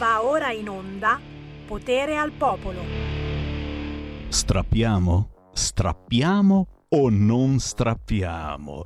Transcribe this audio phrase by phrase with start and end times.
[0.00, 1.20] Va ora in onda
[1.66, 2.80] Potere al Popolo.
[4.28, 5.28] Strappiamo?
[5.52, 8.84] Strappiamo o non strappiamo?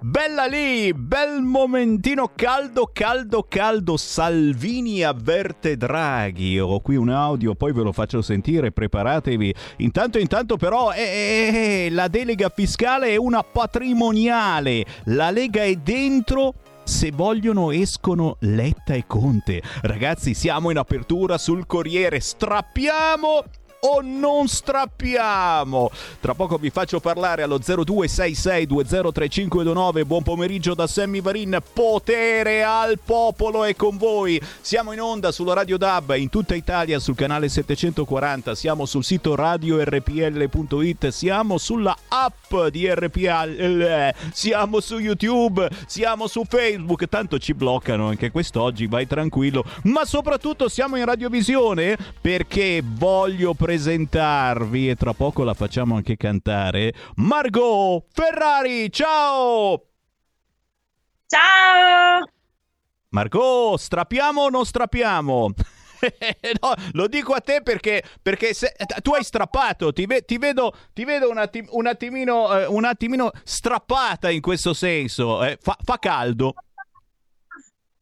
[0.00, 3.96] Bella lì, bel momentino caldo, caldo, caldo.
[3.96, 6.58] Salvini avverte Draghi.
[6.58, 9.54] Ho qui un audio, poi ve lo faccio sentire, preparatevi.
[9.76, 14.84] Intanto, intanto però, eh, eh, eh la delega fiscale è una patrimoniale.
[15.04, 16.54] La Lega è dentro
[16.86, 19.60] se vogliono escono Letta e Conte.
[19.82, 22.20] Ragazzi, siamo in apertura sul Corriere.
[22.20, 23.44] Strappiamo
[23.80, 25.90] o non strappiamo?
[26.20, 30.04] Tra poco vi faccio parlare allo 0266203529.
[30.04, 31.58] Buon pomeriggio da Sammy Varin.
[31.72, 34.40] Potere al popolo è con voi.
[34.60, 38.54] Siamo in onda sulla Radio DAB in tutta Italia sul canale 740.
[38.54, 41.08] Siamo sul sito radiorpl.it.
[41.08, 44.14] Siamo sulla app di RPL.
[44.32, 45.68] Siamo su YouTube.
[45.86, 47.08] Siamo su Facebook.
[47.08, 48.86] Tanto ci bloccano anche quest'oggi.
[48.86, 49.64] Vai tranquillo.
[49.84, 56.94] Ma soprattutto siamo in radiovisione perché voglio presentarvi e tra poco la facciamo anche cantare
[57.16, 58.90] Margot Ferrari.
[58.90, 59.88] Ciao!
[61.26, 62.26] Ciao!
[63.10, 65.50] Margot, strappiamo o non strappiamo?
[66.62, 70.74] no, lo dico a te perché, perché se, tu hai strappato, ti, ve, ti, vedo,
[70.94, 75.44] ti vedo un, atti, un, attimino, eh, un, attimino, strappata in questo senso.
[75.44, 76.54] Eh, fa, fa caldo.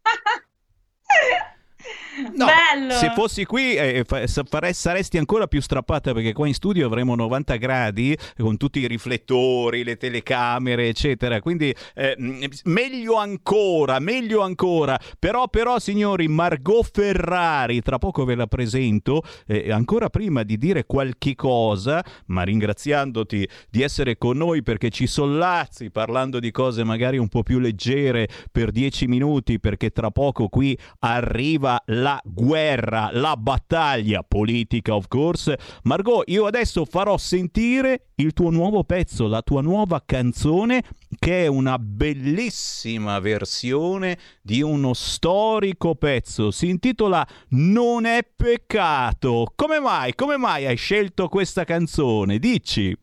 [2.35, 2.93] No, Bello.
[2.93, 7.57] se fossi qui eh, fare, saresti ancora più strappata perché qua in studio avremo 90
[7.57, 11.41] gradi con tutti i riflettori, le telecamere, eccetera.
[11.41, 12.17] Quindi eh,
[12.65, 14.99] meglio ancora, meglio ancora.
[15.19, 19.23] Però, però, signori, Margot Ferrari, tra poco ve la presento.
[19.47, 25.07] Eh, ancora prima di dire qualche cosa, ma ringraziandoti di essere con noi perché ci
[25.07, 30.49] sollazzi parlando di cose magari un po' più leggere per 10 minuti, perché tra poco
[30.49, 35.59] qui arriva la guerra, la battaglia politica, of course.
[35.83, 40.83] Margot, io adesso farò sentire il tuo nuovo pezzo, la tua nuova canzone,
[41.19, 46.51] che è una bellissima versione di uno storico pezzo.
[46.51, 49.53] Si intitola Non è peccato.
[49.55, 50.15] Come mai?
[50.15, 52.39] Come mai hai scelto questa canzone?
[52.39, 52.97] Dici.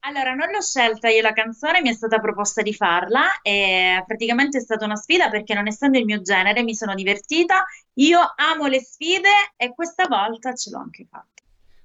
[0.00, 4.58] Allora, non l'ho scelta io la canzone, mi è stata proposta di farla e praticamente
[4.58, 7.64] è stata una sfida perché non essendo il mio genere mi sono divertita.
[7.94, 11.39] Io amo le sfide e questa volta ce l'ho anche fatta.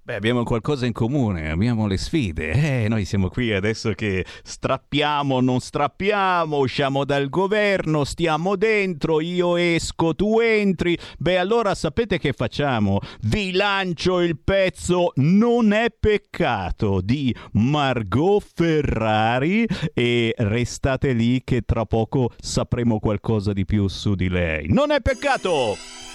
[0.05, 2.83] Beh, abbiamo qualcosa in comune, abbiamo le sfide.
[2.83, 9.55] Eh, noi siamo qui adesso che strappiamo, non strappiamo, usciamo dal governo, stiamo dentro, io
[9.55, 10.95] esco, tu entri.
[11.17, 12.99] Beh, allora sapete che facciamo?
[13.21, 21.85] Vi lancio il pezzo Non è peccato di Margot Ferrari e restate lì che tra
[21.85, 24.67] poco sapremo qualcosa di più su di lei.
[24.69, 26.14] Non è peccato!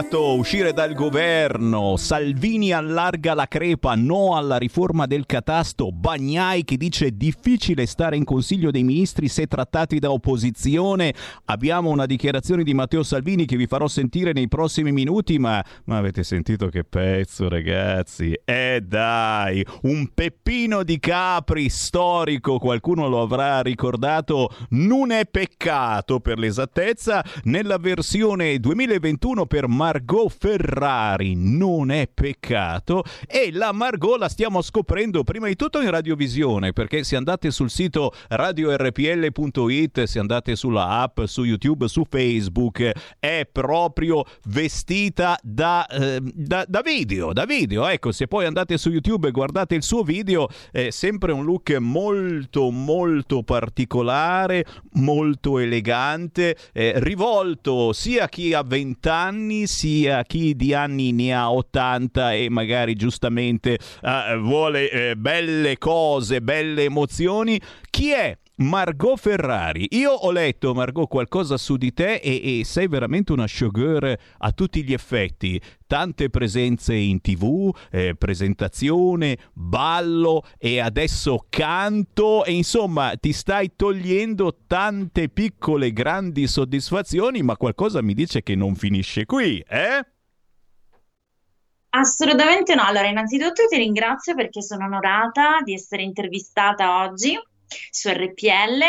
[0.00, 1.96] peccato uscire dal governo.
[1.96, 5.92] Salvini allarga la crepa, no alla riforma del catasto.
[5.92, 11.14] Bagnai che dice difficile stare in Consiglio dei Ministri se trattati da opposizione.
[11.46, 15.98] Abbiamo una dichiarazione di Matteo Salvini che vi farò sentire nei prossimi minuti, ma, ma
[15.98, 18.38] avete sentito che pezzo, ragazzi?
[18.44, 24.50] Eh dai, un peppino di Capri storico, qualcuno lo avrà ricordato.
[24.70, 33.02] Non è peccato per l'esattezza nella versione 2020 2021 per Margot Ferrari, non è peccato,
[33.26, 37.70] e la Margot la stiamo scoprendo prima di tutto in radiovisione, perché se andate sul
[37.70, 46.20] sito radiorpl.it, se andate sulla app, su YouTube, su Facebook, è proprio vestita da, eh,
[46.22, 50.04] da, da video, da video, ecco, se poi andate su YouTube e guardate il suo
[50.04, 58.54] video, è sempre un look molto molto particolare, molto elegante, eh, rivolto sia a chi
[58.54, 64.90] ha 20 anni sia chi di anni ne ha 80 e magari giustamente uh, vuole
[64.92, 67.58] uh, belle cose, belle emozioni.
[67.88, 68.36] Chi è?
[68.60, 69.86] Margot Ferrari.
[69.92, 74.52] Io ho letto, Margot, qualcosa su di te e, e, sei veramente una showgirl a
[74.52, 75.60] tutti gli effetti.
[75.86, 84.58] Tante presenze in tv, eh, presentazione, ballo e adesso canto e insomma ti stai togliendo
[84.66, 90.06] tante piccole grandi soddisfazioni, ma qualcosa mi dice che non finisce qui, eh?
[91.92, 92.82] Assolutamente no.
[92.84, 97.36] Allora, innanzitutto ti ringrazio perché sono onorata di essere intervistata oggi
[97.90, 98.82] su RPL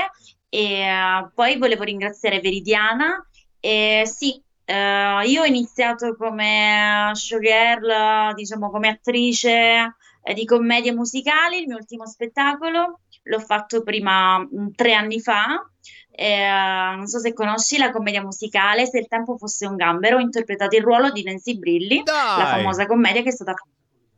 [0.50, 3.26] e uh, poi volevo ringraziare Veridiana
[3.60, 11.62] e sì, uh, io ho iniziato come showgirl, diciamo come attrice eh, di commedie musicali,
[11.62, 15.66] il mio ultimo spettacolo l'ho fatto prima mh, mm, tre anni fa.
[16.14, 20.20] Eh, non so se conosci la commedia musicale Se il tempo fosse un gambero, ho
[20.20, 22.38] interpretato il ruolo di Nancy Brilli, Dai!
[22.40, 23.70] la famosa commedia che è stata fatta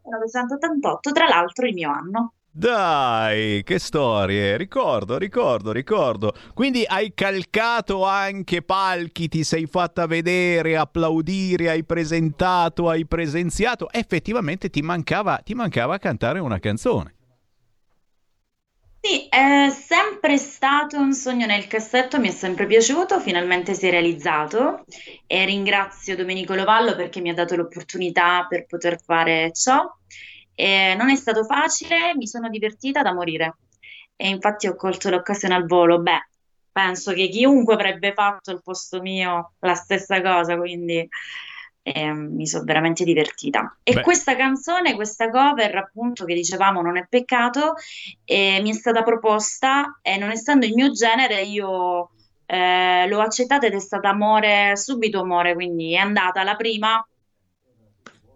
[0.10, 2.34] nel 1988, tra l'altro il mio anno.
[2.56, 6.36] Dai, che storie, ricordo, ricordo, ricordo.
[6.54, 13.92] Quindi hai calcato anche palchi, ti sei fatta vedere, applaudire, hai presentato, hai presenziato.
[13.92, 17.16] Effettivamente ti mancava, ti mancava cantare una canzone.
[19.06, 23.90] Sì, è sempre stato un sogno nel cassetto, mi è sempre piaciuto, finalmente si è
[23.92, 24.86] realizzato
[25.28, 29.84] e ringrazio Domenico Lovallo perché mi ha dato l'opportunità per poter fare ciò.
[30.56, 33.56] E non è stato facile, mi sono divertita da morire
[34.16, 36.00] e infatti ho colto l'occasione al volo.
[36.00, 36.28] Beh,
[36.72, 41.08] penso che chiunque avrebbe fatto al posto mio la stessa cosa, quindi
[41.84, 43.78] eh, mi sono veramente divertita.
[43.84, 44.02] E Beh.
[44.02, 47.74] questa canzone, questa cover, appunto, che dicevamo non è peccato,
[48.24, 52.12] eh, mi è stata proposta e non essendo il mio genere, io
[52.46, 57.06] eh, l'ho accettata ed è stata amore, subito amore, quindi è andata la prima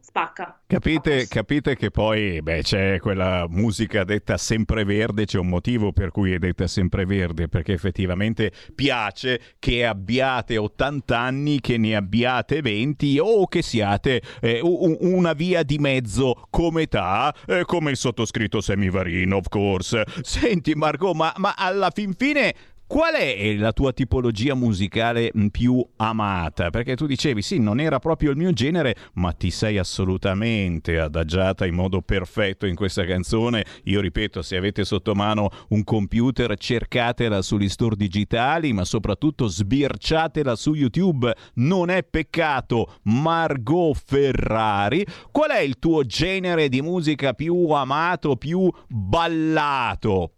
[0.08, 0.62] spacca.
[0.66, 6.32] Capite, capite che poi beh, c'è quella musica detta sempreverde, c'è un motivo per cui
[6.32, 13.48] è detta sempreverde, perché effettivamente piace che abbiate 80 anni, che ne abbiate 20 o
[13.48, 19.50] che siate eh, una via di mezzo come età, eh, come il sottoscritto Semivarino, of
[19.50, 20.06] course.
[20.22, 22.54] Senti Marco, ma, ma alla fin fine
[22.88, 26.70] Qual è la tua tipologia musicale mm, più amata?
[26.70, 31.66] Perché tu dicevi sì, non era proprio il mio genere, ma ti sei assolutamente adagiata
[31.66, 33.66] in modo perfetto in questa canzone.
[33.84, 40.56] Io ripeto, se avete sotto mano un computer, cercatela sugli store digitali, ma soprattutto sbirciatela
[40.56, 41.36] su YouTube.
[41.56, 43.00] Non è peccato.
[43.04, 45.06] Margot Ferrari.
[45.30, 50.37] Qual è il tuo genere di musica più amato, più ballato?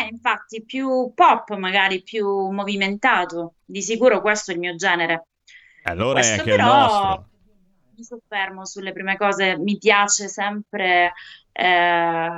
[0.00, 3.54] Eh, infatti, più pop, magari più movimentato.
[3.64, 5.26] Di sicuro questo è il mio genere.
[5.84, 7.28] Allora questo è anche però, il nostro.
[7.96, 11.12] Mi soffermo sulle prime cose, mi piace sempre
[11.50, 12.30] eh,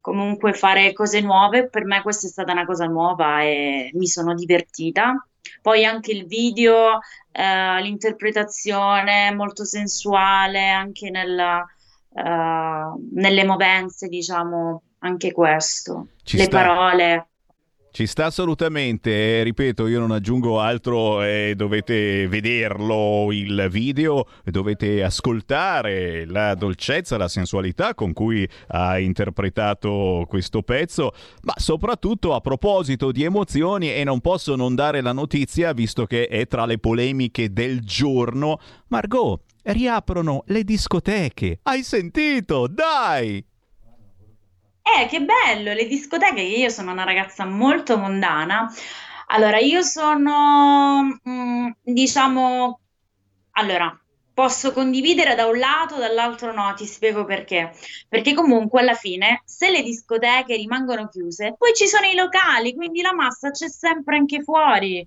[0.00, 1.68] comunque fare cose nuove.
[1.68, 5.26] Per me questa è stata una cosa nuova e mi sono divertita.
[5.60, 7.00] Poi anche il video,
[7.32, 11.64] eh, l'interpretazione molto sensuale, anche nella,
[12.08, 16.08] uh, nelle movenze, diciamo, anche questo.
[16.22, 16.58] Ci Le sta.
[16.64, 17.26] parole.
[17.94, 26.24] Ci sta assolutamente, ripeto, io non aggiungo altro, eh, dovete vederlo il video, dovete ascoltare
[26.24, 33.24] la dolcezza, la sensualità con cui ha interpretato questo pezzo, ma soprattutto a proposito di
[33.24, 37.80] emozioni e non posso non dare la notizia, visto che è tra le polemiche del
[37.80, 41.58] giorno, Margot, riaprono le discoteche.
[41.64, 42.68] Hai sentito?
[42.68, 43.44] Dai!
[44.84, 48.68] Eh, che bello, le discoteche, io sono una ragazza molto mondana.
[49.28, 52.80] Allora, io sono, mm, diciamo,
[53.52, 53.96] allora,
[54.34, 57.72] posso condividere da un lato, dall'altro no, ti spiego perché.
[58.08, 63.00] Perché comunque alla fine, se le discoteche rimangono chiuse, poi ci sono i locali, quindi
[63.02, 65.06] la massa c'è sempre anche fuori.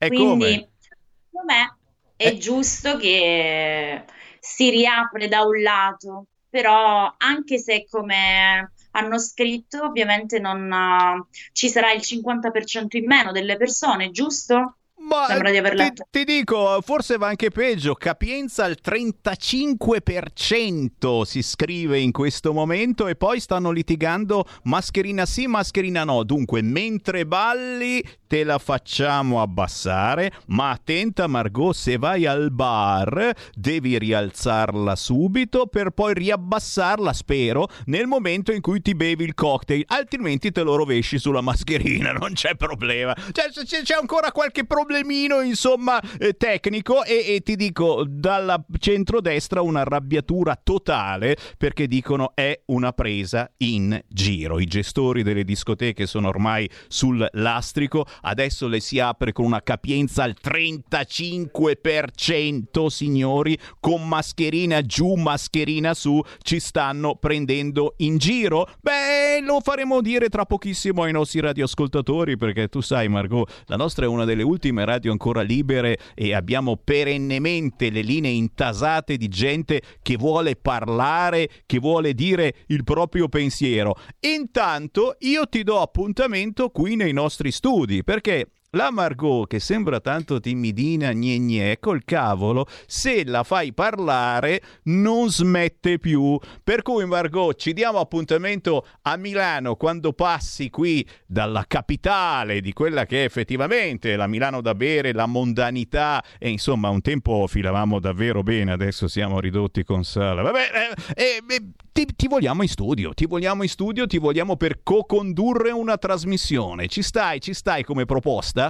[0.00, 0.68] E Quindi, come?
[0.78, 1.78] secondo me,
[2.16, 4.04] è Eh, giusto che
[4.40, 11.68] si riapre da un lato, però anche se come hanno scritto, ovviamente non, eh, ci
[11.68, 14.78] sarà il 50% in meno delle persone, giusto?
[15.06, 16.06] Ma Sembra di aver ti, letto.
[16.10, 23.14] ti dico, forse va anche peggio, capienza al 35% si scrive in questo momento e
[23.14, 26.24] poi stanno litigando mascherina sì, mascherina no.
[26.24, 33.98] Dunque, mentre balli te la facciamo abbassare, ma attenta Margot, se vai al bar devi
[33.98, 40.50] rialzarla subito per poi riabbassarla, spero, nel momento in cui ti bevi il cocktail, altrimenti
[40.50, 43.14] te lo rovesci sulla mascherina, non c'è problema.
[43.14, 44.64] Cioè, c'è, c'è ancora qualche
[44.96, 52.32] problemino, insomma, eh, tecnico e, e ti dico, dalla centrodestra una arrabbiatura totale perché dicono
[52.34, 54.58] è una presa in giro.
[54.58, 60.22] I gestori delle discoteche sono ormai sul lastrico, adesso le si apre con una capienza
[60.22, 68.66] al 35%, signori, con mascherina giù, mascherina su, ci stanno prendendo in giro.
[68.80, 74.06] Beh, lo faremo dire tra pochissimo ai nostri radioascoltatori perché tu sai Margot, la nostra
[74.06, 79.82] è una delle ultime radio ancora libere e abbiamo perennemente le linee intasate di gente
[80.00, 83.94] che vuole parlare, che vuole dire il proprio pensiero.
[84.20, 90.40] Intanto io ti do appuntamento qui nei nostri studi perché la Margot, che sembra tanto
[90.40, 96.38] timidina, gne gne, col cavolo, se la fai parlare non smette più.
[96.62, 103.06] Per cui Margot, ci diamo appuntamento a Milano quando passi qui dalla capitale di quella
[103.06, 108.42] che è effettivamente la Milano da bere, la mondanità e insomma un tempo filavamo davvero
[108.42, 110.42] bene, adesso siamo ridotti con sala.
[110.42, 114.56] Vabbè, eh, eh, eh, ti, ti vogliamo in studio, ti vogliamo in studio, ti vogliamo
[114.56, 116.88] per co-condurre una trasmissione.
[116.88, 118.65] Ci stai, ci stai come proposta?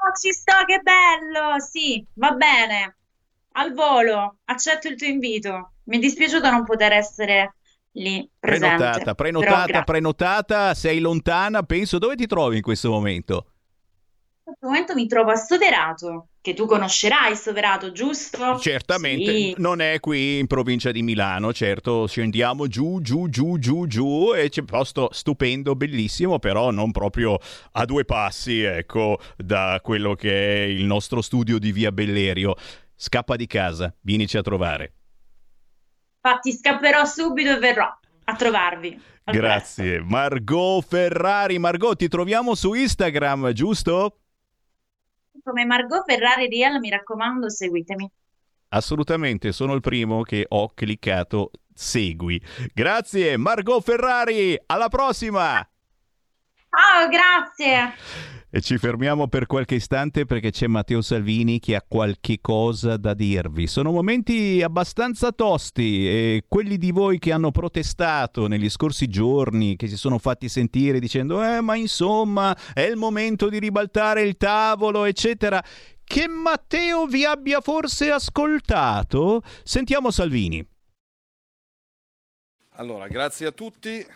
[0.00, 1.58] Oh, ci sto, che bello!
[1.58, 2.96] Sì, va bene.
[3.52, 5.72] Al volo, accetto il tuo invito.
[5.84, 7.56] Mi è dispiaciuto non poter essere
[7.92, 11.98] lì presente, Prenotata, prenotata, prenotata, sei lontana, penso.
[11.98, 13.52] Dove ti trovi in questo momento?
[14.48, 18.58] Questo momento mi trovo a Soverato, che tu conoscerai Soverato, giusto?
[18.58, 19.54] Certamente, Sì.
[19.58, 24.48] non è qui in provincia di Milano, certo, scendiamo giù, giù, giù, giù, giù e
[24.48, 27.38] c'è un posto stupendo, bellissimo, però non proprio
[27.72, 32.54] a due passi, ecco, da quello che è il nostro studio di Via Bellerio.
[32.96, 34.94] Scappa di casa, vienici a trovare.
[36.24, 37.86] Infatti scapperò subito e verrò
[38.24, 38.98] a trovarvi.
[39.24, 40.00] Al Grazie.
[40.00, 44.20] Margot Ferrari, Margot, ti troviamo su Instagram, giusto?
[45.42, 48.10] Come Margot Ferrari Real, mi raccomando, seguitemi.
[48.68, 52.40] Assolutamente, sono il primo che ho cliccato segui.
[52.74, 55.66] Grazie, Margot Ferrari, alla prossima!
[56.70, 57.94] Ciao, grazie.
[58.50, 63.12] E ci fermiamo per qualche istante perché c'è Matteo Salvini che ha qualche cosa da
[63.12, 63.66] dirvi.
[63.66, 69.86] Sono momenti abbastanza tosti e quelli di voi che hanno protestato negli scorsi giorni, che
[69.86, 75.04] si sono fatti sentire dicendo eh ma insomma è il momento di ribaltare il tavolo,
[75.04, 75.62] eccetera.
[76.02, 79.42] Che Matteo vi abbia forse ascoltato?
[79.62, 80.66] Sentiamo Salvini.
[82.76, 84.06] Allora, grazie a tutti.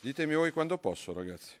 [0.00, 1.54] Ditemi voi quando posso, ragazzi.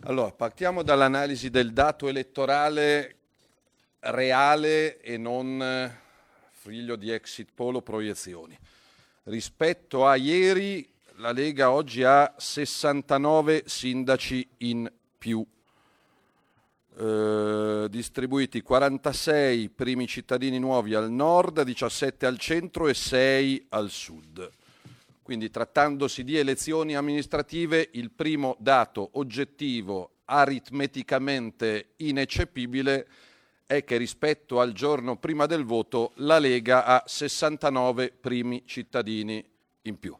[0.00, 3.16] Allora, partiamo dall'analisi del dato elettorale
[4.00, 5.98] reale e non eh,
[6.50, 8.56] figlio di exit poll o proiezioni.
[9.28, 15.44] Rispetto a ieri, la Lega oggi ha 69 sindaci in più,
[16.96, 24.48] eh, distribuiti 46 primi cittadini nuovi al nord, 17 al centro e 6 al sud.
[25.22, 33.08] Quindi trattandosi di elezioni amministrative, il primo dato oggettivo aritmeticamente ineccepibile
[33.66, 39.44] è che rispetto al giorno prima del voto la Lega ha 69 primi cittadini
[39.82, 40.16] in più.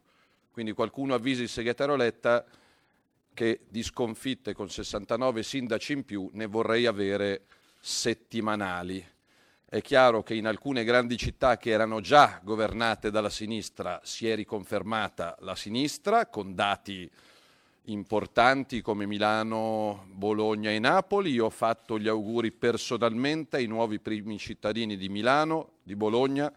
[0.51, 2.45] Quindi qualcuno avvisi il segretario Letta
[3.33, 7.43] che di sconfitte con 69 sindaci in più ne vorrei avere
[7.79, 9.05] settimanali.
[9.69, 14.35] È chiaro che in alcune grandi città che erano già governate dalla sinistra si è
[14.35, 17.09] riconfermata la sinistra con dati
[17.87, 21.31] importanti come Milano, Bologna e Napoli.
[21.31, 26.51] Io ho fatto gli auguri personalmente ai nuovi primi cittadini di Milano, di Bologna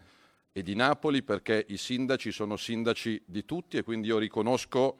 [0.51, 4.97] e di Napoli perché i sindaci sono sindaci di tutti e quindi io riconosco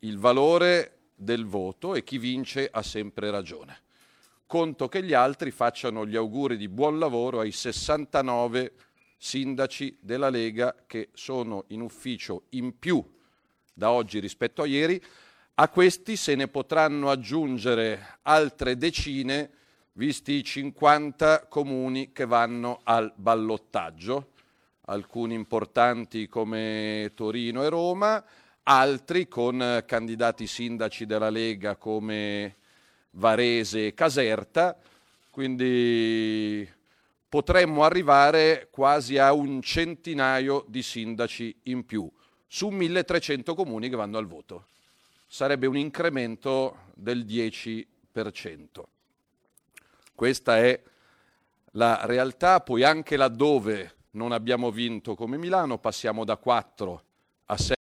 [0.00, 3.84] il valore del voto e chi vince ha sempre ragione
[4.46, 8.72] conto che gli altri facciano gli auguri di buon lavoro ai 69
[9.16, 13.04] sindaci della Lega che sono in ufficio in più
[13.72, 15.02] da oggi rispetto a ieri.
[15.58, 19.50] A questi se ne potranno aggiungere altre decine,
[19.92, 24.32] visti i 50 comuni che vanno al ballottaggio,
[24.82, 28.22] alcuni importanti come Torino e Roma,
[28.64, 32.56] altri con candidati sindaci della Lega come
[33.12, 34.76] Varese e Caserta,
[35.30, 36.68] quindi
[37.30, 42.06] potremmo arrivare quasi a un centinaio di sindaci in più
[42.46, 44.66] su 1300 comuni che vanno al voto.
[45.26, 47.84] Sarebbe un incremento del 10%.
[50.14, 50.82] Questa è
[51.72, 57.04] la realtà, poi anche laddove non abbiamo vinto come Milano, passiamo da 4
[57.46, 57.74] a 6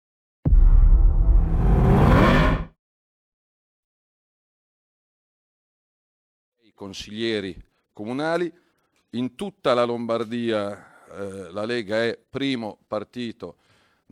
[6.74, 7.56] consiglieri
[7.92, 8.52] comunali.
[9.10, 13.58] In tutta la Lombardia eh, la Lega è primo partito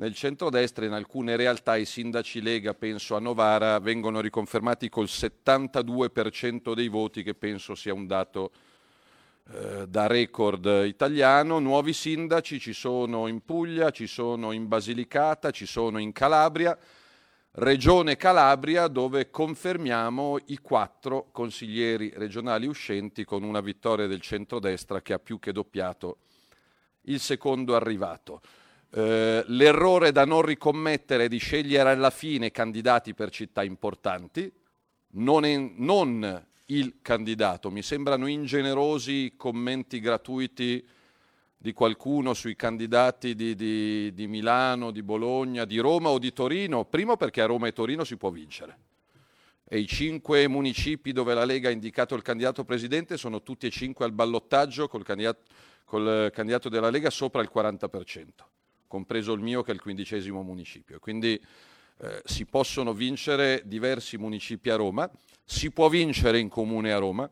[0.03, 6.75] nel centrodestra, in alcune realtà i sindaci Lega, penso a Novara, vengono riconfermati col 72%
[6.75, 8.51] dei voti, che penso sia un dato
[9.53, 11.61] eh, da record italiano.
[11.61, 16.77] Nuovi sindaci ci sono in Puglia, ci sono in Basilicata, ci sono in Calabria.
[17.53, 25.13] Regione Calabria dove confermiamo i quattro consiglieri regionali uscenti con una vittoria del centrodestra che
[25.13, 26.17] ha più che doppiato
[27.03, 28.41] il secondo arrivato.
[28.95, 34.53] Eh, l'errore da non ricommettere è di scegliere alla fine candidati per città importanti,
[35.13, 37.71] non, in, non il candidato.
[37.71, 40.85] Mi sembrano ingenerosi commenti gratuiti
[41.57, 46.85] di qualcuno sui candidati di, di, di, Milano, di Bologna, di Roma o di Torino,
[46.85, 48.79] primo perché a Roma e Torino si può vincere.
[49.65, 53.71] E i cinque municipi dove la Lega ha indicato il candidato presidente sono tutti e
[53.71, 55.45] cinque al ballottaggio col candidato,
[55.85, 58.27] col candidato della Lega sopra il 40%,
[58.93, 60.99] compreso il mio che è il quindicesimo municipio.
[60.99, 61.41] Quindi
[61.97, 65.11] eh, si possono vincere diversi municipi a Roma,
[65.47, 67.31] si può vincere in comune a Roma,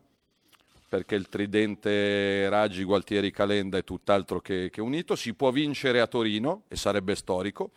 [0.89, 5.15] perché il tridente Raggi, Gualtieri, Calenda è tutt'altro che, che, unito.
[5.15, 7.69] Si può vincere a Torino, e sarebbe storico,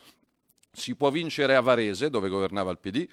[0.72, 3.06] si può vincere a Varese, dove governava il PD,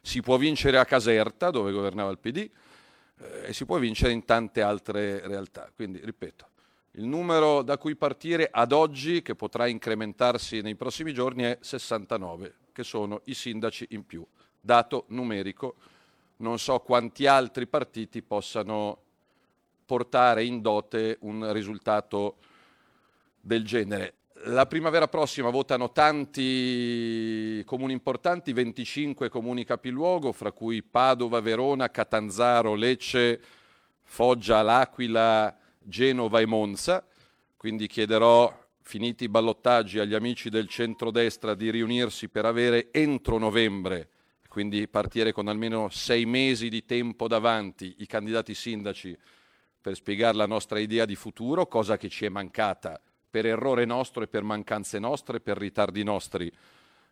[0.00, 4.24] si può vincere a Caserta, dove governava il PD, eh, e si può vincere in
[4.24, 5.70] tante altre realtà.
[5.76, 6.46] Quindi, ripeto,
[6.96, 12.54] il numero da cui partire ad oggi, che potrà incrementarsi nei prossimi giorni, è 69,
[12.72, 14.24] che sono i sindaci in più.
[14.60, 15.74] Dato numerico,
[16.36, 18.98] non so quanti altri partiti possano
[19.84, 22.36] portare in dote un risultato
[23.40, 24.14] del genere.
[24.46, 32.74] La primavera prossima votano tanti comuni importanti, 25 comuni capiluogo, fra cui Padova, Verona, Catanzaro,
[32.74, 33.40] Lecce,
[34.02, 37.06] Foggia, L'Aquila, Genova e Monza.
[37.56, 44.08] Quindi chiederò, finiti i ballottaggi, agli amici del centrodestra di riunirsi per avere entro novembre,
[44.48, 49.16] quindi partire con almeno sei mesi di tempo davanti, i candidati sindaci
[49.80, 54.22] per spiegare la nostra idea di futuro, cosa che ci è mancata per errore nostro
[54.22, 56.50] e per mancanze nostre, per ritardi nostri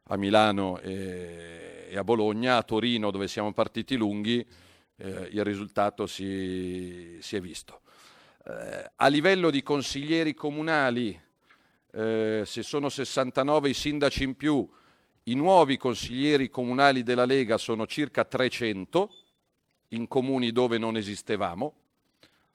[0.04, 4.46] a Milano e, a Bologna, a Torino dove siamo partiti lunghi,
[4.96, 7.80] eh, il risultato si, si è visto.
[8.44, 11.16] Eh, a livello di consiglieri comunali,
[11.92, 14.68] eh, se sono 69 i sindaci in più,
[15.24, 19.10] i nuovi consiglieri comunali della Lega sono circa 300
[19.90, 21.74] in comuni dove non esistevamo,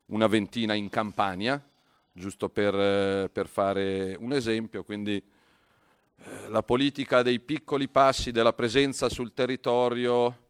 [0.08, 1.66] una ventina in Campania,
[2.12, 4.84] giusto per, eh, per fare un esempio.
[4.84, 10.48] Quindi eh, la politica dei piccoli passi, della presenza sul territorio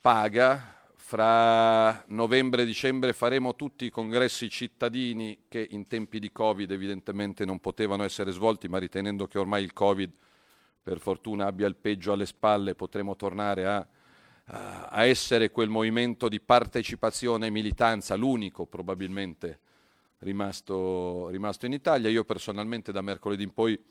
[0.00, 0.72] paga.
[1.06, 7.44] Fra novembre e dicembre faremo tutti i congressi cittadini che in tempi di Covid evidentemente
[7.44, 10.10] non potevano essere svolti, ma ritenendo che ormai il Covid
[10.82, 13.86] per fortuna abbia il peggio alle spalle, potremo tornare a
[14.46, 19.58] a essere quel movimento di partecipazione e militanza, l'unico probabilmente
[20.18, 22.10] rimasto, rimasto in Italia.
[22.10, 23.82] Io personalmente da mercoledì in poi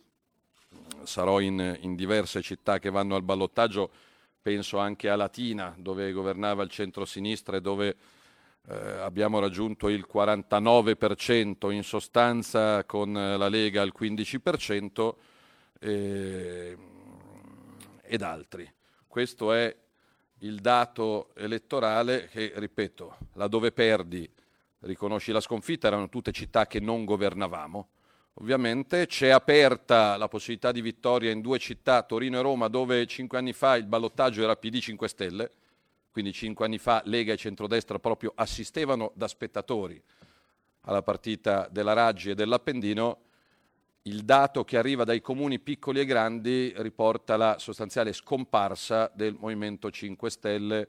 [1.03, 3.91] sarò in, in diverse città che vanno al ballottaggio,
[4.43, 7.95] penso anche a Latina, dove governava il centro-sinistra e dove
[8.67, 15.13] eh, abbiamo raggiunto il 49%, in sostanza con la Lega il 15%
[15.79, 16.77] eh,
[18.01, 18.69] ed altri.
[19.07, 19.73] Questo è
[20.39, 24.29] il dato elettorale che, ripeto, laddove perdi
[24.79, 27.87] riconosci la sconfitta, erano tutte città che non governavamo.
[28.35, 33.37] Ovviamente c'è aperta la possibilità di vittoria in due città, Torino e Roma, dove cinque
[33.37, 35.51] anni fa il ballottaggio era PD 5 Stelle,
[36.11, 40.01] quindi cinque anni fa Lega e centrodestra proprio assistevano da spettatori
[40.81, 43.19] alla partita della Raggi e dell'Appendino.
[44.03, 49.91] Il dato che arriva dai comuni piccoli e grandi riporta la sostanziale scomparsa del Movimento
[49.91, 50.87] 5 Stelle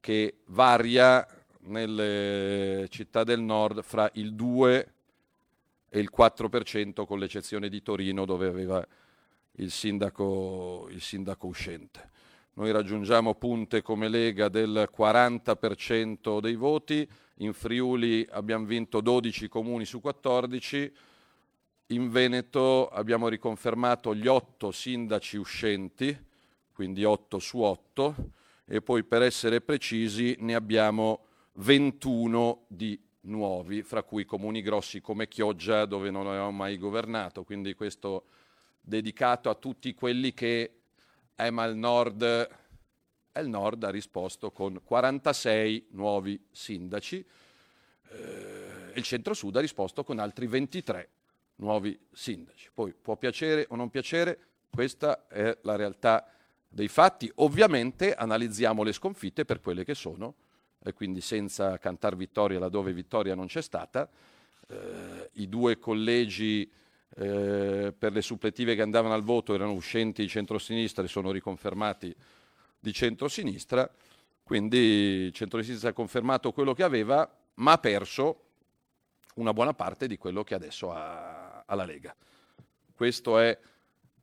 [0.00, 1.26] che varia
[1.60, 4.93] nelle città del nord fra il 2 e il
[6.02, 8.86] 4% con l'eccezione di Torino dove aveva
[9.58, 12.10] il sindaco, il sindaco uscente.
[12.54, 19.84] Noi raggiungiamo punte come Lega del 40% dei voti, in Friuli abbiamo vinto 12 comuni
[19.84, 20.92] su 14,
[21.88, 26.16] in Veneto abbiamo riconfermato gli 8 sindaci uscenti,
[26.72, 28.14] quindi 8 su 8,
[28.66, 35.28] e poi per essere precisi ne abbiamo 21 di nuovi, fra cui comuni grossi come
[35.28, 38.26] Chioggia, dove non avevamo mai governato, quindi questo
[38.80, 40.80] dedicato a tutti quelli che
[41.36, 47.24] eh, ma il nord, eh, il nord ha risposto con 46 nuovi sindaci,
[48.10, 51.08] eh, il centro-sud ha risposto con altri 23
[51.56, 52.70] nuovi sindaci.
[52.72, 54.38] Poi può piacere o non piacere,
[54.70, 56.28] questa è la realtà
[56.68, 57.30] dei fatti.
[57.36, 60.34] Ovviamente analizziamo le sconfitte per quelle che sono
[60.84, 64.08] e quindi senza cantare vittoria laddove vittoria non c'è stata.
[64.68, 66.70] Eh, I due collegi
[67.16, 72.14] eh, per le suppletive che andavano al voto erano uscenti di centrosinistra e sono riconfermati
[72.78, 73.90] di centrosinistra,
[74.42, 78.40] quindi il centrosinistra ha confermato quello che aveva, ma ha perso
[79.36, 82.14] una buona parte di quello che adesso ha alla Lega.
[82.94, 83.58] Questo è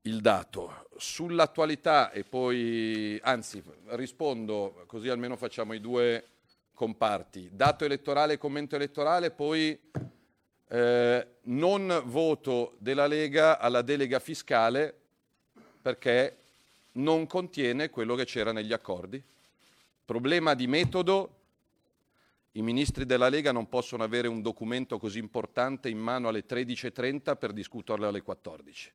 [0.04, 0.86] il dato.
[0.96, 6.26] Sull'attualità e poi, anzi, rispondo così almeno facciamo i due
[6.82, 7.48] comparti.
[7.54, 9.80] Dato elettorale e commento elettorale, poi
[10.68, 14.92] eh, non voto della Lega alla delega fiscale
[15.80, 16.38] perché
[16.94, 19.24] non contiene quello che c'era negli accordi.
[20.04, 21.36] Problema di metodo,
[22.54, 27.38] i ministri della Lega non possono avere un documento così importante in mano alle 13.30
[27.38, 28.92] per discuterlo alle 14.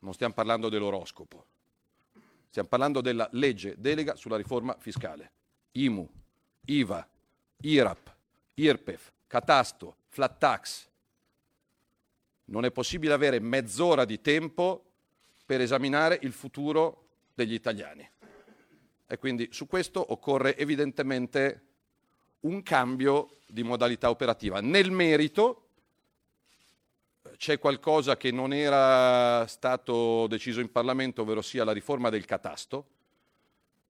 [0.00, 1.46] Non stiamo parlando dell'oroscopo,
[2.48, 5.30] stiamo parlando della legge delega sulla riforma fiscale.
[5.76, 6.08] IMU,
[6.66, 7.06] IVA,
[7.60, 8.14] IRAP,
[8.54, 10.88] IRPEF, catasto, flat tax.
[12.46, 14.84] Non è possibile avere mezz'ora di tempo
[15.44, 18.08] per esaminare il futuro degli italiani.
[19.06, 21.62] E quindi su questo occorre evidentemente
[22.40, 24.60] un cambio di modalità operativa.
[24.60, 25.62] Nel merito
[27.36, 32.86] c'è qualcosa che non era stato deciso in Parlamento, ovvero sia la riforma del catasto,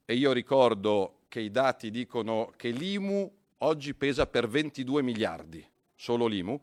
[0.06, 6.26] e io ricordo che i dati dicono che l'IMU oggi pesa per 22 miliardi, solo
[6.26, 6.58] l'IMU,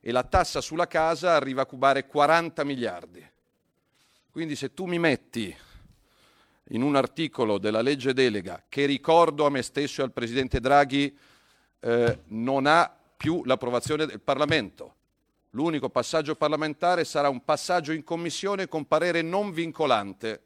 [0.00, 3.28] e la tassa sulla casa arriva a cubare 40 miliardi.
[4.30, 5.54] Quindi se tu mi metti
[6.70, 11.16] in un articolo della legge delega che ricordo a me stesso e al Presidente Draghi
[11.80, 14.94] eh, non ha più l'approvazione del Parlamento.
[15.50, 20.42] L'unico passaggio parlamentare sarà un passaggio in commissione con parere non vincolante.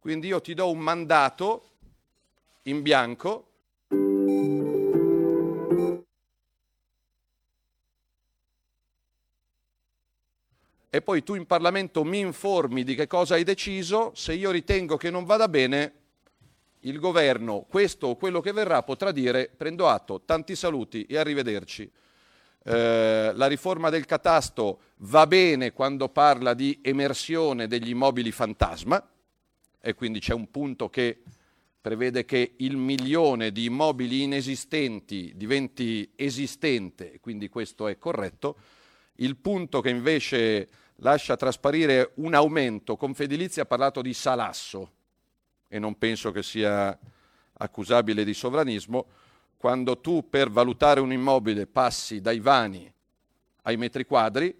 [0.00, 1.68] Quindi io ti do un mandato
[2.62, 3.48] in bianco.
[10.88, 14.96] E poi tu in Parlamento mi informi di che cosa hai deciso, se io ritengo
[14.96, 15.92] che non vada bene,
[16.80, 21.90] il governo, questo o quello che verrà, potrà dire prendo atto, tanti saluti e arrivederci.
[22.62, 29.06] Eh, la riforma del catasto va bene quando parla di emersione degli immobili fantasma,
[29.80, 31.22] e quindi c'è un punto che
[31.80, 38.56] prevede che il milione di immobili inesistenti diventi esistente, quindi questo è corretto.
[39.16, 44.92] Il punto che invece lascia trasparire un aumento, Confedilizia ha parlato di salasso
[45.68, 46.98] e non penso che sia
[47.52, 49.06] accusabile di sovranismo,
[49.56, 52.92] quando tu per valutare un immobile passi dai vani
[53.62, 54.59] ai metri quadri,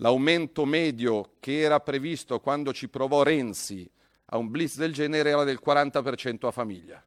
[0.00, 3.88] L'aumento medio che era previsto quando ci provò Renzi
[4.26, 7.04] a un blitz del genere era del 40% a famiglia.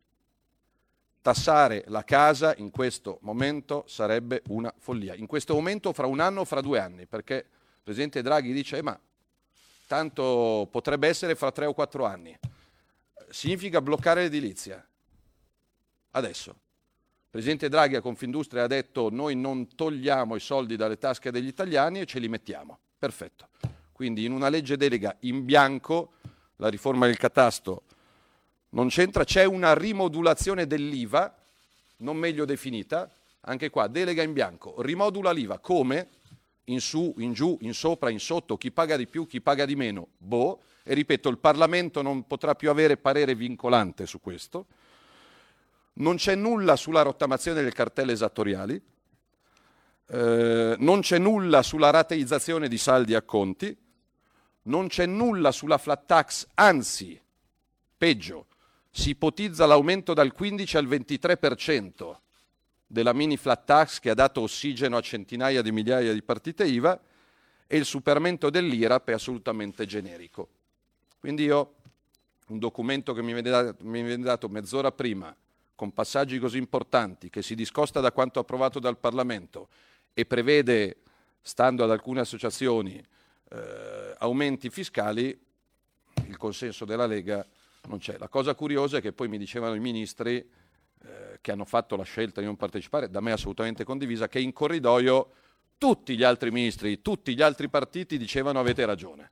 [1.21, 5.13] Tassare la casa in questo momento sarebbe una follia.
[5.13, 8.77] In questo momento fra un anno o fra due anni, perché il Presidente Draghi dice
[8.77, 8.99] eh, ma
[9.87, 12.37] tanto potrebbe essere fra tre o quattro anni.
[13.29, 14.85] Significa bloccare l'edilizia.
[16.11, 16.55] Adesso.
[17.31, 22.01] Presidente Draghi a Confindustria ha detto noi non togliamo i soldi dalle tasche degli italiani
[22.01, 22.77] e ce li mettiamo.
[22.99, 23.47] Perfetto.
[23.93, 26.15] Quindi in una legge delega in bianco
[26.57, 27.83] la riforma del catasto
[28.71, 31.33] non c'entra, c'è una rimodulazione dell'IVA
[32.01, 33.09] non meglio definita,
[33.41, 36.09] anche qua delega in bianco, rimodula l'IVA come?
[36.65, 39.75] In su, in giù, in sopra, in sotto, chi paga di più, chi paga di
[39.75, 44.67] meno, boh, e ripeto, il Parlamento non potrà più avere parere vincolante su questo,
[45.93, 48.81] non c'è nulla sulla rottamazione delle cartelle esattoriali,
[50.07, 53.75] eh, non c'è nulla sulla rateizzazione di saldi a conti,
[54.63, 57.19] non c'è nulla sulla flat tax, anzi,
[57.97, 58.47] peggio,
[58.89, 62.17] si ipotizza l'aumento dal 15 al 23%
[62.85, 66.99] della mini flat tax che ha dato ossigeno a centinaia di migliaia di partite IVA
[67.65, 70.49] e il superamento dell'IRAP è assolutamente generico.
[71.19, 71.75] Quindi io
[72.47, 75.33] un documento che mi viene dato mezz'ora prima,
[75.81, 79.69] con passaggi così importanti, che si discosta da quanto approvato dal Parlamento
[80.13, 80.97] e prevede,
[81.41, 83.03] stando ad alcune associazioni,
[83.49, 85.35] eh, aumenti fiscali,
[86.27, 87.43] il consenso della Lega
[87.87, 88.19] non c'è.
[88.19, 92.03] La cosa curiosa è che poi mi dicevano i ministri eh, che hanno fatto la
[92.03, 95.31] scelta di non partecipare, da me assolutamente condivisa, che in corridoio
[95.79, 99.31] tutti gli altri ministri, tutti gli altri partiti dicevano avete ragione.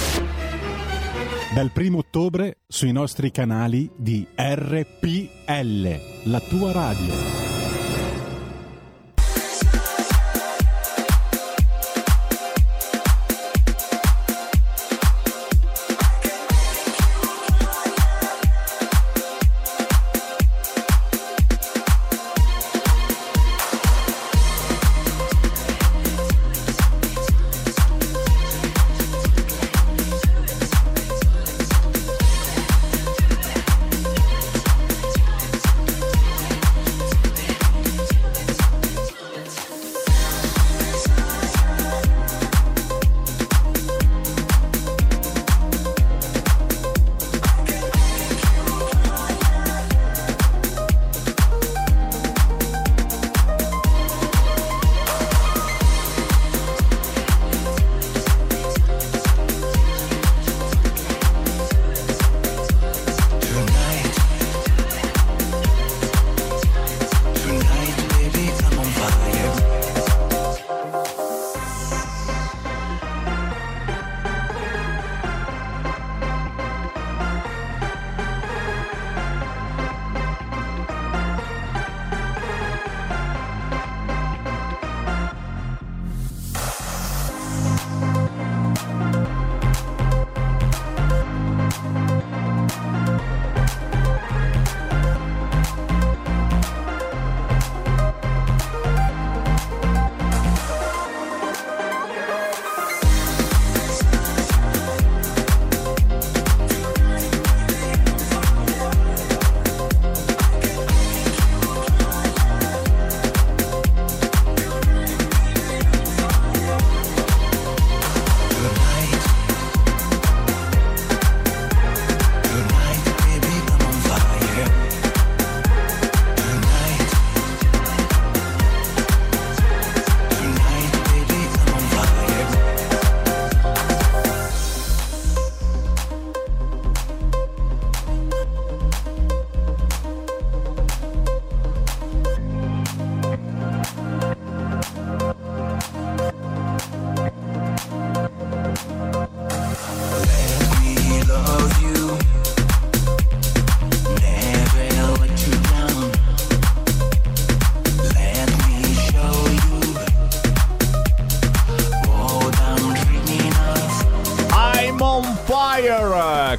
[1.53, 7.60] Dal primo ottobre sui nostri canali di RPL, la tua radio.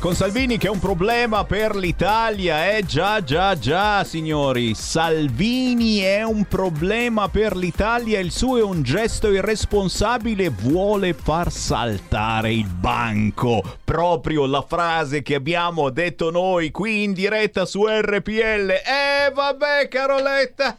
[0.02, 2.76] Con Salvini che è un problema per l'Italia.
[2.76, 4.74] Eh già, già, già, signori.
[4.74, 8.18] Salvini è un problema per l'Italia.
[8.18, 10.48] Il suo è un gesto irresponsabile.
[10.48, 13.62] Vuole far saltare il banco.
[13.84, 18.70] Proprio la frase che abbiamo detto noi qui in diretta su RPL.
[18.70, 20.78] Eh, vabbè, Caroletta.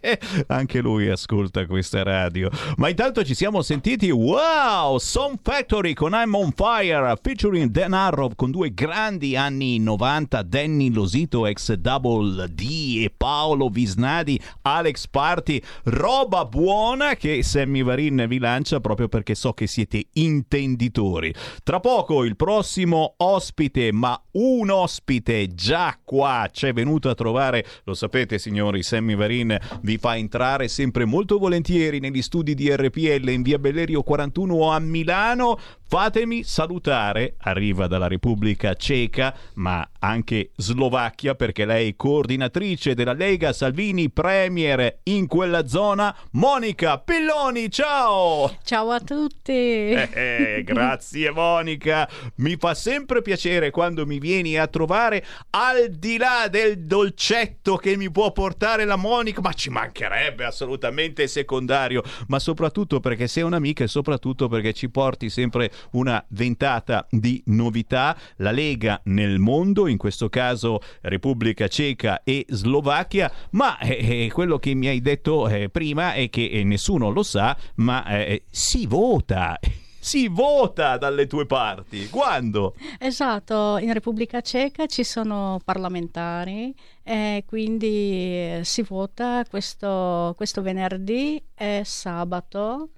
[0.48, 2.48] Anche lui ascolta questa radio.
[2.76, 4.10] Ma intanto ci siamo sentiti.
[4.10, 4.96] Wow!
[4.96, 10.92] Song Factory con I'm on Fire featuring Dan Arrow con due grandi anni 90, Danny
[10.92, 18.38] Losito ex Double D e Paolo Visnadi, Alex Party, roba buona che Sammy Varin vi
[18.38, 21.34] lancia proprio perché so che siete intenditori.
[21.62, 27.94] Tra poco il prossimo ospite, ma un ospite già qua c'è venuto a trovare, lo
[27.94, 33.42] sapete signori, Sammy Varin vi fa entrare sempre molto volentieri negli studi di RPL in
[33.42, 35.58] via Bellerio 41 a Milano.
[35.92, 43.52] Fatemi salutare, arriva dalla Repubblica Ceca, ma anche Slovacchia, perché lei è coordinatrice della Lega
[43.52, 47.70] Salvini Premier in quella zona, Monica Pilloni.
[47.70, 48.56] Ciao!
[48.64, 49.52] Ciao a tutti!
[49.52, 56.16] Eh, eh, grazie Monica, mi fa sempre piacere quando mi vieni a trovare, al di
[56.16, 62.38] là del dolcetto che mi può portare la Monica, ma ci mancherebbe assolutamente secondario, ma
[62.38, 68.16] soprattutto perché sei un'amica e soprattutto perché ci porti sempre una ventata di novità.
[68.36, 74.74] La Lega nel mondo, in questo caso Repubblica Ceca e Slovacchia, ma eh, quello che
[74.74, 79.58] mi hai detto eh, prima è che eh, nessuno lo sa, ma eh, si vota.
[80.04, 82.08] Si vota dalle tue parti.
[82.08, 82.74] Quando?
[82.98, 86.74] Esatto, in Repubblica Ceca ci sono parlamentari
[87.04, 92.88] e quindi si vota questo, questo venerdì e sabato.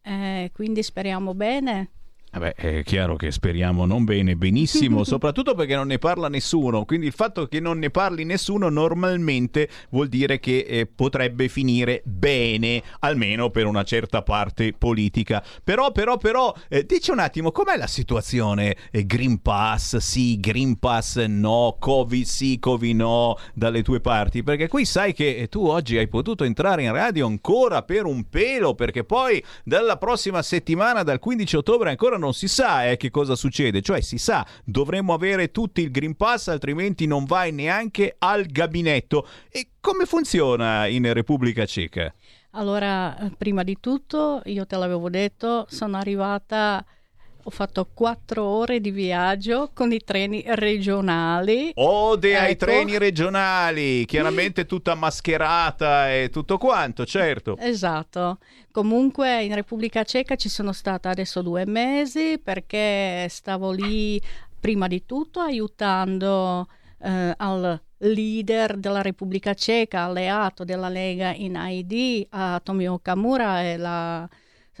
[0.00, 1.90] E quindi speriamo bene.
[2.32, 7.06] Vabbè, è chiaro che speriamo non bene, benissimo, soprattutto perché non ne parla nessuno, quindi
[7.06, 12.84] il fatto che non ne parli nessuno normalmente vuol dire che eh, potrebbe finire bene,
[13.00, 15.42] almeno per una certa parte politica.
[15.64, 18.76] Però, però, però, eh, dici un attimo, com'è la situazione?
[18.92, 24.44] Eh, Green Pass sì, Green Pass no, Covid sì, Covid no, dalle tue parti?
[24.44, 28.28] Perché qui sai che eh, tu oggi hai potuto entrare in radio ancora per un
[28.28, 33.10] pelo, perché poi dalla prossima settimana, dal 15 ottobre, ancora non si sa eh, che
[33.10, 38.14] cosa succede, cioè si sa dovremmo avere tutti il Green Pass altrimenti non vai neanche
[38.18, 39.26] al gabinetto.
[39.50, 42.14] E come funziona in Repubblica Ceca?
[42.52, 46.84] Allora, prima di tutto, io te l'avevo detto, sono arrivata
[47.42, 51.72] ho fatto quattro ore di viaggio con i treni regionali.
[51.74, 52.66] Ode ai Ecco.
[52.66, 57.56] treni regionali, chiaramente tutta mascherata e tutto quanto, certo.
[57.58, 58.38] Esatto.
[58.70, 64.20] Comunque in Repubblica Ceca ci sono stata adesso due mesi perché stavo lì
[64.58, 66.66] prima di tutto aiutando
[67.02, 73.76] eh, al leader della Repubblica Ceca, alleato della Lega in ID, a Tomio Kamura e
[73.76, 74.28] la-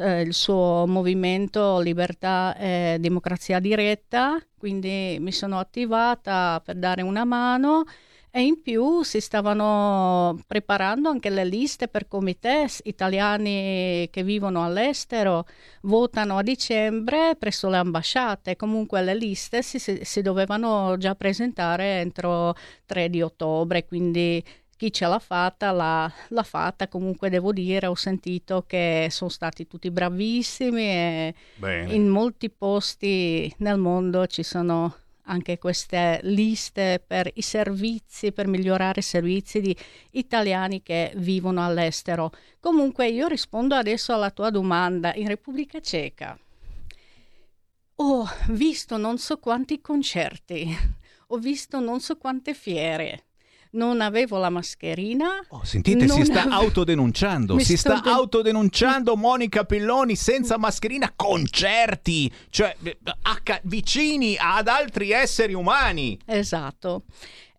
[0.00, 7.24] eh, il suo movimento Libertà e Democrazia Diretta, quindi mi sono attivata per dare una
[7.24, 7.84] mano
[8.32, 15.46] e in più si stavano preparando anche le liste per comites italiani che vivono all'estero,
[15.82, 22.00] votano a dicembre presso le ambasciate, comunque le liste si, si- si dovevano già presentare
[22.00, 22.54] entro
[22.86, 24.42] 3 di ottobre, quindi
[24.80, 29.66] chi ce l'ha fatta l'ha, l'ha fatta, comunque devo dire, ho sentito che sono stati
[29.66, 31.92] tutti bravissimi e Bene.
[31.92, 39.00] in molti posti nel mondo ci sono anche queste liste per i servizi, per migliorare
[39.00, 39.76] i servizi di
[40.12, 42.32] italiani che vivono all'estero.
[42.58, 45.12] Comunque io rispondo adesso alla tua domanda.
[45.14, 46.38] In Repubblica Ceca
[47.96, 50.74] ho visto non so quanti concerti,
[51.28, 53.24] ho visto non so quante fiere.
[53.72, 55.38] Non avevo la mascherina.
[55.50, 61.12] Oh, Sentite, si sta ave- autodenunciando, Mi si sta de- autodenunciando Monica Pelloni senza mascherina,
[61.14, 66.18] concerti, cioè eh, acca- vicini ad altri esseri umani.
[66.26, 67.04] Esatto.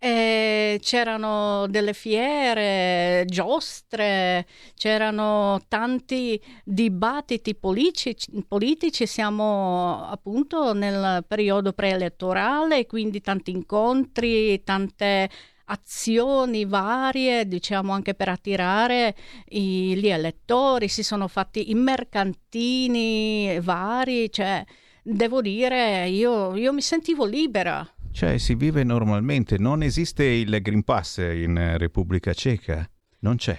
[0.04, 12.88] Eh, c'erano delle fiere, giostre, c'erano tanti dibattiti politici, politici, siamo appunto nel periodo preelettorale,
[12.88, 15.30] quindi tanti incontri, tante
[15.72, 19.16] azioni varie, diciamo anche per attirare
[19.50, 24.64] i- gli elettori, si sono fatti i mercantini vari, cioè
[25.02, 27.88] devo dire, io, io mi sentivo libera.
[28.12, 32.88] Cioè, si vive normalmente, non esiste il Green Pass in Repubblica Ceca?
[33.20, 33.58] Non c'è.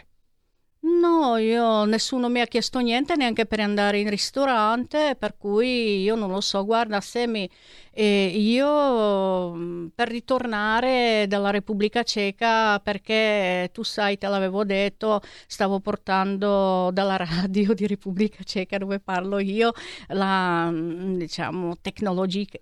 [1.03, 6.15] Anno io, nessuno mi ha chiesto niente neanche per andare in ristorante, per cui io
[6.15, 7.49] non lo so, guarda Semi,
[7.95, 16.91] e io per ritornare dalla Repubblica Ceca, perché tu sai, te l'avevo detto, stavo portando
[16.93, 19.73] dalla radio di Repubblica Ceca dove parlo io
[20.09, 22.59] la diciamo tecnologia,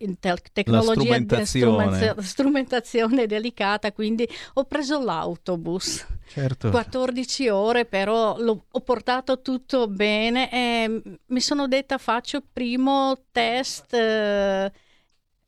[0.52, 2.14] tecnologia strumentazione.
[2.18, 6.06] strumentazione delicata, quindi ho preso l'autobus.
[6.30, 6.70] Certo.
[6.70, 13.24] 14 ore, però l'ho, ho portato tutto bene e mi sono detta faccio il primo
[13.30, 13.94] test.
[13.94, 14.72] Eh,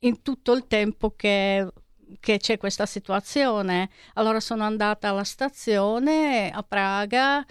[0.02, 1.66] in tutto il tempo che,
[2.20, 3.90] che c'è questa situazione.
[4.14, 7.44] Allora sono andata alla stazione a Praga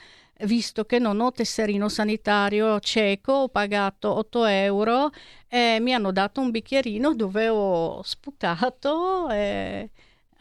[0.43, 5.11] visto che non ho tesserino sanitario cieco, ho pagato 8 euro
[5.47, 9.91] e mi hanno dato un bicchierino dove ho sputato e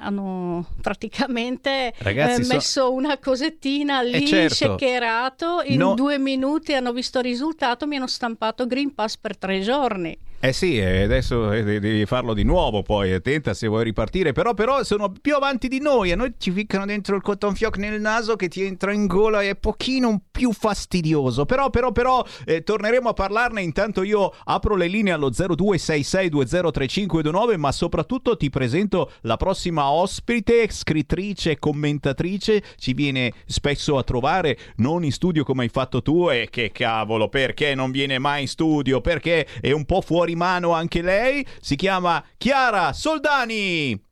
[0.01, 4.55] hanno praticamente Ragazzi, eh, so- messo una cosettina lì, Eh, certo.
[4.55, 9.37] shakerato, in No- due minuti hanno visto il risultato, mi hanno stampato Green Pass per
[9.37, 10.17] tre giorni.
[10.43, 14.33] Eh sì, e adesso eh, de- devi farlo di nuovo poi, attenta se vuoi ripartire,
[14.33, 17.77] però, però sono più avanti di noi, a noi ci ficcano dentro il cotton fioc
[17.77, 22.25] nel naso che ti entra in gola e è pochino più fastidioso, però, però, però
[22.47, 29.13] eh, torneremo a parlarne, intanto io apro le linee allo 0266203529, ma soprattutto ti presento
[29.25, 35.69] la prossima ospite, scrittrice, commentatrice, ci viene spesso a trovare, non in studio come hai
[35.69, 40.01] fatto tu, e che cavolo, perché non viene mai in studio, perché è un po'
[40.01, 44.09] fuori mano anche lei, si chiama Chiara Soldani.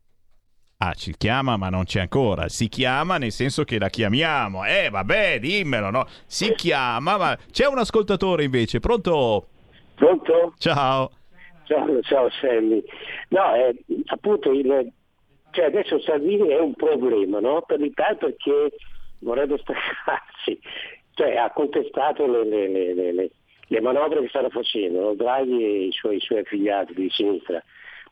[0.81, 2.49] Ah, ci chiama, ma non c'è ancora.
[2.49, 4.65] Si chiama nel senso che la chiamiamo.
[4.65, 6.07] Eh, vabbè, dimmelo, no?
[6.27, 8.79] Si chiama, ma c'è un ascoltatore invece.
[8.79, 9.49] Pronto?
[9.97, 10.55] Pronto?
[10.59, 11.11] Ciao.
[11.65, 12.83] Ciao, ciao Sammy.
[13.31, 14.93] No, eh, appunto il,
[15.51, 17.63] cioè adesso Salvini è un problema, no?
[17.67, 18.77] Per l'Italia perché
[19.19, 20.61] vorrebbe staccarsi,
[21.15, 23.31] cioè ha contestato le, le- le-
[23.69, 25.15] le- manovre che stanno facendo?
[25.15, 27.63] Draghi e i suoi, i suoi affiliati di sinistra.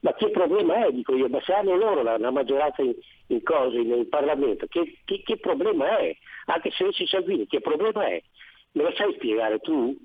[0.01, 2.95] Ma che problema è, dico io, ma se hanno loro la, la maggioranza in,
[3.29, 6.15] in cose, in, Parlamento, che, che- che problema è?
[6.47, 8.23] Anche se esci Salvini, che problema è?
[8.73, 9.97] Me lo sai spiegare tu?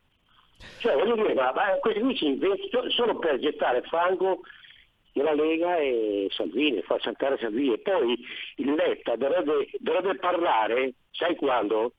[0.79, 4.41] Cioè, voglio dire, ma, ma questi qui si inventano solo per gettare fango
[5.13, 7.73] nella Lega e Salvini, far saltare Salvini.
[7.73, 8.17] E poi
[8.57, 11.93] il Letta dovrebbe, dovrebbe parlare, sai quando?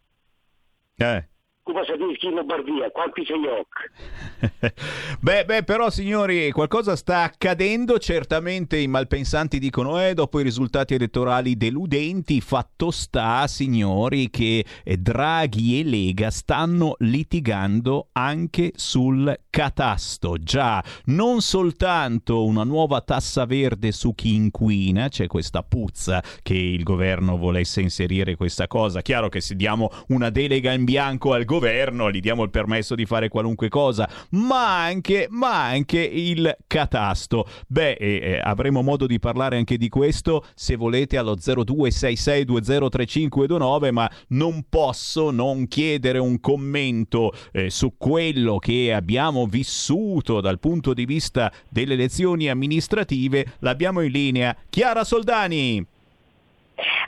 [0.96, 1.28] Eh.
[1.64, 3.38] Come si dice in Lombardia, quanti sei?
[5.20, 8.00] Beh, beh, però signori, qualcosa sta accadendo.
[8.00, 14.96] Certamente i malpensanti dicono, eh, dopo i risultati elettorali deludenti, fatto sta, signori, che eh,
[14.96, 20.38] Draghi e Lega stanno litigando anche sul catasto.
[20.38, 26.82] Già, non soltanto una nuova tassa verde su chi inquina, c'è questa puzza che il
[26.82, 29.00] governo volesse inserire questa cosa.
[29.02, 33.04] Chiaro che se diamo una delega in bianco al governo, gli diamo il permesso di
[33.04, 37.46] fare qualunque cosa, ma anche, ma anche il catasto.
[37.66, 44.08] Beh, eh, eh, avremo modo di parlare anche di questo se volete allo 0266203529, ma
[44.28, 51.04] non posso non chiedere un commento eh, su quello che abbiamo vissuto dal punto di
[51.04, 53.54] vista delle elezioni amministrative.
[53.60, 54.56] L'abbiamo in linea.
[54.70, 55.91] Chiara Soldani.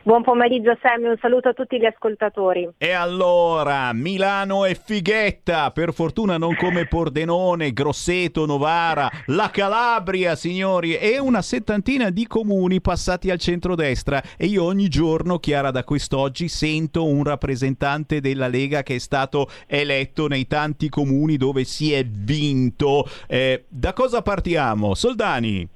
[0.06, 2.68] Buon pomeriggio Sammy, un saluto a tutti gli ascoltatori.
[2.76, 10.94] E allora, Milano e Fighetta, per fortuna non come Pordenone, Grosseto, Novara, la Calabria, signori,
[10.94, 14.22] e una settantina di comuni passati al centrodestra.
[14.36, 19.48] E io ogni giorno, Chiara, da quest'oggi sento un rappresentante della Lega che è stato
[19.66, 23.08] eletto nei tanti comuni dove si è vinto.
[23.26, 24.94] Eh, da cosa partiamo?
[24.94, 25.66] Soldani.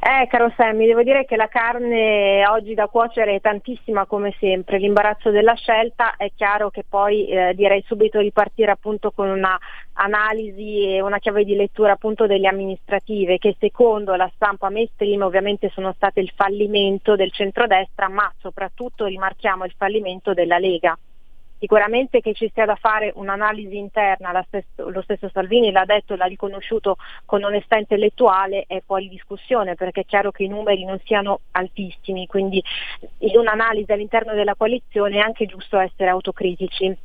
[0.00, 4.78] Eh, caro Sammy, devo dire che la carne oggi da cuocere è tantissima come sempre,
[4.78, 9.58] l'imbarazzo della scelta è chiaro che poi eh, direi subito di partire appunto con una
[9.94, 15.68] analisi e una chiave di lettura appunto delle amministrative che secondo la stampa mainstream ovviamente
[15.70, 20.96] sono state il fallimento del centrodestra, ma soprattutto rimarchiamo il fallimento della Lega.
[21.60, 26.16] Sicuramente che ci sia da fare un'analisi interna, stesso- lo stesso Salvini l'ha detto e
[26.16, 31.00] l'ha riconosciuto con onestà intellettuale, è fuori discussione perché è chiaro che i numeri non
[31.04, 32.62] siano altissimi, quindi
[33.18, 36.96] in un'analisi all'interno della coalizione è anche giusto essere autocritici.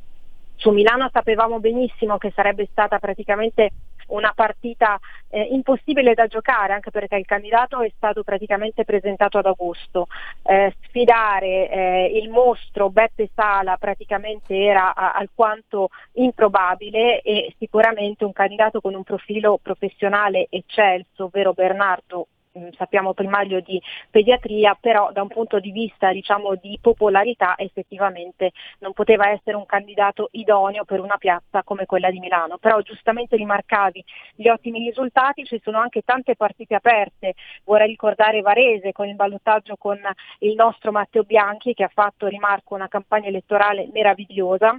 [0.56, 3.70] Su Milano sapevamo benissimo che sarebbe stata praticamente
[4.08, 4.98] una partita
[5.28, 10.06] eh, impossibile da giocare, anche perché il candidato è stato praticamente presentato ad agosto.
[10.42, 18.32] Eh, sfidare eh, il mostro Beppe Sala praticamente era a- alquanto improbabile e sicuramente un
[18.32, 22.28] candidato con un profilo professionale eccelso, ovvero Bernardo
[22.76, 23.80] sappiamo primario di
[24.10, 29.66] pediatria, però da un punto di vista diciamo, di popolarità effettivamente non poteva essere un
[29.66, 32.58] candidato idoneo per una piazza come quella di Milano.
[32.58, 34.04] Però giustamente rimarcavi
[34.36, 37.34] gli ottimi risultati, ci sono anche tante partite aperte,
[37.64, 39.98] vorrei ricordare Varese con il ballottaggio con
[40.38, 44.78] il nostro Matteo Bianchi che ha fatto, rimarco, una campagna elettorale meravigliosa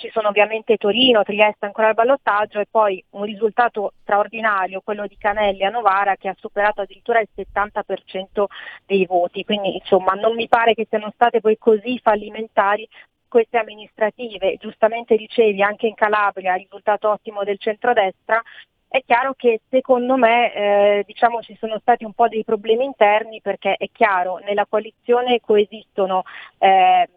[0.00, 5.16] ci sono ovviamente Torino, Trieste ancora al ballottaggio e poi un risultato straordinario, quello di
[5.18, 8.44] Canelli a Novara che ha superato addirittura il 70%
[8.86, 12.88] dei voti, quindi insomma non mi pare che siano state poi così fallimentari
[13.28, 18.42] queste amministrative, giustamente dicevi anche in Calabria risultato ottimo del centrodestra,
[18.88, 23.40] è chiaro che secondo me eh, diciamo, ci sono stati un po' dei problemi interni
[23.40, 26.24] perché è chiaro nella coalizione coesistono
[26.58, 27.08] eh,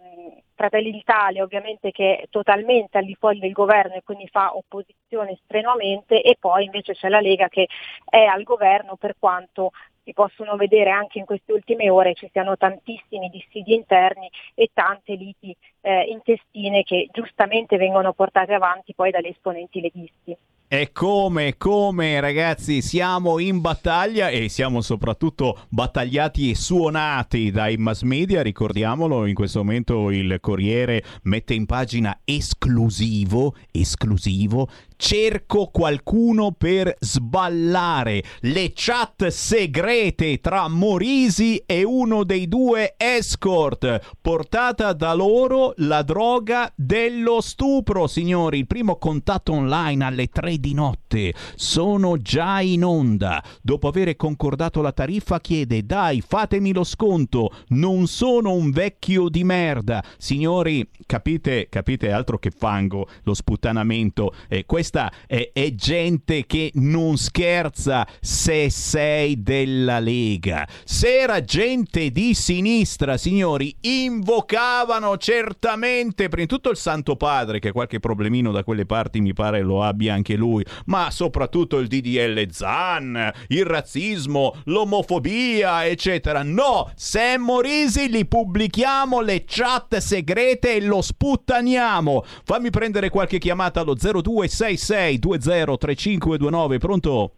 [0.55, 5.39] Fratelli d'Italia ovviamente che è totalmente al di fuori del governo e quindi fa opposizione
[5.43, 7.67] strenuamente e poi invece c'è la Lega che
[8.05, 9.71] è al governo per quanto
[10.03, 15.13] si possono vedere anche in queste ultime ore ci siano tantissimi dissidi interni e tante
[15.13, 20.37] liti eh, intestine che giustamente vengono portate avanti poi dagli esponenti leghisti.
[20.73, 28.01] E come, come ragazzi, siamo in battaglia e siamo soprattutto battagliati e suonati dai mass
[28.01, 34.67] media, ricordiamolo, in questo momento il Corriere mette in pagina esclusivo, esclusivo,
[35.03, 38.23] cerco qualcuno per sballare.
[38.39, 46.71] Le chat segrete tra Morisi e uno dei due escort, portata da loro la droga
[46.73, 53.43] dello stupro, signori, il primo contatto online alle 3 di notte, sono già in onda,
[53.61, 59.43] dopo aver concordato la tariffa chiede dai fatemi lo sconto, non sono un vecchio di
[59.43, 66.71] merda, signori, capite, capite altro che fango, lo sputtanamento, eh, questa è, è gente che
[66.75, 70.67] non scherza se sei della Lega.
[70.83, 77.71] Se era gente di sinistra, signori, invocavano certamente, prima di tutto il Santo Padre, che
[77.71, 82.51] qualche problemino da quelle parti mi pare lo abbia anche lui, ma soprattutto il DDL
[82.51, 86.43] Zan, il razzismo, l'omofobia, eccetera.
[86.43, 92.23] No, se Morisi li pubblichiamo le chat segrete e lo sputtaniamo.
[92.43, 97.31] Fammi prendere qualche chiamata allo 0266 203529, pronto?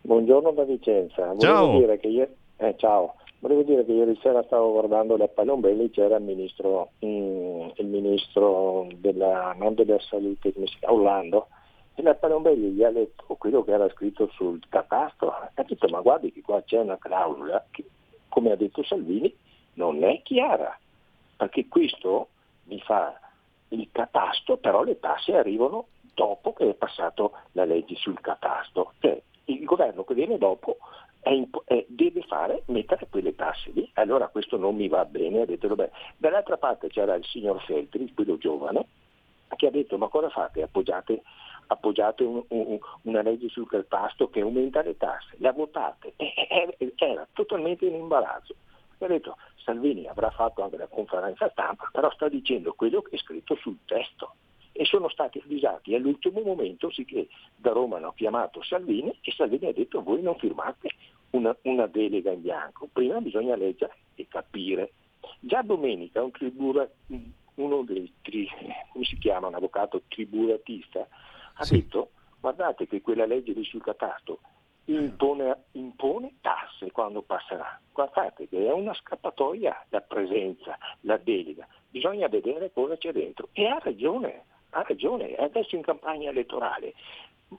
[0.00, 1.22] Buongiorno da Vicenza.
[1.22, 1.78] Volevo Ciao.
[1.78, 3.14] Dire che ieri, eh, ciao.
[3.38, 8.86] Volevo dire che ieri sera stavo guardando le Palombelli, c'era il ministro, mm, il ministro
[8.96, 11.48] della, non della salute, come si chiama, Orlando,
[11.94, 15.30] e la Palombelli gli ha letto quello che era scritto sul catastro.
[15.30, 17.84] Ha detto, ma guardi che qua c'è una clausola che,
[18.28, 19.34] come ha detto Salvini,
[19.74, 20.76] non è chiara,
[21.36, 22.28] perché questo
[22.64, 23.18] mi fa
[23.68, 28.92] il catasto, però le tasse arrivano dopo che è passato la legge sul catasto.
[29.00, 30.78] Cioè, il governo che viene dopo
[31.20, 33.90] è imp- è- deve fare, mettere quelle tasse lì.
[33.94, 35.90] Allora questo non mi va bene, ha detto vabbè.
[36.16, 38.86] Dall'altra parte c'era il signor Feltri, quello giovane,
[39.56, 40.62] che ha detto ma cosa fate?
[40.62, 41.22] Appoggiate,
[41.68, 46.14] appoggiate un- un- una legge sul catasto che aumenta le tasse, la votate.
[46.96, 48.54] Era totalmente in imbarazzo.
[48.98, 53.18] Ha detto Salvini avrà fatto anche la conferenza stampa, però sta dicendo quello che è
[53.18, 54.34] scritto sul testo
[54.76, 59.72] e sono stati avvisati all'ultimo momento, sicché da Roma hanno chiamato Salvini e Salvini ha
[59.72, 60.90] detto voi non firmate
[61.30, 64.92] una, una delega in bianco, prima bisogna leggere e capire.
[65.38, 66.88] Già domenica un tribura,
[67.54, 68.48] uno dei tri,
[68.92, 71.06] come si chiama, un avvocato triburatista,
[71.54, 72.10] ha detto
[72.40, 74.40] guardate che quella legge di sul catasto
[74.86, 77.80] impone, impone tasse quando passerà.
[77.92, 83.48] Guardate che è una scappatoia la presenza, la delega, bisogna vedere cosa c'è dentro.
[83.52, 84.44] E ha ragione,
[84.74, 86.94] ha ragione, adesso in campagna elettorale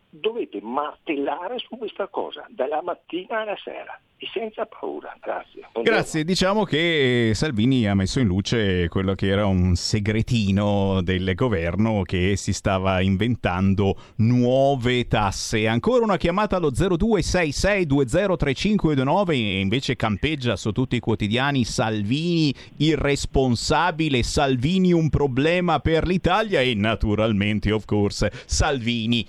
[0.10, 5.14] dovete martellare su questa cosa dalla mattina alla sera e senza paura.
[5.22, 5.68] Grazie.
[5.72, 6.00] Buongiorno.
[6.00, 12.04] Grazie, diciamo che Salvini ha messo in luce quello che era un segretino del governo
[12.04, 15.68] che si stava inventando nuove tasse.
[15.68, 24.94] Ancora una chiamata allo 0266203529 e invece campeggia su tutti i quotidiani Salvini irresponsabile, Salvini
[24.94, 29.28] un problema per l'Italia e naturalmente, of course, Salvini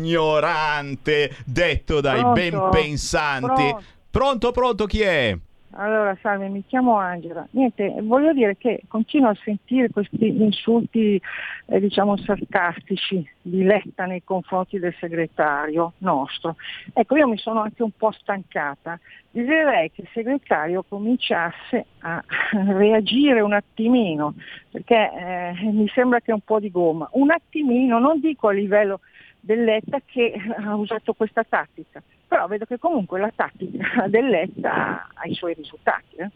[0.00, 2.40] ignorante, detto dai Pronto?
[2.40, 3.46] ben pensanti.
[3.46, 3.82] Pronto?
[4.10, 5.38] Pronto, pronto, chi è?
[5.74, 7.46] Allora, salve, mi chiamo Angela.
[7.52, 11.20] Niente, voglio dire che continuo a sentire questi insulti,
[11.66, 16.56] eh, diciamo, sarcastici di Letta nei confronti del segretario nostro.
[16.92, 18.98] Ecco, io mi sono anche un po' stancata.
[19.30, 22.20] Direi che il segretario cominciasse a
[22.66, 24.34] reagire un attimino,
[24.72, 27.08] perché eh, mi sembra che è un po' di gomma.
[27.12, 28.98] Un attimino, non dico a livello
[29.40, 32.02] del Letta che ha usato questa tattica.
[32.26, 36.30] Però vedo che comunque la tattica del Letta ha i suoi risultati, eh.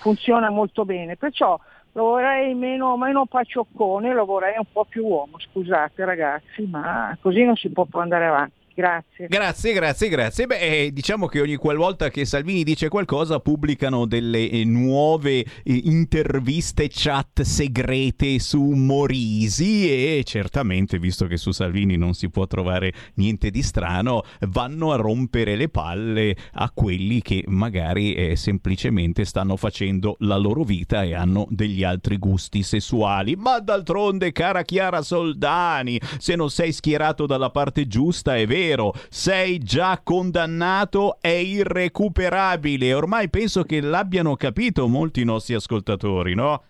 [0.00, 1.58] funziona molto bene, perciò
[1.92, 7.44] lo vorrei meno, meno pacioccone, lo vorrei un po' più uomo, scusate ragazzi, ma così
[7.44, 8.57] non si può andare avanti.
[8.78, 9.26] Grazie.
[9.26, 10.46] Grazie, grazie, grazie.
[10.46, 15.46] Beh, eh, diciamo che ogni qualvolta che Salvini dice qualcosa pubblicano delle eh, nuove eh,
[15.64, 22.92] interviste chat segrete su Morisi e certamente, visto che su Salvini non si può trovare
[23.14, 29.56] niente di strano, vanno a rompere le palle a quelli che magari eh, semplicemente stanno
[29.56, 33.34] facendo la loro vita e hanno degli altri gusti sessuali.
[33.34, 38.92] Ma d'altronde, cara Chiara Soldani, se non sei schierato dalla parte giusta, è vero vero,
[39.08, 42.92] sei già condannato, è irrecuperabile.
[42.94, 46.62] Ormai penso che l'abbiano capito molti nostri ascoltatori, no?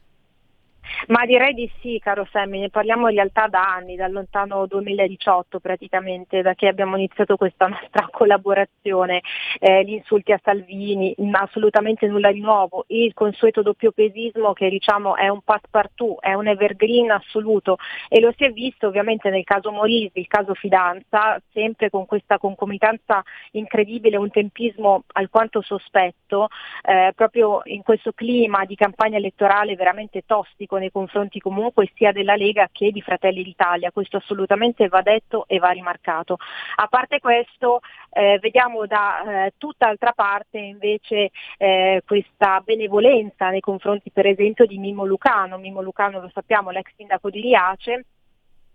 [1.09, 5.61] Ma direi di sì, caro Sammy, ne parliamo in realtà da anni, dal lontano 2018
[5.61, 9.23] praticamente, da che abbiamo iniziato questa nostra collaborazione,
[9.59, 15.29] eh, gli insulti a Salvini, assolutamente nulla di nuovo, il consueto doppiopesismo che diciamo è
[15.29, 17.77] un passepartout, è un evergreen assoluto.
[18.09, 22.39] E lo si è visto ovviamente nel caso Morisi, il caso Fidanza, sempre con questa
[22.39, 23.23] concomitanza
[23.53, 26.49] incredibile, un tempismo alquanto sospetto,
[26.83, 32.37] eh, proprio in questo clima di campagna elettorale veramente tossico nei confronti comunque sia della
[32.37, 36.37] Lega che di Fratelli d'Italia, questo assolutamente va detto e va rimarcato.
[36.77, 44.11] A parte questo eh, vediamo da eh, tutt'altra parte invece eh, questa benevolenza nei confronti
[44.11, 48.05] per esempio di Mimmo Lucano, Mimmo Lucano lo sappiamo l'ex sindaco di Riace,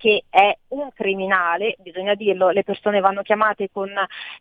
[0.03, 3.89] che è un criminale, bisogna dirlo, le persone vanno chiamate con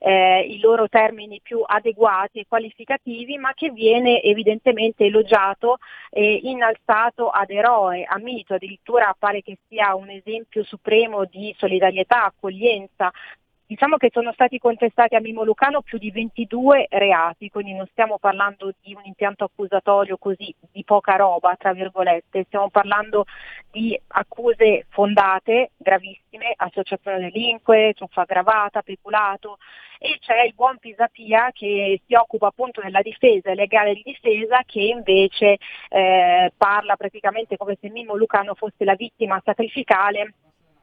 [0.01, 5.79] eh, i loro termini più adeguati e qualificativi, ma che viene evidentemente elogiato
[6.11, 12.25] e innalzato ad eroe, a mito, addirittura pare che sia un esempio supremo di solidarietà,
[12.25, 13.13] accoglienza,
[13.73, 18.19] Diciamo che sono stati contestati a Mimo Lucano più di 22 reati, quindi non stiamo
[18.19, 23.25] parlando di un impianto accusatorio così di poca roba, tra virgolette, stiamo parlando
[23.71, 29.57] di accuse fondate, gravissime, associazione delinque, truffa aggravata, peculato
[29.99, 34.81] e c'è il buon Pisapia che si occupa appunto della difesa legale di difesa che
[34.81, 35.57] invece
[35.89, 40.35] eh, parla praticamente come se Mimo Lucano fosse la vittima sacrificale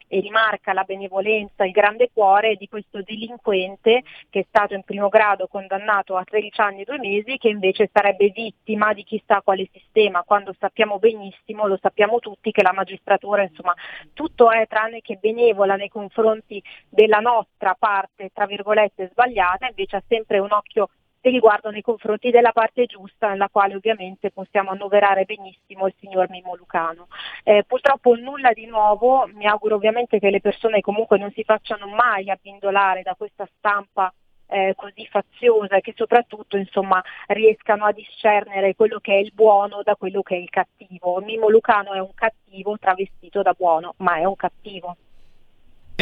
[0.09, 5.07] e rimarca la benevolenza, il grande cuore di questo delinquente che è stato in primo
[5.07, 9.69] grado condannato a 13 anni e due mesi, che invece sarebbe vittima di chissà quale
[9.71, 13.73] sistema, quando sappiamo benissimo, lo sappiamo tutti, che la magistratura, insomma,
[14.13, 20.03] tutto è tranne che benevola nei confronti della nostra parte, tra virgolette, sbagliata, invece ha
[20.07, 20.89] sempre un occhio
[21.21, 26.29] che riguardano nei confronti della parte giusta, nella quale ovviamente possiamo annoverare benissimo il signor
[26.29, 27.07] Mimo Lucano.
[27.43, 31.87] Eh, purtroppo nulla di nuovo, mi auguro ovviamente che le persone comunque non si facciano
[31.87, 34.13] mai abbindolare da questa stampa
[34.49, 39.81] eh, così faziosa e che soprattutto insomma, riescano a discernere quello che è il buono
[39.83, 41.19] da quello che è il cattivo.
[41.21, 44.95] Mimo Lucano è un cattivo travestito da buono, ma è un cattivo.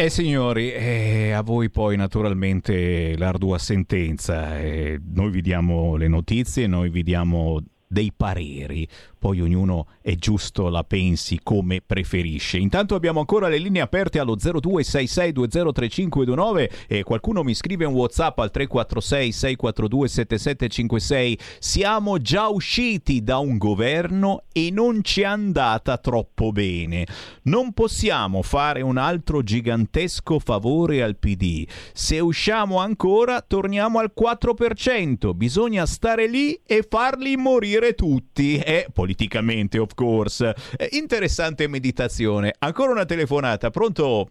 [0.00, 4.56] Eh signori, eh, a voi poi naturalmente l'ardua sentenza.
[4.56, 8.86] Eh, noi vi diamo le notizie, noi vi diamo dei pareri
[9.18, 12.58] poi ognuno è giusto la pensi come preferisce.
[12.58, 18.52] Intanto abbiamo ancora le linee aperte allo 0266203529 e qualcuno mi scrive un WhatsApp al
[18.52, 21.38] 346 642 7756.
[21.58, 27.04] Siamo già usciti da un governo e non ci è andata troppo bene.
[27.42, 31.66] Non possiamo fare un altro gigantesco favore al PD.
[31.92, 35.34] Se usciamo ancora torniamo al 4%.
[35.34, 38.58] Bisogna stare lì e farli morire tutti.
[38.58, 40.54] E politicamente, of course.
[40.76, 42.54] Eh, interessante meditazione.
[42.58, 44.30] Ancora una telefonata, pronto?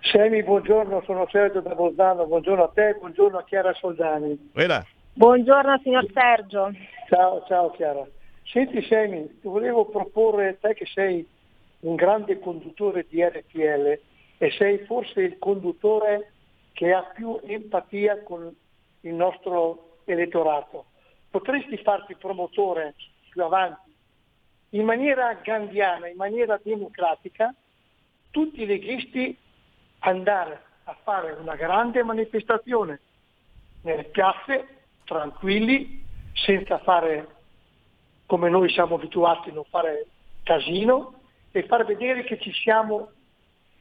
[0.00, 4.50] Semi, buongiorno, sono Sergio da Bolzano, buongiorno a te, buongiorno a Chiara Soldani.
[4.52, 4.84] Quella.
[5.14, 6.70] Buongiorno signor Sergio.
[7.08, 8.06] Ciao, ciao Chiara.
[8.44, 11.26] Senti Semi, ti volevo proporre, te che sei
[11.80, 13.98] un grande conduttore di RTL
[14.38, 16.32] e sei forse il conduttore
[16.72, 18.54] che ha più empatia con
[19.00, 20.86] il nostro elettorato.
[21.34, 22.94] Potresti farti promotore
[23.28, 23.92] più avanti,
[24.68, 27.52] in maniera gandhiana, in maniera democratica,
[28.30, 29.36] tutti i leghisti
[29.98, 33.00] andare a fare una grande manifestazione
[33.82, 37.26] nelle piazze, tranquilli, senza fare
[38.26, 40.06] come noi siamo abituati, non fare
[40.44, 41.14] casino
[41.50, 43.08] e far vedere che ci siamo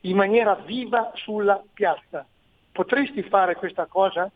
[0.02, 2.26] in maniera viva sulla piazza.
[2.72, 4.28] Potresti fare questa cosa?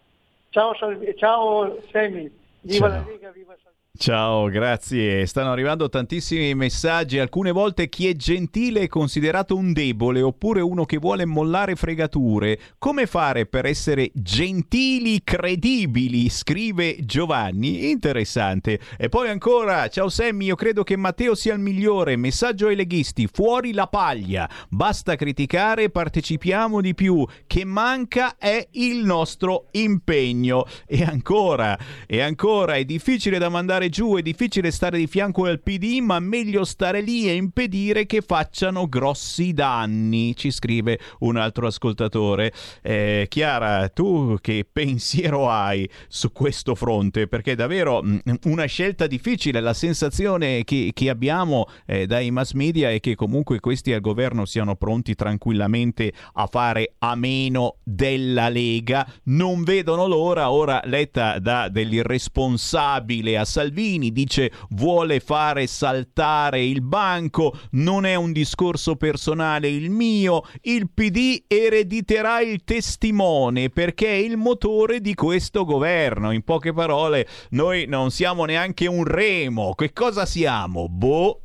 [0.51, 0.76] Ciao,
[1.15, 3.05] ciao Semi, viva
[3.98, 4.48] ciao.
[4.50, 5.26] grazie.
[5.26, 7.20] Stanno arrivando tantissimi messaggi.
[7.20, 12.60] Alcune volte chi è gentile è considerato un debole oppure uno che vuole mollare fregature.
[12.78, 16.30] Come fare per essere gentili, credibili?
[16.30, 17.89] Scrive Giovanni.
[17.89, 18.80] Interessante.
[18.98, 22.16] E poi ancora, ciao Sammy, io credo che Matteo sia il migliore.
[22.16, 24.50] Messaggio ai leghisti, fuori la paglia.
[24.70, 27.26] Basta criticare, partecipiamo di più.
[27.45, 30.66] Che manca è il nostro impegno.
[30.86, 35.62] E ancora, e ancora, è difficile da mandare giù, è difficile stare di fianco al
[35.62, 41.68] PD, ma meglio stare lì e impedire che facciano grossi danni, ci scrive un altro
[41.68, 42.52] ascoltatore.
[42.82, 47.28] Eh, Chiara, tu che pensiero hai su questo fronte?
[47.28, 52.54] Perché è davvero mh, una scelta difficile, la sensazione che, che abbiamo eh, dai mass
[52.54, 58.50] media è che comunque questi al governo siano pronti tranquillamente a fare a meno della
[58.50, 66.63] Lega, non vedono l'ora, ora Letta dà dell'irresponsabile a Salvini, Salvini, dice vuole fare saltare
[66.65, 74.07] il banco, non è un discorso personale il mio, il PD erediterà il testimone perché
[74.07, 76.32] è il motore di questo governo.
[76.32, 80.89] In poche parole, noi non siamo neanche un remo, che cosa siamo?
[80.89, 81.41] Boh.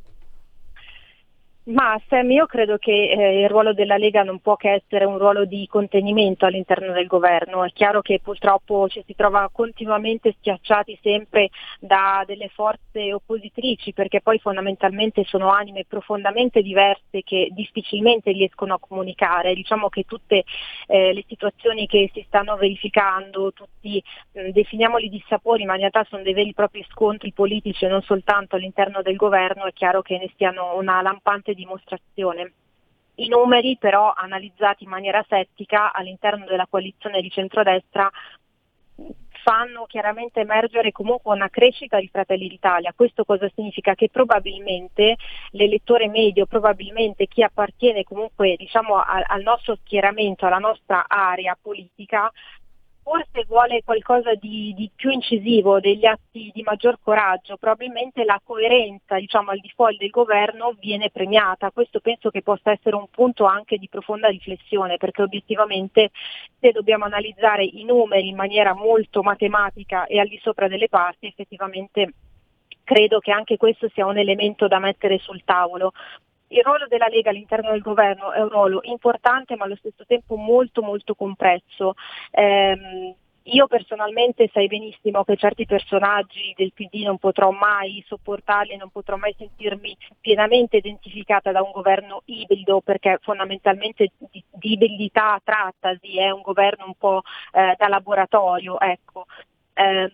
[1.65, 5.17] Ma Sam, io credo che eh, il ruolo della Lega non può che essere un
[5.17, 7.63] ruolo di contenimento all'interno del governo.
[7.63, 14.19] È chiaro che purtroppo ci si trova continuamente schiacciati sempre da delle forze oppositrici perché
[14.19, 19.53] poi fondamentalmente sono anime profondamente diverse che difficilmente riescono a comunicare.
[19.53, 20.43] Diciamo che tutte
[20.87, 24.03] eh, le situazioni che si stanno verificando, tutti
[24.33, 28.01] mh, definiamoli dissapori, ma in realtà sono dei veri e propri scontri politici e non
[28.01, 32.53] soltanto all'interno del governo, è chiaro che ne stiano una lampante dimostrazione.
[33.15, 38.09] I numeri però analizzati in maniera settica all'interno della coalizione di centrodestra
[39.43, 42.93] fanno chiaramente emergere comunque una crescita di Fratelli d'Italia.
[42.95, 43.93] Questo cosa significa?
[43.93, 45.17] Che probabilmente
[45.51, 52.31] l'elettore medio, probabilmente chi appartiene comunque diciamo, al nostro schieramento, alla nostra area politica,
[53.03, 59.17] forse vuole qualcosa di, di, più incisivo, degli atti di maggior coraggio, probabilmente la coerenza
[59.17, 61.71] diciamo, al default del governo viene premiata.
[61.71, 66.11] Questo penso che possa essere un punto anche di profonda riflessione, perché obiettivamente
[66.59, 71.27] se dobbiamo analizzare i numeri in maniera molto matematica e al di sopra delle parti,
[71.27, 72.13] effettivamente
[72.85, 75.91] credo che anche questo sia un elemento da mettere sul tavolo
[76.53, 80.35] il ruolo della Lega all'interno del governo è un ruolo importante ma allo stesso tempo
[80.35, 81.95] molto molto complesso.
[82.31, 83.15] Eh,
[83.47, 89.17] io personalmente sai benissimo che certi personaggi del PD non potrò mai sopportarli, non potrò
[89.17, 96.29] mai sentirmi pienamente identificata da un governo ibrido perché fondamentalmente di, di ibridità trattasi, è
[96.29, 98.79] un governo un po' eh, da laboratorio.
[98.79, 99.25] Ecco.
[99.73, 100.11] Eh,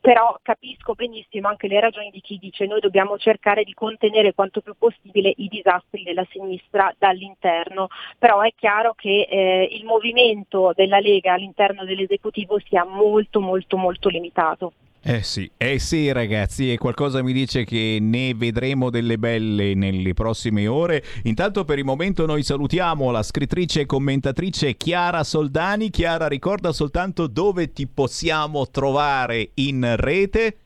[0.00, 4.62] però capisco benissimo anche le ragioni di chi dice noi dobbiamo cercare di contenere quanto
[4.62, 7.88] più possibile i disastri della sinistra dall'interno,
[8.18, 14.08] però è chiaro che eh, il movimento della Lega all'interno dell'esecutivo sia molto molto molto
[14.08, 14.72] limitato.
[15.02, 20.12] Eh sì, eh sì ragazzi, e qualcosa mi dice che ne vedremo delle belle nelle
[20.12, 21.02] prossime ore.
[21.24, 25.88] Intanto per il momento noi salutiamo la scrittrice e commentatrice Chiara Soldani.
[25.88, 30.58] Chiara, ricorda soltanto dove ti possiamo trovare in rete.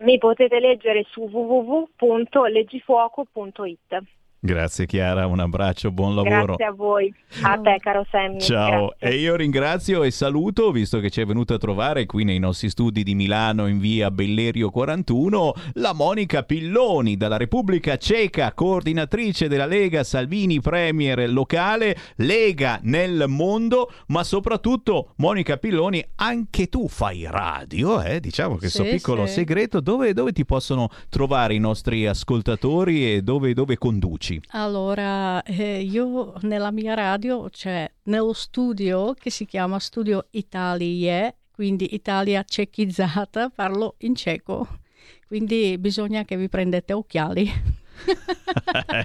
[0.00, 4.02] Mi potete leggere su www.leggifuoco.it.
[4.40, 6.54] Grazie Chiara, un abbraccio, buon lavoro.
[6.54, 7.12] Grazie a voi,
[7.42, 8.38] a te caro Sammy.
[8.38, 9.16] Ciao, Grazie.
[9.16, 12.70] e io ringrazio e saluto, visto che ci è venuta a trovare qui nei nostri
[12.70, 19.66] studi di Milano in via Bellerio 41, la Monica Pilloni dalla Repubblica Ceca, coordinatrice della
[19.66, 28.00] Lega Salvini Premier locale, Lega nel mondo, ma soprattutto Monica Pilloni, anche tu fai radio,
[28.02, 28.20] eh?
[28.20, 29.32] diciamo che questo Sì, piccolo sì.
[29.32, 34.27] segreto, dove, dove ti possono trovare i nostri ascoltatori e dove, dove conduci?
[34.48, 41.94] Allora, eh, io nella mia radio, cioè nello studio che si chiama Studio Italie, quindi
[41.94, 44.80] Italia cechizzata, parlo in ceco.
[45.26, 47.50] Quindi bisogna che vi prendete occhiali.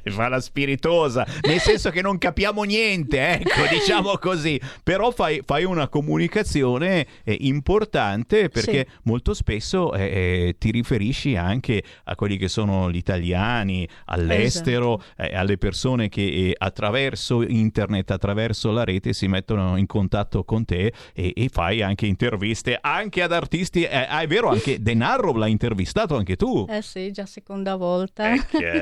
[0.06, 4.60] Fa la spiritosa, nel senso che non capiamo niente, ecco, diciamo così.
[4.84, 9.00] Però fai, fai una comunicazione eh, importante perché Sì.
[9.04, 15.36] molto spesso eh, eh, ti riferisci anche a quelli che sono gli italiani all'estero, eh,
[15.36, 20.94] alle persone che eh, attraverso internet, attraverso la rete si mettono in contatto con te
[21.14, 23.84] e, e fai anche interviste anche ad artisti.
[23.84, 26.66] Eh, ah, è vero, anche Denarro l'ha intervistato anche tu.
[26.70, 28.32] Eh sì, già seconda volta.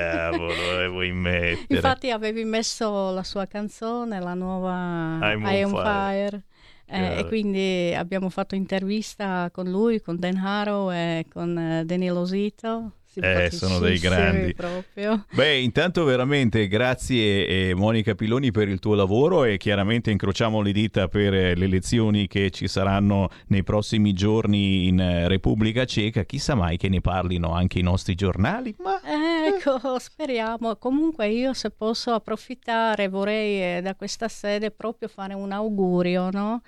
[0.09, 1.65] Cavolo, vuoi mettere?
[1.67, 5.83] Infatti avevi messo la sua canzone, la nuova I'm on I Am Fire.
[5.83, 6.43] Fire.
[6.93, 12.25] Eh, e quindi abbiamo fatto intervista con lui, con Dan Harrow e con eh, Danilo
[12.25, 12.91] Zito.
[13.15, 14.53] Eh, sono dei grandi.
[14.53, 15.25] Proprio.
[15.31, 20.71] Beh, intanto veramente grazie eh, Monica Pilloni per il tuo lavoro e chiaramente incrociamo le
[20.71, 26.23] dita per eh, le elezioni che ci saranno nei prossimi giorni in eh, Repubblica Ceca.
[26.23, 28.73] Chissà mai che ne parlino anche i nostri giornali.
[28.79, 28.99] Ma...
[29.03, 30.75] Ecco, speriamo.
[30.77, 36.61] Comunque io se posso approfittare vorrei eh, da questa sede proprio fare un augurio, no?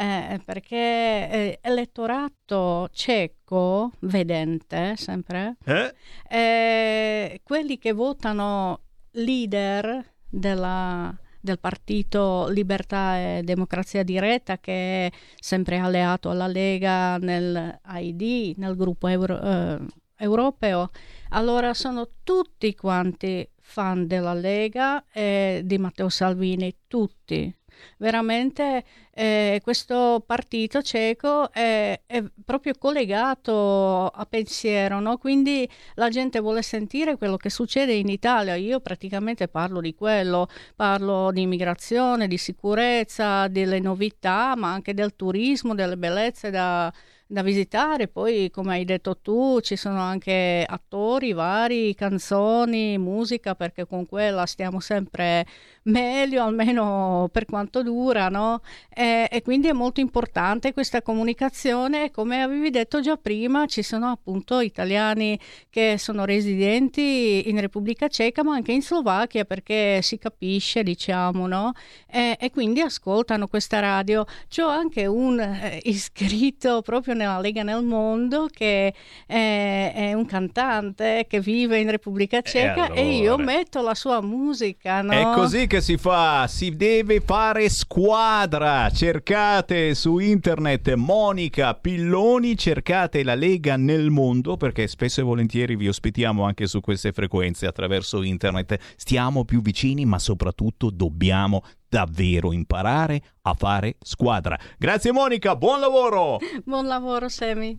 [0.00, 5.94] Eh, perché eh, elettorato cieco, vedente sempre, Eh?
[6.30, 8.80] eh, quelli che votano
[9.12, 17.78] leader della- del partito Libertà e Democrazia Diretta che è sempre alleato alla Lega nel
[17.86, 19.78] ID, nel gruppo euro- eh,
[20.16, 20.90] europeo,
[21.30, 27.54] allora sono tutti quanti fan della Lega e di Matteo Salvini, tutti.
[27.98, 35.18] Veramente eh, questo partito cieco è, è proprio collegato a pensiero, no?
[35.18, 38.54] quindi la gente vuole sentire quello che succede in Italia.
[38.54, 45.14] Io praticamente parlo di quello, parlo di immigrazione, di sicurezza, delle novità, ma anche del
[45.16, 46.92] turismo, delle bellezze da,
[47.30, 48.08] da visitare.
[48.08, 54.46] Poi, come hai detto tu, ci sono anche attori vari, canzoni, musica, perché con quella
[54.46, 55.46] stiamo sempre
[55.84, 58.62] meglio, almeno per quanto dura, no?
[58.92, 62.10] E, e quindi è molto importante questa comunicazione.
[62.10, 65.38] Come avevi detto già prima, ci sono appunto italiani
[65.70, 71.72] che sono residenti in Repubblica Ceca, ma anche in Slovacchia, perché si capisce, diciamo, no?
[72.08, 74.24] E, e quindi ascoltano questa radio.
[74.48, 78.94] C'ho anche un eh, iscritto proprio nella Lega nel Mondo che
[79.26, 83.52] è, è un cantante che vive in Repubblica Ceca e, io allora?
[83.52, 85.12] metto la sua musica, no?
[85.12, 88.88] È così che si fa, si deve fare squadra.
[88.90, 95.88] Cercate su internet Monica Pilloni, cercate la Lega nel mondo perché spesso e volentieri vi
[95.88, 98.78] ospitiamo anche su queste frequenze attraverso internet.
[98.96, 104.58] Stiamo più vicini, ma soprattutto dobbiamo davvero imparare a fare squadra.
[104.78, 106.38] Grazie Monica, buon lavoro!
[106.64, 107.78] Buon lavoro, Semi.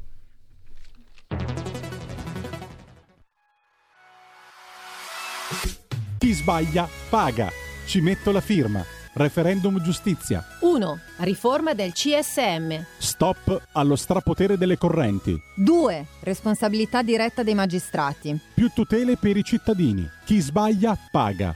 [6.17, 7.49] Chi sbaglia paga.
[7.85, 8.83] Ci metto la firma.
[9.13, 10.45] Referendum giustizia.
[10.61, 10.99] 1.
[11.17, 12.83] Riforma del CSM.
[12.97, 15.37] Stop allo strapotere delle correnti.
[15.55, 16.05] 2.
[16.21, 18.39] Responsabilità diretta dei magistrati.
[18.53, 20.07] Più tutele per i cittadini.
[20.23, 21.55] Chi sbaglia paga.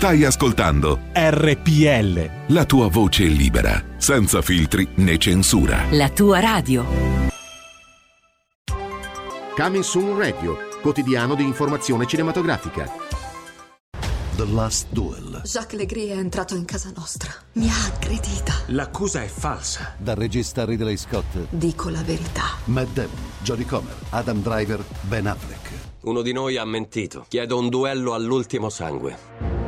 [0.00, 2.54] Stai ascoltando RPL.
[2.54, 5.84] la tua voce libera, senza filtri né censura.
[5.90, 6.86] La tua radio.
[9.54, 12.90] Coming Soon Radio, quotidiano di informazione cinematografica.
[14.36, 15.42] The Last Duel.
[15.44, 17.30] Jacques Legris è entrato in casa nostra.
[17.52, 18.54] Mi ha aggredita.
[18.68, 19.96] L'accusa è falsa.
[19.98, 21.48] Dal regista Ridley Scott.
[21.50, 22.44] Dico la verità.
[22.64, 23.10] Matt Damon,
[23.42, 25.68] Jodie Comer, Adam Driver, Ben Affleck.
[26.04, 27.26] Uno di noi ha mentito.
[27.28, 29.59] Chiedo un duello all'ultimo sangue.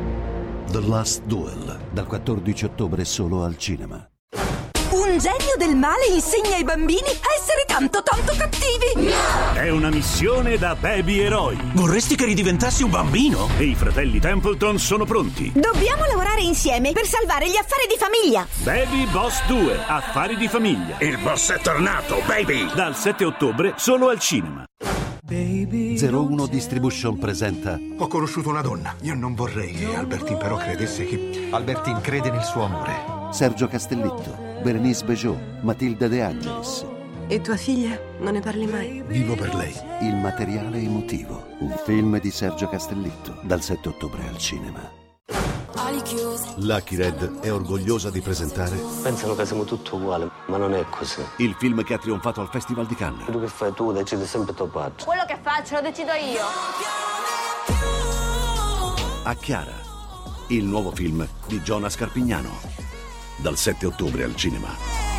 [0.72, 1.80] The Last Duel.
[1.90, 4.08] Dal 14 ottobre solo al cinema.
[4.92, 9.12] Un genio del male insegna ai bambini a essere tanto tanto cattivi.
[9.52, 11.58] È una missione da baby eroi.
[11.74, 13.50] Vorresti che ridiventassi un bambino?
[13.58, 15.52] E i fratelli Templeton sono pronti.
[15.54, 18.46] Dobbiamo lavorare insieme per salvare gli affari di famiglia.
[18.62, 20.96] Baby Boss 2, affari di famiglia.
[21.00, 22.72] Il boss è tornato, baby!
[22.74, 24.64] Dal 7 ottobre solo al cinema.
[25.24, 28.94] 01 Distribution presenta Ho conosciuto una donna.
[29.02, 31.48] Io non vorrei che Albertine però credesse che...
[31.50, 32.92] Albertine crede nel suo amore.
[33.30, 36.84] Sergio Castellitto, Berenice Bejo, Matilda De Angelis.
[37.28, 37.98] E tua figlia?
[38.18, 39.02] Non ne parli mai?
[39.06, 39.72] Vivo per lei.
[40.00, 41.54] Il materiale emotivo.
[41.60, 43.38] Un film di Sergio Castellitto.
[43.42, 45.01] Dal 7 ottobre al cinema.
[46.56, 51.20] Lucky Red è orgogliosa di presentare Pensano che siamo tutti uguali, ma non è così.
[51.36, 53.24] il film che ha trionfato al Festival di Cannes.
[53.24, 55.04] Quello che fai tu decidi sempre tuo padre.
[55.04, 56.40] Quello che faccio lo decido io.
[59.24, 59.74] A Chiara,
[60.48, 62.50] il nuovo film di Giona Scarpignano.
[63.36, 65.11] Dal 7 ottobre al cinema.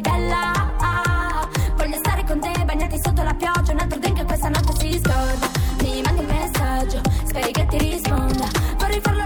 [0.00, 3.72] Bella Ah, Voglio stare con te bagnati sotto la pioggia.
[3.72, 5.48] Un altro drink e questa notte si scorda
[5.82, 8.48] Mi mandi un messaggio, speri che ti risponda.
[8.78, 9.24] Vorrei farlo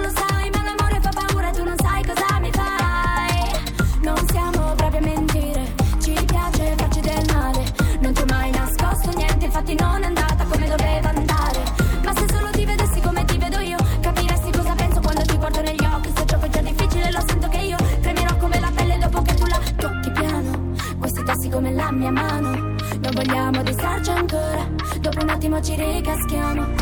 [25.51, 26.79] Dopo un attimo ci ricaschiamo Tu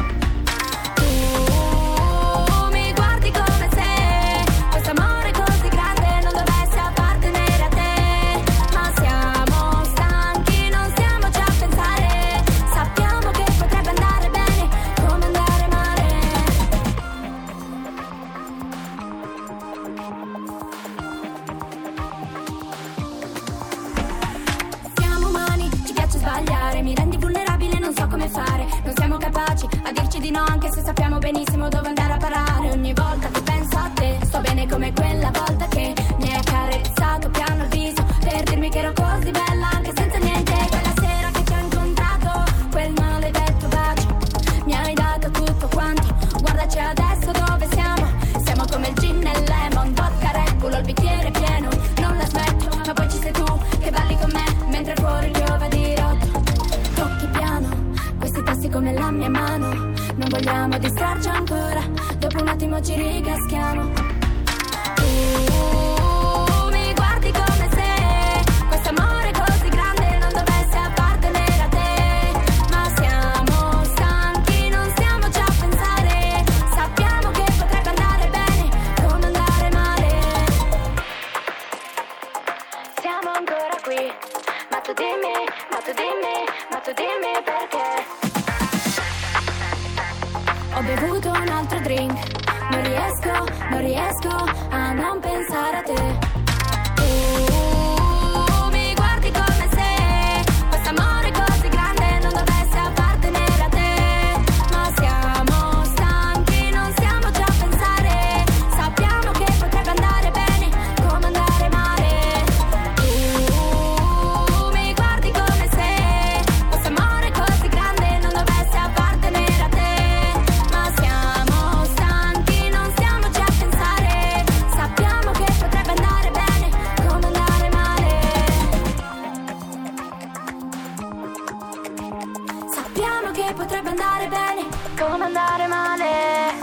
[133.69, 134.67] potrebbe andare bene
[134.97, 136.58] come andare male.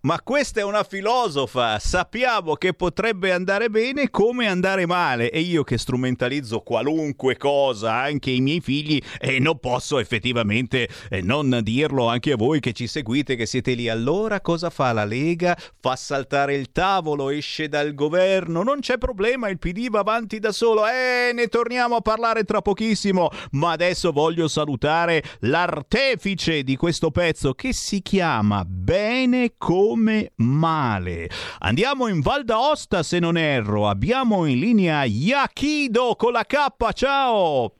[0.00, 1.80] Ma questa è una filosofa.
[1.80, 5.28] Sappiamo che potrebbe andare bene come andare male.
[5.28, 11.20] E io che strumentalizzo qualunque cosa, anche i miei figli, e non posso effettivamente eh,
[11.20, 13.88] non dirlo anche a voi che ci seguite, che siete lì.
[13.88, 15.58] Allora cosa fa la Lega?
[15.80, 18.62] Fa saltare il tavolo, esce dal governo.
[18.62, 20.86] Non c'è problema, il PD va avanti da solo.
[20.86, 23.30] Eh, ne torniamo a parlare tra pochissimo.
[23.52, 31.28] Ma adesso voglio salutare l'artefice di questo pezzo che si chiama Bene come male.
[31.60, 33.88] Andiamo in Val d'Aosta se non erro.
[33.88, 36.92] Abbiamo in linea Yakido con la K.
[36.92, 37.72] Ciao!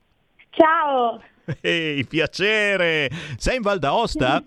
[0.50, 1.20] Ciao!
[1.60, 3.10] Ehi, piacere!
[3.36, 4.42] Sei in Val d'Aosta?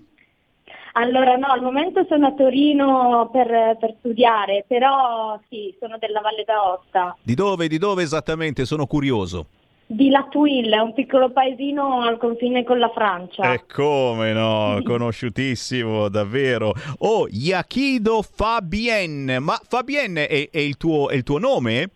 [0.94, 6.44] Allora no, al momento sono a Torino per, per studiare, però sì, sono della Valle
[6.44, 7.68] d'Aosta, Di dove?
[7.68, 8.66] Di dove esattamente?
[8.66, 9.48] Sono curioso.
[9.92, 13.54] Di Latuil, un piccolo paesino al confine con la Francia.
[13.54, 16.74] E come no, conosciutissimo, davvero.
[17.00, 19.40] Oh, Yakido Fabienne.
[19.40, 21.90] Ma Fabienne è, è il tuo, è il tuo nome?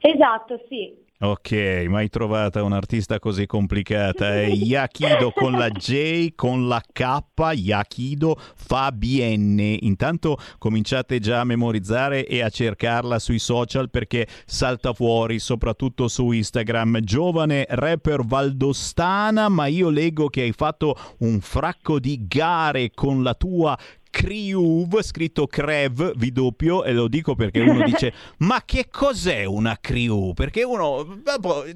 [0.00, 1.06] Esatto, sì.
[1.20, 1.50] Ok,
[1.88, 4.34] mai trovata un'artista così complicata.
[4.34, 7.22] È Yakido con la J, con la K,
[7.54, 9.78] Yakido Fabienne.
[9.80, 16.30] Intanto cominciate già a memorizzare e a cercarla sui social perché salta fuori, soprattutto su
[16.30, 17.00] Instagram.
[17.00, 23.34] Giovane rapper valdostana, ma io leggo che hai fatto un fracco di gare con la
[23.34, 23.76] tua
[24.18, 29.78] Criuv, scritto Crev, vi doppio, e lo dico perché uno dice ma che cos'è una
[29.80, 30.34] Criuv?
[30.34, 31.20] Perché uno,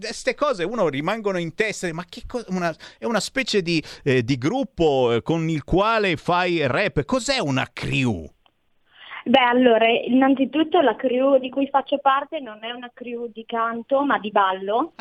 [0.01, 4.25] queste cose uno rimangono in testa, ma che cosa, una, è una specie di, eh,
[4.25, 8.29] di gruppo eh, con il quale fai rap, cos'è una Criuv?
[9.25, 14.05] Beh, allora, innanzitutto la crew di cui faccio parte non è una crew di canto,
[14.05, 14.95] ma di ballo,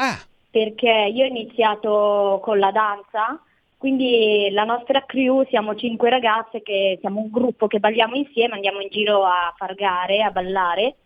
[0.52, 3.42] perché io ho iniziato con la danza
[3.82, 8.80] Quindi la nostra crew siamo cinque ragazze che siamo un gruppo che balliamo insieme, andiamo
[8.80, 10.98] in giro a far gare, a ballare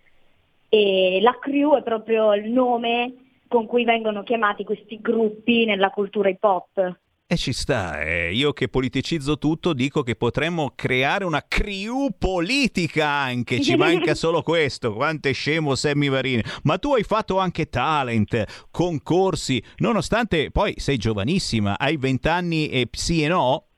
[0.68, 3.14] e la crew è proprio il nome
[3.48, 7.00] con cui vengono chiamati questi gruppi nella cultura hip hop.
[7.28, 8.32] E ci sta, eh.
[8.36, 14.44] io che politicizzo tutto dico che potremmo creare una crew politica anche, ci manca solo
[14.44, 20.76] questo, quanto è scemo Sammy Varini, ma tu hai fatto anche talent, concorsi, nonostante poi
[20.78, 23.70] sei giovanissima, hai 20 anni e sì e no?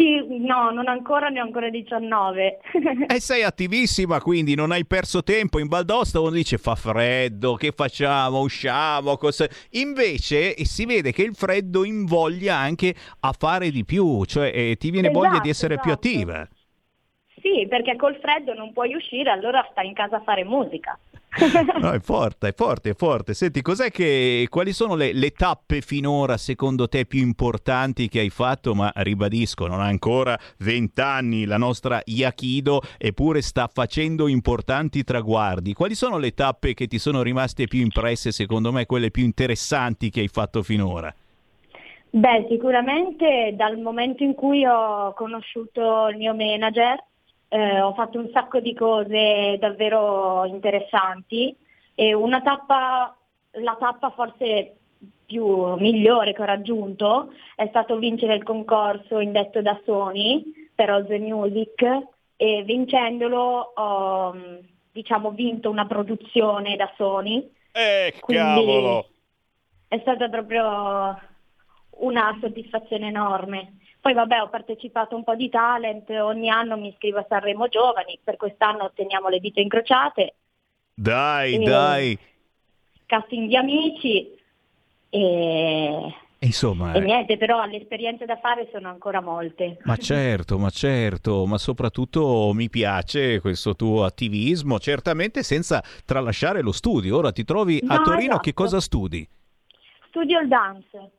[0.00, 2.60] Sì, no, non ancora, ne ho ancora 19.
[3.06, 6.20] e sei attivissima, quindi non hai perso tempo in Val d'Aosta.
[6.20, 8.40] Uno dice fa freddo, che facciamo?
[8.40, 9.18] Usciamo?
[9.18, 9.46] Cosa...
[9.72, 14.90] Invece si vede che il freddo invoglia anche a fare di più, cioè eh, ti
[14.90, 16.08] viene Esatto, voglia di essere più esatto.
[16.08, 16.48] attiva.
[17.42, 20.98] sì, perché col freddo non puoi uscire, allora stai in casa a fare musica.
[21.80, 23.34] No, è forte, è forte, è forte.
[23.34, 28.74] Senti, che, quali sono le, le tappe finora secondo te più importanti che hai fatto?
[28.74, 35.72] Ma ribadisco, non ha ancora 20 anni la nostra Yakido, eppure sta facendo importanti traguardi.
[35.72, 40.10] Quali sono le tappe che ti sono rimaste più impresse, secondo me, quelle più interessanti
[40.10, 41.14] che hai fatto finora?
[42.12, 46.98] Beh, sicuramente dal momento in cui ho conosciuto il mio manager
[47.52, 51.54] eh, ho fatto un sacco di cose davvero interessanti
[51.96, 53.16] e una tappa,
[53.52, 54.76] la tappa forse
[55.26, 60.44] più migliore che ho raggiunto è stato vincere il concorso indetto da Sony
[60.74, 61.82] per Oz Music
[62.36, 64.34] e vincendolo ho
[64.92, 67.50] diciamo vinto una produzione da Sony.
[67.72, 69.08] Eh, cavolo!
[69.88, 71.18] È stata proprio
[71.98, 73.78] una soddisfazione enorme.
[74.00, 77.68] Poi vabbè ho partecipato a un po' di talent, ogni anno mi iscrivo a Sanremo
[77.68, 80.34] Giovani, per quest'anno teniamo le dita incrociate,
[80.94, 82.18] Dai, Eh, dai!
[83.06, 84.30] casting di amici
[85.10, 89.76] e, E Insomma, e niente, però le esperienze da fare sono ancora molte.
[89.84, 96.72] Ma certo, ma certo, ma soprattutto mi piace questo tuo attivismo, certamente senza tralasciare lo
[96.72, 97.18] studio.
[97.18, 98.62] Ora ti trovi a No, Torino, che esatto.
[98.62, 99.28] cosa studi?
[100.08, 101.10] Studio il dance,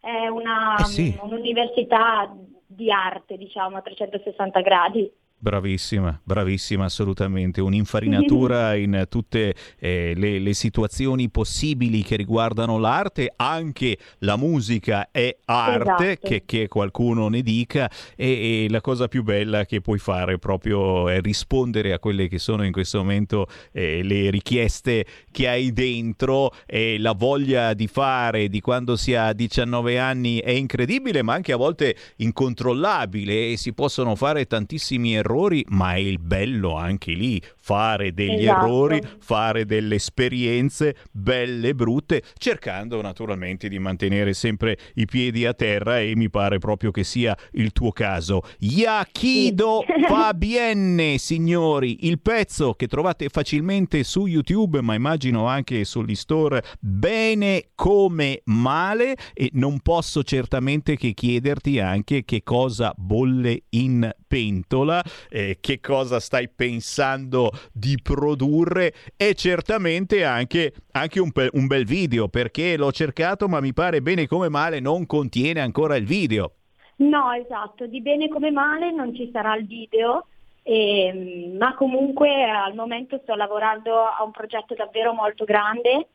[0.00, 1.18] è una, Eh sì.
[1.22, 2.34] un'università
[2.66, 5.10] di arte, diciamo, a 360 gradi.
[5.46, 13.96] Bravissima, bravissima assolutamente, un'infarinatura in tutte eh, le, le situazioni possibili che riguardano l'arte, anche
[14.18, 16.26] la musica è arte, Esatto.
[16.26, 21.08] che, che qualcuno ne dica, e, e la cosa più bella che puoi fare proprio
[21.08, 26.50] è rispondere a quelle che sono in questo momento eh, le richieste che hai dentro
[26.66, 31.52] e la voglia di fare di quando si ha 19 anni è incredibile, ma anche
[31.52, 35.34] a volte incontrollabile e si possono fare tantissimi errori,
[35.68, 38.64] ma è il bello anche lì, fare degli Esatto.
[38.64, 45.52] errori, fare delle esperienze belle e brutte, cercando naturalmente di mantenere sempre i piedi a
[45.52, 48.42] terra e mi pare proprio che sia il tuo caso.
[48.60, 56.14] Yakido va bene, signori, il pezzo che trovate facilmente su YouTube, ma immagino anche sugli
[56.14, 64.10] store, bene come male e non posso certamente che chiederti anche che cosa bolle in
[64.26, 71.84] pentola, eh, che cosa stai pensando di produrre e certamente anche, anche un, un bel
[71.84, 76.52] video perché l'ho cercato ma mi pare bene come male non contiene ancora il video.
[76.96, 80.28] No, esatto, di bene come male non ci sarà il video,
[80.62, 86.08] ehm, ma comunque al momento sto lavorando a un progetto davvero molto grande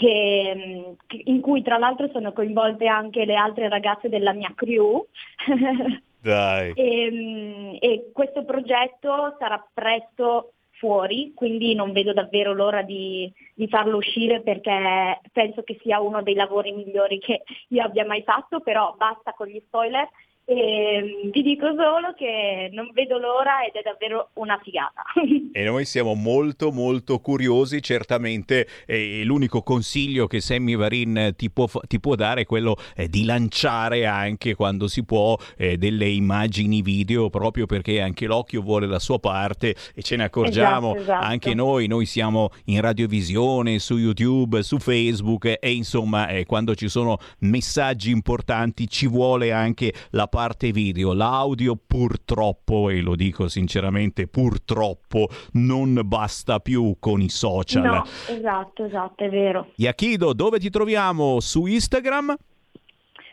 [0.00, 5.06] mm, che- in cui tra l'altro sono coinvolte anche le altre ragazze della mia crew.
[6.20, 6.72] Dai.
[6.74, 13.68] e, mm, e questo progetto sarà presto fuori, quindi non vedo davvero l'ora di, di
[13.68, 18.60] farlo uscire perché penso che sia uno dei lavori migliori che io abbia mai fatto,
[18.60, 20.08] però basta con gli spoiler
[20.50, 25.02] e mm, vi dico solo che non vedo l'ora ed è davvero una figata.
[25.58, 31.66] E noi siamo molto molto curiosi, certamente eh, l'unico consiglio che Sammy Varin ti può,
[31.88, 36.80] ti può dare è quello eh, di lanciare anche quando si può eh, delle immagini
[36.80, 41.24] video proprio perché anche l'occhio vuole la sua parte e ce ne accorgiamo Esatto, esatto.
[41.24, 46.76] anche noi, noi siamo in radiovisione, su YouTube, su Facebook eh, e insomma eh, quando
[46.76, 50.37] ci sono messaggi importanti ci vuole anche la parte
[50.72, 57.82] video, l'audio purtroppo e lo dico sinceramente purtroppo non basta più con i social.
[57.82, 59.72] No, esatto, esatto, è vero.
[59.76, 61.40] Yakido, dove ti troviamo?
[61.40, 62.36] Su Instagram?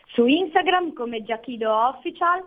[0.07, 2.43] Su Instagram come Giachido Official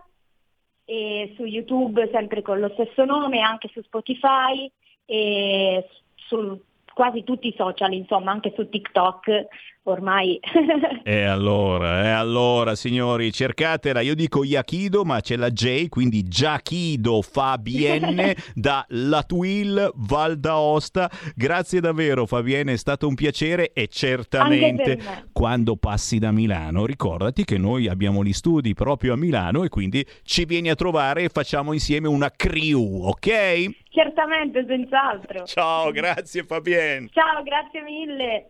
[0.85, 4.69] e su YouTube sempre con lo stesso nome, anche su Spotify
[5.05, 6.59] e su
[6.93, 9.47] quasi tutti i social, insomma, anche su TikTok
[9.89, 10.39] ormai
[11.03, 14.01] E allora, e allora, signori, cercatela.
[14.01, 21.09] Io dico Yakido, ma c'è la J, quindi Giachido Fabienne da Latuil Val d'Aosta.
[21.35, 24.99] Grazie davvero, Fabienne, è stato un piacere e certamente
[25.31, 30.05] quando passi da Milano, ricordati che noi abbiamo gli studi proprio a Milano e quindi
[30.23, 33.87] ci vieni a trovare e facciamo insieme una crew, ok?
[33.89, 35.45] certamente, senz'altro.
[35.45, 37.09] Ciao, grazie Fabienne.
[37.11, 38.49] Ciao, grazie mille.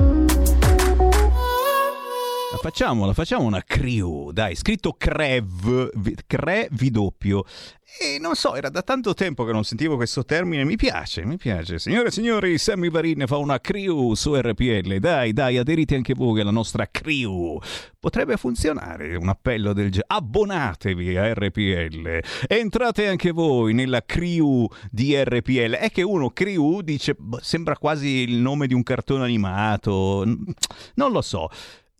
[2.51, 7.45] La facciamola, facciamo una crew, dai, scritto Crev, vi- Cre vi doppio.
[7.99, 11.37] E non so, era da tanto tempo che non sentivo questo termine, mi piace, mi
[11.37, 11.79] piace.
[11.79, 16.41] Signore e signori, Sammy Varin fa una crew su RPL, dai, dai, aderite anche voi
[16.41, 17.59] alla nostra crew.
[17.99, 20.07] Potrebbe funzionare un appello del genere.
[20.07, 25.75] Abbonatevi a RPL, entrate anche voi nella crew di RPL.
[25.75, 30.23] È che uno crew dice, boh, sembra quasi il nome di un cartone animato,
[30.95, 31.49] non lo so.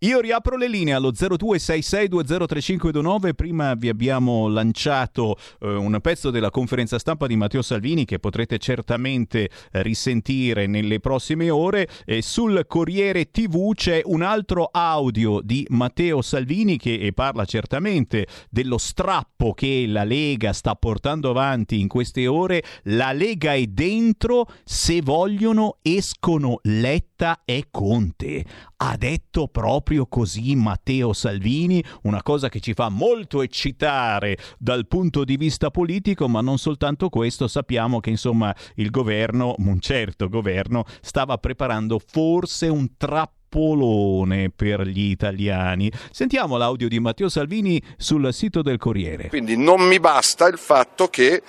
[0.03, 3.35] Io riapro le linee allo 0266203529.
[3.35, 8.57] Prima vi abbiamo lanciato eh, un pezzo della conferenza stampa di Matteo Salvini che potrete
[8.57, 11.87] certamente eh, risentire nelle prossime ore.
[12.03, 18.79] E sul Corriere TV c'è un altro audio di Matteo Salvini che parla certamente dello
[18.79, 22.63] strappo che la Lega sta portando avanti in queste ore.
[22.85, 28.43] La Lega è dentro, se vogliono escono Letta e Conte.
[28.77, 35.23] Ha detto proprio così Matteo Salvini, una cosa che ci fa molto eccitare dal punto
[35.23, 40.85] di vista politico, ma non soltanto questo, sappiamo che insomma il governo, un certo governo,
[41.01, 45.91] stava preparando forse un trappolone per gli italiani.
[46.11, 49.27] Sentiamo l'audio di Matteo Salvini sul sito del Corriere.
[49.29, 51.41] Quindi non mi basta il fatto che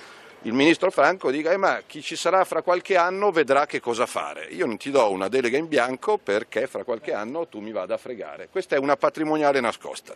[0.43, 4.05] il ministro Franco dica "Eh, ma chi ci sarà fra qualche anno vedrà che cosa
[4.05, 4.45] fare.
[4.51, 7.95] Io non ti do una delega in bianco perché fra qualche anno tu mi vada
[7.95, 8.49] a fregare.
[8.49, 10.13] Questa è una patrimoniale nascosta.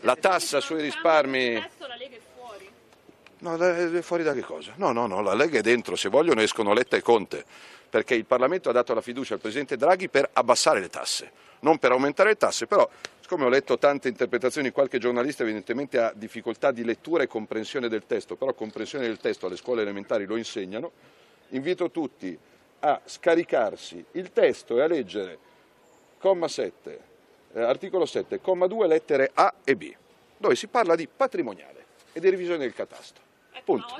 [0.00, 1.54] La tassa sui risparmi...
[3.38, 4.72] No, da- è fuori da che cosa?
[4.76, 7.42] No, no, no, la Lega è dentro, se vogliono escono Letta e Conte,
[7.88, 11.30] perché il Parlamento ha dato la fiducia al Presidente Draghi per abbassare le tasse,
[11.60, 12.86] non per aumentare le tasse, però
[13.30, 18.04] siccome ho letto tante interpretazioni, qualche giornalista evidentemente ha difficoltà di lettura e comprensione del
[18.04, 20.90] testo, però comprensione del testo alle scuole elementari lo insegnano,
[21.50, 22.36] invito tutti
[22.80, 25.38] a scaricarsi il testo e a leggere
[26.18, 27.00] comma 7,
[27.52, 29.94] eh, articolo 7, comma 2, lettere A e B,
[30.36, 33.20] dove si parla di patrimoniale e di revisione del catasto.
[33.62, 33.94] Punto.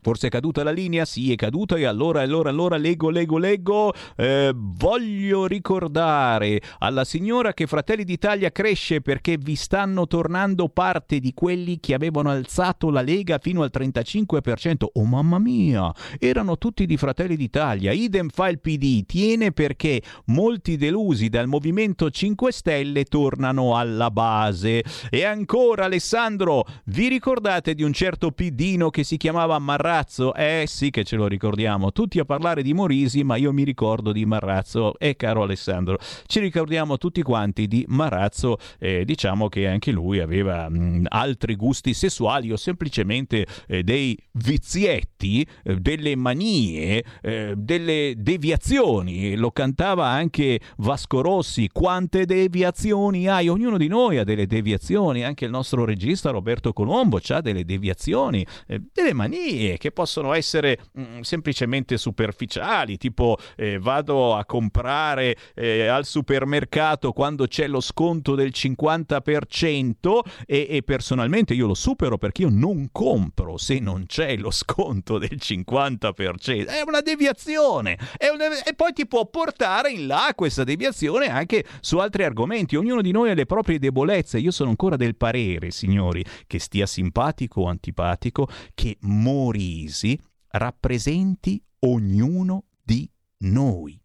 [0.01, 1.03] Forse è caduta la linea?
[1.03, 3.93] Sì, è caduta e allora, allora, allora, leggo, leggo, leggo.
[4.15, 11.33] Eh, voglio ricordare alla signora che Fratelli d'Italia cresce perché vi stanno tornando parte di
[11.33, 14.85] quelli che avevano alzato la Lega fino al 35%.
[14.93, 17.91] Oh mamma mia, erano tutti di Fratelli d'Italia.
[17.91, 24.83] Idem fa il PD, tiene perché molti delusi dal Movimento 5 Stelle tornano alla base.
[25.09, 29.87] E ancora Alessandro, vi ricordate di un certo pidino che si chiamava Marrano?
[29.89, 33.63] Marrazzo, eh sì che ce lo ricordiamo, tutti a parlare di Morisi, ma io mi
[33.63, 34.99] ricordo di Marrazzo.
[34.99, 35.97] E caro Alessandro,
[36.27, 41.95] ci ricordiamo tutti quanti di Marrazzo, eh, diciamo che anche lui aveva mh, altri gusti
[41.95, 50.59] sessuali o semplicemente eh, dei vizietti, eh, delle manie, eh, delle deviazioni, lo cantava anche
[50.77, 53.47] Vasco Rossi, quante deviazioni hai?
[53.47, 58.45] Ognuno di noi ha delle deviazioni, anche il nostro regista Roberto Colombo ha delle deviazioni,
[58.67, 65.35] eh, delle manie che possono essere mh, mm, semplicemente superficiali, tipo eh, vado a comprare
[65.55, 72.17] eh, al supermercato quando c'è lo sconto del 50% e, e, personalmente io lo supero
[72.17, 76.67] perché io non compro se non c'è lo sconto del 50%.
[76.67, 78.63] È una deviazione è una...
[78.63, 82.75] e poi ti può portare in là questa deviazione anche su altri argomenti.
[82.75, 84.39] Ognuno di noi ha le proprie debolezze.
[84.39, 90.19] Io sono ancora del parere, signori, che stia simpatico o antipatico, che morì crisi
[90.51, 93.09] rappresenti ognuno di
[93.39, 94.01] noi.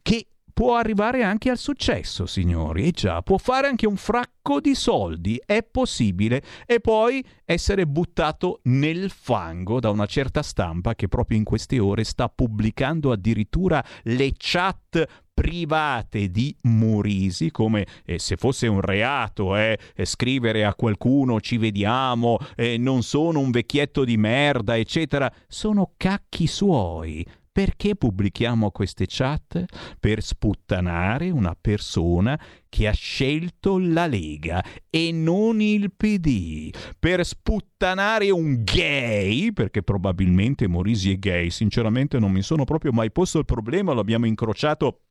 [0.00, 4.74] Che può arrivare anche al successo, signori, e già, può fare anche un fracco di
[4.74, 11.36] soldi, è possibile, e poi essere buttato nel fango da una certa stampa che proprio
[11.36, 18.68] in queste ore sta pubblicando addirittura le chat private di Morisi, come eh, se fosse
[18.68, 24.16] un reato eh, eh, scrivere a qualcuno ci vediamo, eh, non sono un vecchietto di
[24.16, 27.26] merda, eccetera, sono cacchi suoi.
[27.54, 29.64] Perché pubblichiamo queste chat?
[30.00, 32.36] Per sputtanare una persona
[32.68, 36.74] che ha scelto la Lega e non il PD.
[36.98, 43.12] Per sputtanare un gay, perché probabilmente Morisi è gay, sinceramente non mi sono proprio mai
[43.12, 45.02] posto il problema, lo abbiamo incrociato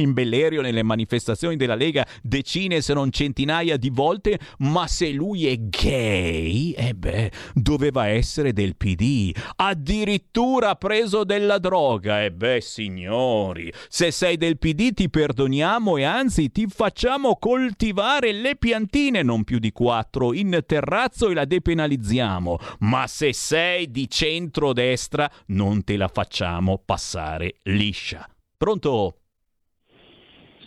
[0.00, 5.46] in Bellerio nelle manifestazioni della Lega decine se non centinaia di volte, ma se lui
[5.46, 12.32] è gay, e eh beh, doveva essere del PD, addirittura preso della droga, e eh
[12.32, 19.22] beh signori, se sei del PD ti perdoniamo e anzi ti facciamo coltivare le piantine,
[19.22, 25.84] non più di quattro, in terrazzo e la depenalizziamo, ma se sei di centrodestra non
[25.84, 28.28] te la facciamo passare liscia.
[28.56, 29.14] Pronto?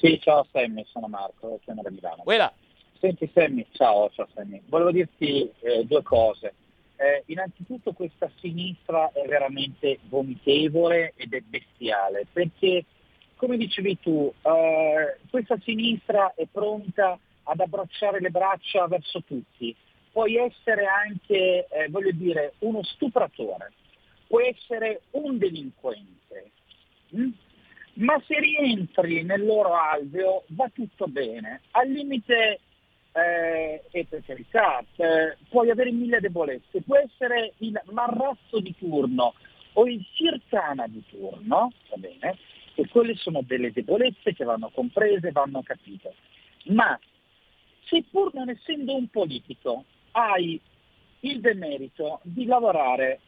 [0.02, 2.24] Sì, ciao Sammy, sono Marco, chiamo da Milano.
[2.24, 2.52] Quella.
[3.00, 4.60] Senti Sammy, ciao, ciao Sammy.
[4.66, 6.56] Volevo dirti eh, due cose.
[6.96, 12.84] Eh, innanzitutto questa sinistra è veramente vomitevole ed è bestiale, perché
[13.36, 19.76] come dicevi tu, eh, questa sinistra è pronta ad abbracciare le braccia verso tutti.
[20.12, 23.72] Puoi essere anche, eh, voglio dire, uno stupratore,
[24.26, 26.50] puoi essere un delinquente.
[27.16, 27.30] Mm?
[27.94, 31.62] Ma se rientri nel loro alveo va tutto bene.
[31.72, 32.60] Al limite,
[33.14, 39.34] eh, e per carità, eh, puoi avere mille debolezze, può essere il marrazzo di turno
[39.74, 42.38] o il circana di turno, va bene,
[42.76, 46.14] e quelle sono delle debolezze che vanno comprese, vanno capite.
[46.66, 46.98] Ma
[47.86, 50.60] se pur non essendo un politico hai
[51.22, 53.20] il demerito di lavorare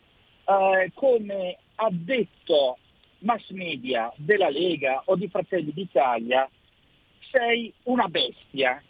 [0.46, 2.78] eh, come addetto
[3.24, 6.50] mass media della Lega o di Fratelli d'Italia
[7.32, 8.82] sei una bestia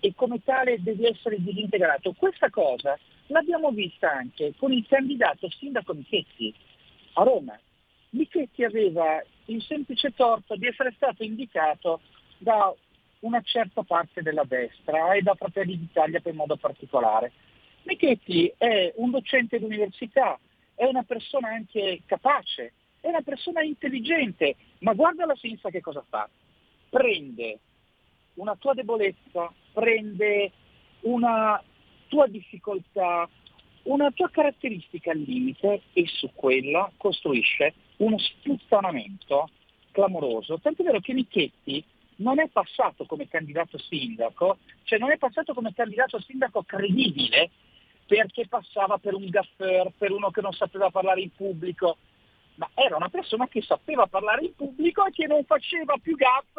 [0.00, 2.12] e come tale devi essere disintegrato.
[2.12, 6.54] Questa cosa l'abbiamo vista anche con il candidato sindaco Michetti
[7.14, 7.58] a Roma.
[8.10, 12.00] Michetti aveva il semplice torto di essere stato indicato
[12.38, 12.74] da
[13.20, 17.32] una certa parte della destra e da Fratelli d'Italia in modo particolare.
[17.84, 20.38] Michetti è un docente d'università,
[20.74, 22.72] è una persona anche capace,
[23.02, 26.28] è una persona intelligente, ma guarda la sinistra che cosa fa.
[26.88, 27.58] Prende
[28.34, 30.52] una tua debolezza, prende
[31.00, 31.60] una
[32.06, 33.28] tua difficoltà,
[33.84, 39.50] una tua caratteristica al limite e su quella costruisce uno sputtanamento
[39.90, 40.60] clamoroso.
[40.60, 41.84] Tant'è vero che Michetti
[42.16, 47.50] non è passato come candidato sindaco, cioè non è passato come candidato sindaco credibile
[48.06, 51.96] perché passava per un gaffer, per uno che non sapeva parlare in pubblico,
[52.56, 56.56] ma era una persona che sapeva parlare in pubblico e che non faceva più gaff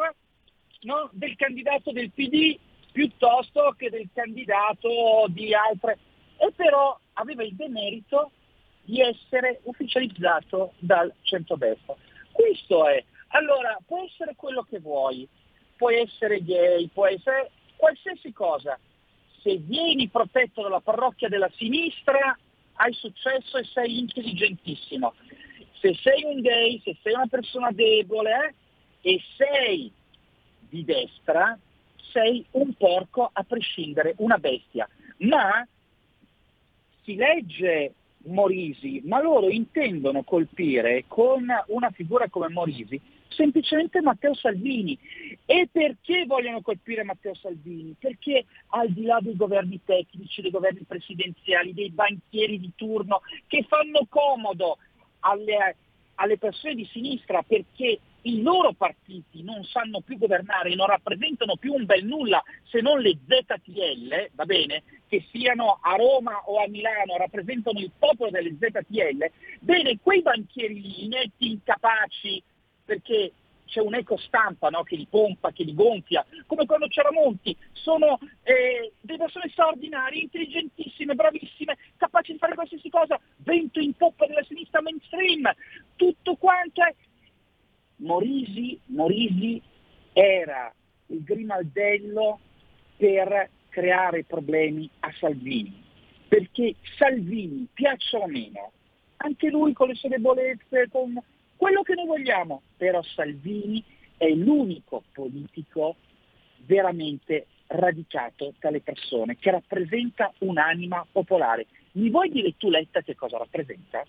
[0.82, 2.58] no, del candidato del PD
[2.92, 5.98] piuttosto che del candidato di altre.
[6.38, 8.30] E però aveva il demerito
[8.84, 11.94] di essere ufficializzato dal centrodestra.
[12.30, 13.02] Questo è.
[13.28, 15.26] Allora, può essere quello che vuoi,
[15.76, 18.78] può essere gay, può essere qualsiasi cosa.
[19.42, 22.36] Se vieni protetto dalla parrocchia della sinistra,
[22.74, 25.14] hai successo e sei intelligentissimo.
[25.84, 28.54] Se sei un gay, se sei una persona debole
[29.02, 29.92] eh, e sei
[30.70, 31.58] di destra,
[32.10, 34.88] sei un porco a prescindere, una bestia.
[35.18, 35.62] Ma
[37.02, 37.92] si legge
[38.28, 42.98] Morisi, ma loro intendono colpire con una figura come Morisi
[43.28, 44.98] semplicemente Matteo Salvini.
[45.44, 47.94] E perché vogliono colpire Matteo Salvini?
[47.98, 53.66] Perché al di là dei governi tecnici, dei governi presidenziali, dei banchieri di turno che
[53.68, 54.78] fanno comodo
[55.24, 55.76] alle,
[56.16, 61.74] alle persone di sinistra perché i loro partiti non sanno più governare, non rappresentano più
[61.74, 66.68] un bel nulla se non le ZTL, va bene, che siano a Roma o a
[66.68, 69.30] Milano, rappresentano il popolo delle ZTL,
[69.60, 72.42] bene, quei banchieri lì, inetti, incapaci,
[72.84, 73.32] perché
[73.66, 74.82] c'è un'eco stampa no?
[74.82, 80.22] che li pompa, che li gonfia, come quando c'era Monti, sono eh, delle persone straordinarie,
[80.22, 85.52] intelligentissime, bravissime, capaci di fare qualsiasi cosa, vento in poppa della sinistra mainstream,
[85.96, 86.94] tutto quanto è...
[87.96, 89.62] Morisi, Morisi
[90.12, 90.72] era
[91.06, 92.40] il grimaldello
[92.96, 95.82] per creare problemi a Salvini,
[96.28, 98.72] perché Salvini, piaccia o meno,
[99.18, 101.20] anche lui con le sue debolezze, con
[101.56, 103.82] quello che noi vogliamo, però Salvini
[104.16, 105.96] è l'unico politico
[106.58, 111.66] veramente radicato dalle persone, che rappresenta un'anima popolare.
[111.92, 114.04] Mi vuoi dire tu Letta che cosa rappresenta?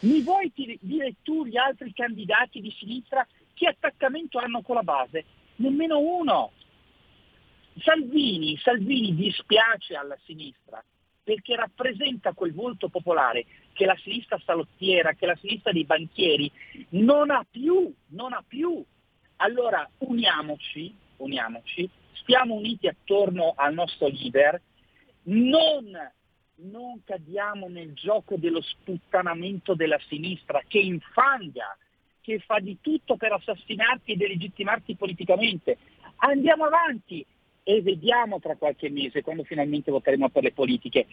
[0.00, 5.24] Mi vuoi dire tu gli altri candidati di sinistra che attaccamento hanno con la base?
[5.56, 6.52] Nemmeno uno.
[7.80, 10.82] Salvini, Salvini dispiace alla sinistra
[11.28, 13.44] perché rappresenta quel volto popolare
[13.74, 16.50] che la sinistra salottiera, che la sinistra dei banchieri
[16.92, 18.82] non ha più, non ha più.
[19.36, 24.58] Allora uniamoci, uniamoci, stiamo uniti attorno al nostro leader,
[25.24, 25.84] non,
[26.54, 31.76] non cadiamo nel gioco dello sputtanamento della sinistra che infanga,
[32.22, 35.76] che fa di tutto per assassinarti e delegittimarti politicamente.
[36.20, 37.22] Andiamo avanti,
[37.68, 41.04] e vediamo tra qualche mese, quando finalmente voteremo per le politiche,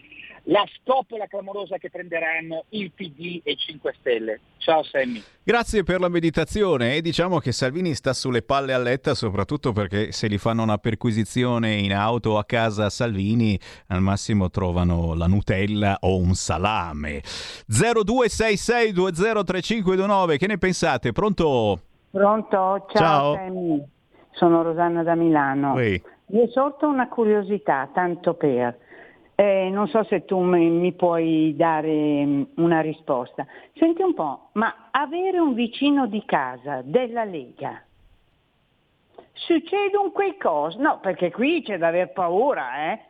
[0.44, 4.40] la scopola clamorosa che prenderanno il PD e i 5 Stelle.
[4.56, 5.22] Ciao Sammy.
[5.42, 10.12] Grazie per la meditazione e diciamo che Salvini sta sulle palle a letta soprattutto perché
[10.12, 15.12] se gli fanno una perquisizione in auto o a casa a Salvini al massimo trovano
[15.12, 17.20] la Nutella o un salame.
[17.70, 21.12] 0266203529 che ne pensate?
[21.12, 21.82] Pronto?
[22.10, 22.48] Pronto?
[22.48, 23.34] Ciao, Ciao.
[23.34, 23.84] Sammy.
[24.30, 25.74] Sono Rosanna da Milano.
[25.74, 26.02] Oui.
[26.28, 28.78] Mi è sorta una curiosità, tanto per.
[29.34, 33.46] Eh, non so se tu mi, mi puoi dare mm, una risposta.
[33.74, 37.82] Senti un po', ma avere un vicino di casa della Lega
[39.36, 40.78] succede un qualcosa?
[40.80, 43.00] No, perché qui c'è da aver paura, eh?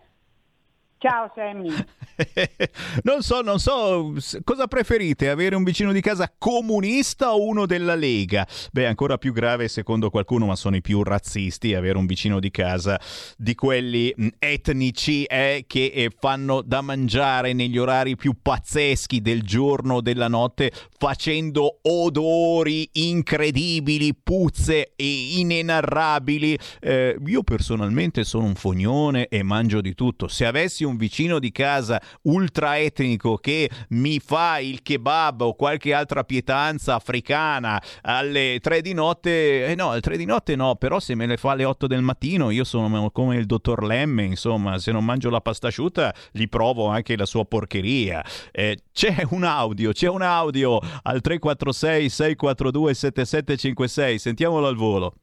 [0.98, 1.68] Ciao Sammy.
[3.04, 5.28] non so, non so, cosa preferite?
[5.28, 8.46] Avere un vicino di casa comunista o uno della Lega?
[8.72, 12.50] Beh, ancora più grave secondo qualcuno, ma sono i più razzisti, avere un vicino di
[12.50, 12.98] casa
[13.36, 19.42] di quelli mm, etnici eh, che eh, fanno da mangiare negli orari più pazzeschi del
[19.42, 26.58] giorno o della notte, facendo odori incredibili, puzze inenarrabili.
[26.80, 30.26] Eh, io personalmente sono un fognone e mangio di tutto.
[30.26, 35.92] Se avessi un vicino di casa ultra etnico che mi fa il kebab o qualche
[35.92, 41.00] altra pietanza africana alle 3 di notte, eh no, alle 3 di notte no, però
[41.00, 44.78] se me le fa alle 8 del mattino io sono come il dottor Lemme, insomma,
[44.78, 48.24] se non mangio la pasta asciutta gli provo anche la sua porcheria.
[48.52, 55.14] Eh, c'è un audio, c'è un audio al 346 642 7756, sentiamolo al volo.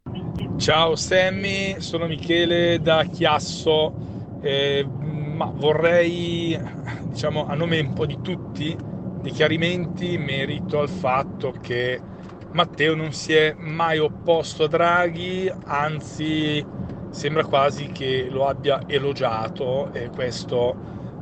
[0.58, 4.13] Ciao Sammy, sono Michele da Chiasso.
[4.46, 6.60] Eh, ma vorrei,
[7.06, 8.78] diciamo, a nome un po' di tutti,
[9.22, 12.04] dei chiarimenti in merito al fatto che
[12.50, 16.62] Matteo non si è mai opposto a Draghi, anzi
[17.10, 20.76] sembra quasi che lo abbia elogiato e questo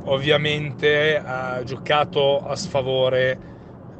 [0.04, 3.38] ovviamente ha giocato a sfavore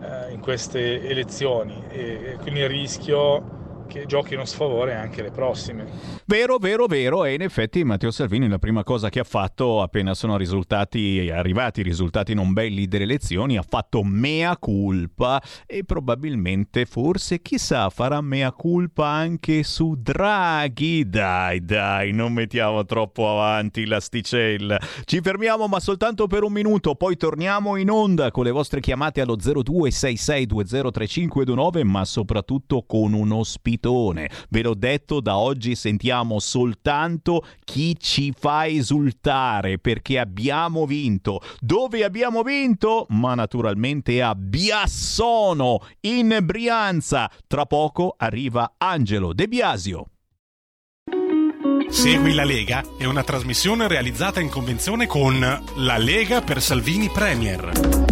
[0.01, 1.87] eh, in queste elezioni.
[1.87, 3.62] E quindi il rischio
[3.93, 5.85] che giochino a sfavore anche le prossime.
[6.25, 7.27] Vero, vero, vero.
[7.27, 11.81] E in effetti Matteo Salvini la prima cosa che ha fatto appena sono risultati, arrivati
[11.81, 18.23] i risultati non belli delle elezioni, ha fatto mea culpa e probabilmente, forse, chissà, farà
[18.23, 21.11] mea culpa anche su Draghi.
[21.11, 24.81] Dai, dai, non mettiamo troppo avanti l'asticella.
[25.05, 29.21] Ci fermiamo ma soltanto per un minuto, poi torniamo in onda con le vostre chiamate
[29.21, 33.33] allo 0266203529, ma soprattutto con un
[33.83, 34.31] ospitone.
[34.49, 41.41] Ve l'ho detto, da oggi sentiamo soltanto chi ci fa esultare perché abbiamo vinto.
[41.59, 43.07] Dove abbiamo vinto?
[43.11, 47.31] Ma naturalmente a Biassono, in Brianza.
[47.47, 50.07] Tra poco arriva Angelo De Biasio.
[51.89, 55.39] Segui la Lega è una trasmissione realizzata in convenzione con
[55.77, 58.12] La Lega per Salvini Premier.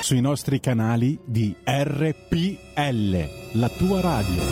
[0.00, 4.42] Sui nostri canali di RPL, la tua radio.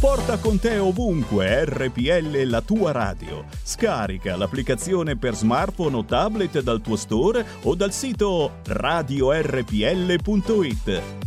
[0.00, 3.44] Porta con te ovunque RPL la tua radio.
[3.62, 9.72] Scarica l'applicazione per smartphone o tablet dal tuo store o dal sito radiorpl.it.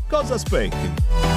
[0.07, 1.36] Cosa aspetti?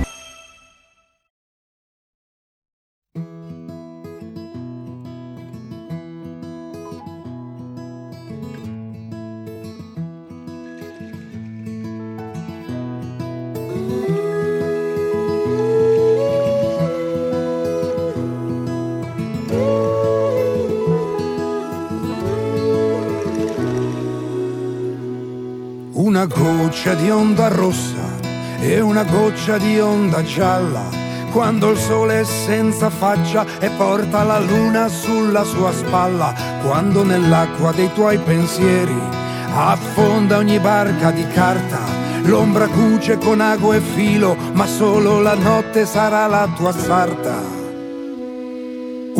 [26.83, 28.17] Goccia di onda rossa
[28.59, 30.89] e una goccia di onda gialla.
[31.31, 36.33] Quando il sole è senza faccia e porta la luna sulla sua spalla.
[36.63, 38.99] Quando nell'acqua dei tuoi pensieri
[39.53, 41.77] affonda ogni barca di carta.
[42.23, 47.60] L'ombra cuce con ago e filo, ma solo la notte sarà la tua sarta.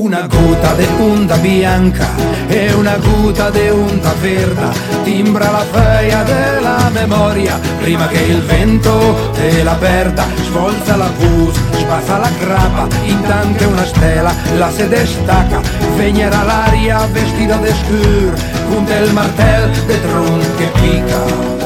[0.02, 2.08] Una gota de onda bianca
[2.50, 4.72] e una gota de onda verda
[5.04, 7.60] timbra la feia della memoria.
[7.80, 13.86] Prima che il vento te la perda svolta la bus, spazza la grappa intanto una
[13.86, 15.62] stella la se destaca.
[15.96, 18.34] Vegnerà l'aria vestita de scur
[18.70, 21.61] con del martel de tron che pica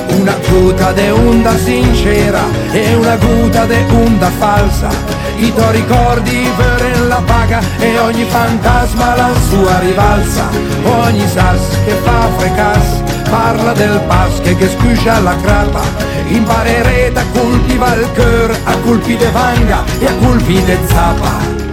[0.66, 2.42] gota de onda sincera
[2.74, 4.90] e una gota de onda falsa.
[5.38, 10.50] I tuoi ricordi per la paga e ogni fantasma la sua rivalsa.
[10.84, 15.84] Ogni sas che fa frecas parla del pasche che scusa la crapa.
[16.30, 21.64] Imparerete a coltivare il cœur a colpi de vanga e a colpi de zappa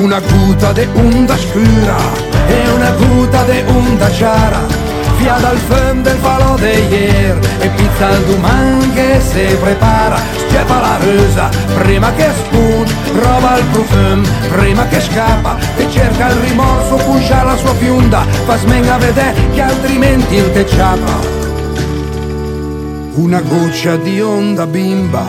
[0.00, 1.96] una gota de onda scura
[2.46, 4.87] e una gota de onda chiara
[5.18, 10.18] via dal fem del falò de ier e pizza al duman che se prepara
[10.48, 16.38] scheppa la rosa prima che spunta prova il profum prima che scappa e cerca il
[16.48, 21.36] rimorso puscia la sua fionda fa smenga vedere che altrimenti il te ciapa
[23.14, 25.26] una goccia di onda bimba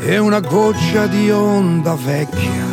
[0.00, 2.68] e una goccia di onda vecchia.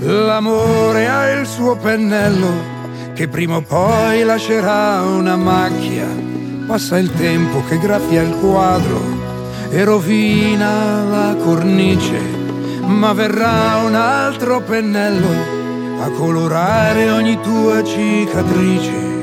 [0.00, 2.75] L'amore ha il suo pennello
[3.16, 6.06] che prima o poi lascerà una macchia.
[6.66, 9.00] Passa il tempo che graffia il quadro
[9.70, 12.20] e rovina la cornice,
[12.84, 19.15] ma verrà un altro pennello a colorare ogni tua cicatrice.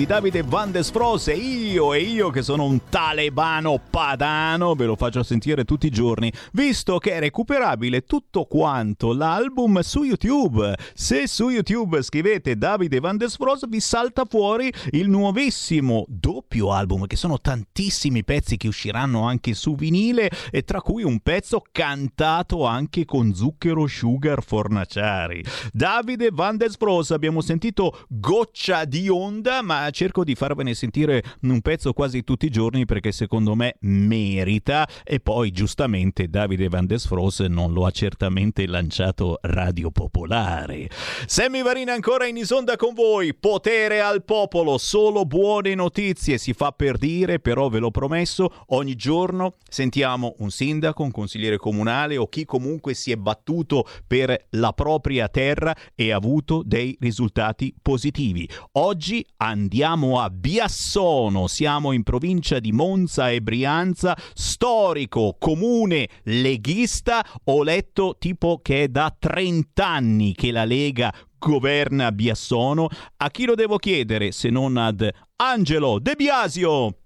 [0.00, 4.86] Di Davide Van des Fros e io e io che sono un talebano padano ve
[4.86, 6.32] lo faccio sentire tutti i giorni.
[6.52, 10.74] Visto che è recuperabile tutto quanto l'album su YouTube.
[10.94, 17.06] Se su YouTube scrivete Davide Van des Fros vi salta fuori il nuovissimo doppio album
[17.06, 22.64] che sono tantissimi pezzi che usciranno anche su vinile e tra cui un pezzo cantato
[22.64, 25.44] anche con zucchero sugar fornaciari.
[25.74, 31.60] Davide Van des Fros abbiamo sentito Goccia di onda ma cerco di farvene sentire un
[31.60, 37.06] pezzo quasi tutti i giorni perché secondo me merita e poi giustamente Davide Van des
[37.06, 40.88] Fros non lo ha certamente lanciato Radio Popolare.
[41.26, 46.72] Sammy Varina ancora in isonda con voi, potere al popolo, solo buone notizie si fa
[46.72, 52.28] per dire, però ve l'ho promesso, ogni giorno sentiamo un sindaco, un consigliere comunale o
[52.28, 58.48] chi comunque si è battuto per la propria terra e ha avuto dei risultati positivi.
[58.72, 67.24] Oggi andiamo a Biassono, siamo in provincia di Monza e Brianza, storico comune leghista.
[67.44, 72.88] Ho letto tipo che è da 30 anni che la Lega governa Biassono.
[73.16, 76.99] A chi lo devo chiedere se non ad Angelo De Biasio?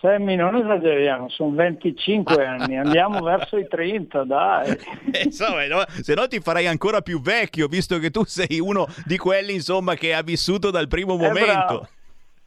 [0.00, 4.76] Sammy, non esageriamo, sono 25 anni, andiamo verso i 30, dai.
[5.24, 9.16] Insomma, no, se no ti farei ancora più vecchio, visto che tu sei uno di
[9.16, 11.88] quelli, insomma, che ha vissuto dal primo È momento.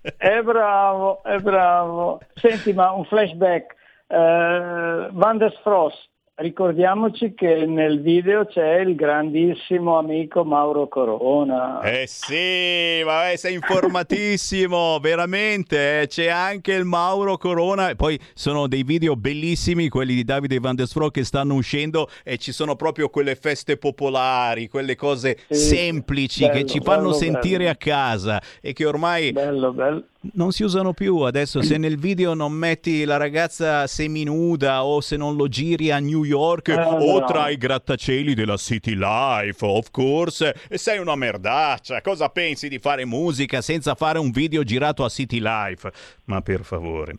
[0.02, 2.22] È bravo, è bravo.
[2.36, 3.76] Senti, ma un flashback.
[4.08, 6.10] Eh, Van der Frost,
[6.42, 11.82] ricordiamoci che nel video c'è il grandissimo amico Mauro Corona.
[11.82, 16.02] Eh sì, ma sei informatissimo, veramente.
[16.02, 16.08] eh.
[16.08, 17.90] C'è anche il Mauro Corona.
[17.90, 22.10] E poi sono dei video bellissimi, quelli di Davide Van der Sfro che stanno uscendo
[22.24, 27.02] e ci sono proprio quelle feste popolari, quelle cose Sì, semplici che bello, ci fanno
[27.10, 27.70] bello, sentire bello.
[27.70, 30.04] a casa e che ormai Bello, bello.
[30.34, 31.18] Non si usano più.
[31.20, 36.00] Adesso se nel video non metti la ragazza seminuda o se non lo giri a
[36.00, 37.26] New York Eh, o no.
[37.26, 42.02] tra i grattacieli della City Life, of course, e sei una merdaccia.
[42.02, 45.92] Cosa pensi di fare musica senza fare un video girato a City Life?
[46.26, 47.16] Ma per favore.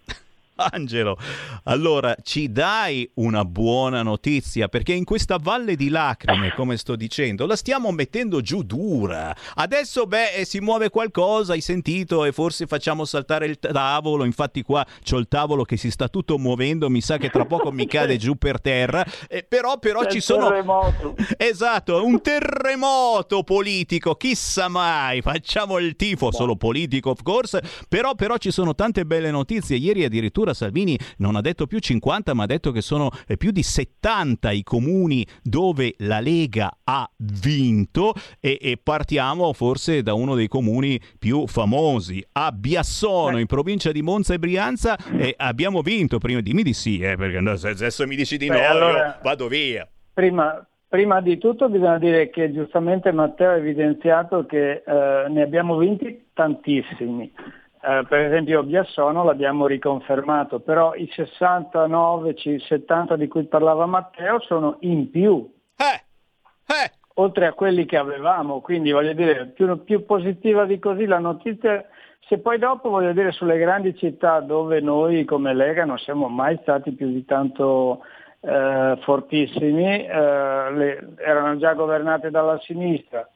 [0.71, 1.17] Angelo,
[1.65, 7.47] allora ci dai una buona notizia perché in questa valle di lacrime, come sto dicendo,
[7.47, 9.35] la stiamo mettendo giù dura.
[9.55, 14.25] Adesso, beh, eh, si muove qualcosa, hai sentito, e forse facciamo saltare il tavolo.
[14.25, 16.89] Infatti, qua c'ho il tavolo che si sta tutto muovendo.
[16.89, 19.05] Mi sa che tra poco mi cade giù per terra.
[19.29, 20.49] Eh, però, però ci sono.
[20.49, 21.15] terremoto.
[21.53, 28.37] Esatto, un terremoto politico, chissà mai, facciamo il tifo, solo politico of course, però, però
[28.37, 32.47] ci sono tante belle notizie, ieri addirittura Salvini non ha detto più 50 ma ha
[32.47, 38.59] detto che sono eh, più di 70 i comuni dove la Lega ha vinto e,
[38.61, 44.35] e partiamo forse da uno dei comuni più famosi, a Biassono in provincia di Monza
[44.35, 48.49] e Brianza e abbiamo vinto, prima dimmi di sì, eh, perché adesso mi dici di
[48.49, 49.89] Beh, no allora- vado via.
[50.15, 55.77] Prima, prima di tutto bisogna dire che giustamente Matteo ha evidenziato che eh, ne abbiamo
[55.79, 57.33] vinti tantissimi.
[57.85, 64.39] Eh, per esempio Biassono l'abbiamo riconfermato, però i 69, ci- 70 di cui parlava Matteo
[64.41, 65.53] sono in più.
[67.15, 71.85] Oltre a quelli che avevamo, quindi voglio dire, più, più positiva di così la notizia,
[72.21, 76.57] se poi dopo voglio dire sulle grandi città dove noi come Lega non siamo mai
[76.63, 78.03] stati più di tanto
[78.41, 83.29] eh, fortissimi, eh, le- erano già governate dalla sinistra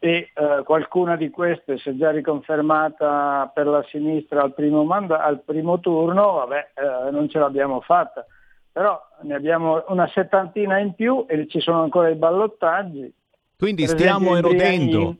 [0.00, 5.22] e eh, qualcuna di queste si è già riconfermata per la sinistra al primo, manda-
[5.22, 8.24] al primo turno, vabbè, eh, non ce l'abbiamo fatta.
[8.72, 13.12] Però ne abbiamo una settantina in più e ci sono ancora i ballottaggi.
[13.56, 15.16] Quindi Per stiamo esempio, in erodendo.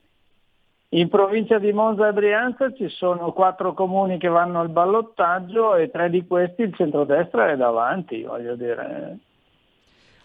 [0.90, 5.90] In provincia di Monza e Brianza ci sono quattro comuni che vanno al ballottaggio e
[5.90, 9.18] tre di questi il centrodestra è davanti, voglio dire.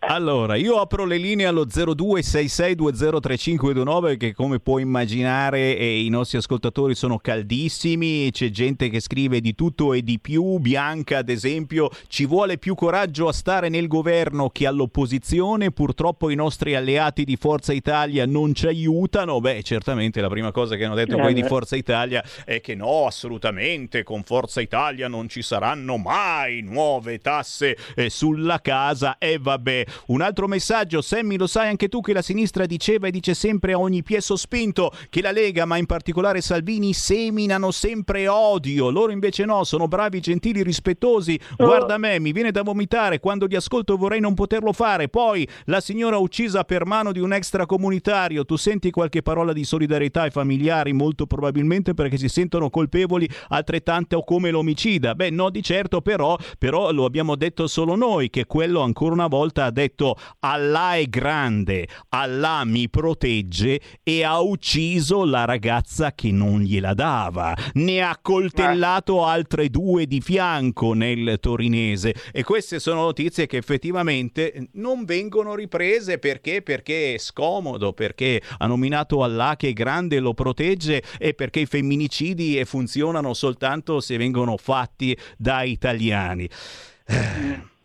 [0.06, 6.94] Allora, io apro le linee allo 0266203529 che come puoi immaginare eh, i nostri ascoltatori
[6.94, 12.26] sono caldissimi, c'è gente che scrive di tutto e di più, Bianca ad esempio, ci
[12.26, 17.72] vuole più coraggio a stare nel governo che all'opposizione, purtroppo i nostri alleati di Forza
[17.74, 21.48] Italia non ci aiutano, beh certamente la prima cosa che hanno detto Eh, quelli di.
[21.48, 27.78] Forza Italia è che no, assolutamente, con Forza Italia non ci saranno mai nuove tasse
[27.96, 29.86] eh, sulla casa e vabbè.
[30.08, 33.74] Un altro messaggio, Sammy lo sai anche tu che la sinistra diceva e dice sempre
[33.74, 38.90] a ogni piè sospinto che la Lega, ma in particolare Salvini, seminano sempre odio.
[38.90, 41.40] Loro invece no, sono bravi, gentili, rispettosi.
[41.58, 45.10] Guarda me, mi viene da vomitare, quando li ascolto vorrei non poterlo fare.
[45.10, 50.24] Poi la signora uccisa per mano di un extracomunitario, tu senti qualche parola di solidarietà
[50.24, 55.16] ai familiari, molto probabilmente perché si sentono colpevoli altrettanto come l'omicida.
[55.16, 59.28] Beh, no di certo, però, però lo abbiamo detto solo noi, che quello ancora una
[59.28, 59.83] volta ha detto
[60.40, 67.56] Allah è grande, Allah mi protegge e ha ucciso la ragazza che non gliela dava.
[67.74, 74.70] Ne ha coltellato altre due di fianco nel torinese e queste sono notizie che effettivamente
[74.74, 76.62] non vengono riprese perché?
[76.62, 81.66] Perché è scomodo, perché ha nominato Allah che è grande, lo protegge e perché i
[81.66, 86.50] femminicidi funzionano soltanto se vengono fatti da italiani.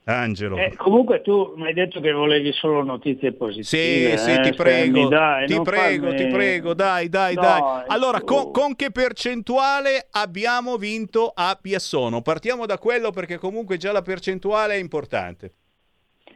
[0.08, 0.56] Eh, Angelo.
[0.56, 4.16] Eh, comunque tu mi hai detto che volevi solo notizie positive.
[4.16, 7.40] Sì, sì, eh, ti prego, dai, ti non prego, farmi- ti prego, dai, dai, No,
[7.42, 7.60] dai.
[7.60, 8.24] è Allora, tu.
[8.24, 12.22] con, con che percentuale abbiamo vinto a Biassono?
[12.22, 15.52] Partiamo da quello perché comunque già la percentuale è importante.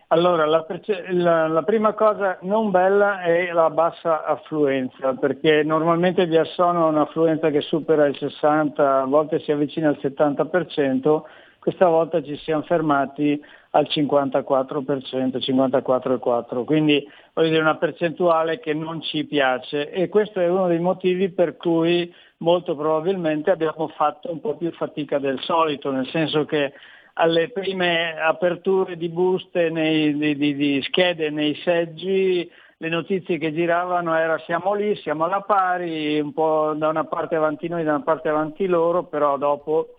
[0.09, 6.27] Allora, la, perce- la- la prima cosa non bella è la bassa affluenza, perché normalmente
[6.27, 11.23] Biassono ha un'affluenza che supera il 60, a volte si avvicina al 70%,
[11.63, 13.41] questa volta ci siamo fermati
[13.71, 19.89] al 54%, 54,4%, quindi voglio dire una percentuale che non ci piace.
[19.93, 24.73] E questo è uno dei motivi per cui molto probabilmente abbiamo fatto un po' più
[24.73, 26.73] fatica del solito, nel senso che
[27.13, 33.55] alle prime aperture di buste, nei- di, di- di schede nei seggi, le notizie che
[33.55, 37.95] giravano era siamo lì, siamo alla pari, un po' da una parte avanti noi, da
[37.95, 39.99] una parte avanti loro, però dopo,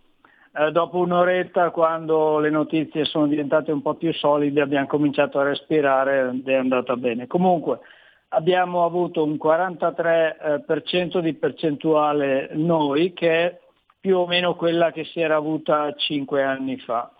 [0.55, 5.43] eh, dopo un'oretta quando le notizie sono diventate un po' più solide abbiamo cominciato a
[5.43, 7.25] respirare ed è andata bene.
[7.25, 7.79] Comunque
[8.29, 13.59] abbiamo avuto un 43% di percentuale noi che è
[13.99, 17.11] più o meno quella che si era avuta cinque anni fa.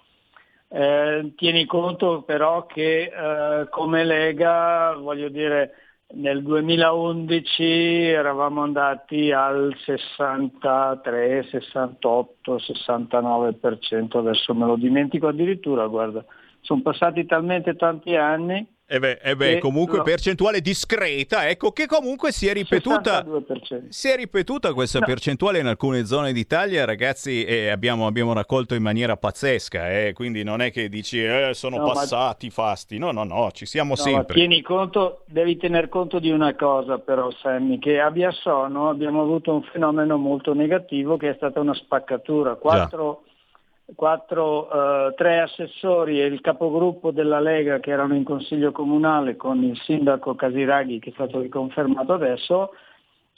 [0.67, 5.73] Eh, tieni conto però che eh, come Lega, voglio dire,
[6.13, 16.23] nel 2011 eravamo andati al 63, 68, 69%, adesso me lo dimentico addirittura, guarda,
[16.61, 18.65] sono passati talmente tanti anni.
[18.85, 20.03] E beh, eh beh, comunque no.
[20.03, 23.23] percentuale discreta, ecco che comunque si è ripetuta.
[23.23, 23.85] 62%.
[23.89, 25.05] Si è ripetuta questa No.
[25.05, 30.43] percentuale in alcune zone d'Italia, ragazzi, e abbiamo, abbiamo raccolto in maniera pazzesca, eh, quindi
[30.43, 33.91] non è che dici eh, sono No, ma- passati fasti, no, no, no, ci siamo
[33.91, 34.35] ma sempre.
[34.35, 39.53] tieni conto, devi tener conto di una cosa però Sammy, che a Biassono abbiamo avuto
[39.53, 42.55] un fenomeno molto negativo che è stata una spaccatura.
[42.55, 43.23] Quattro,
[43.95, 44.69] quattro,
[45.09, 49.77] eh, tre assessori e il capogruppo della Lega che erano in consiglio comunale con il
[49.81, 52.71] sindaco Casiraghi che è stato riconfermato adesso,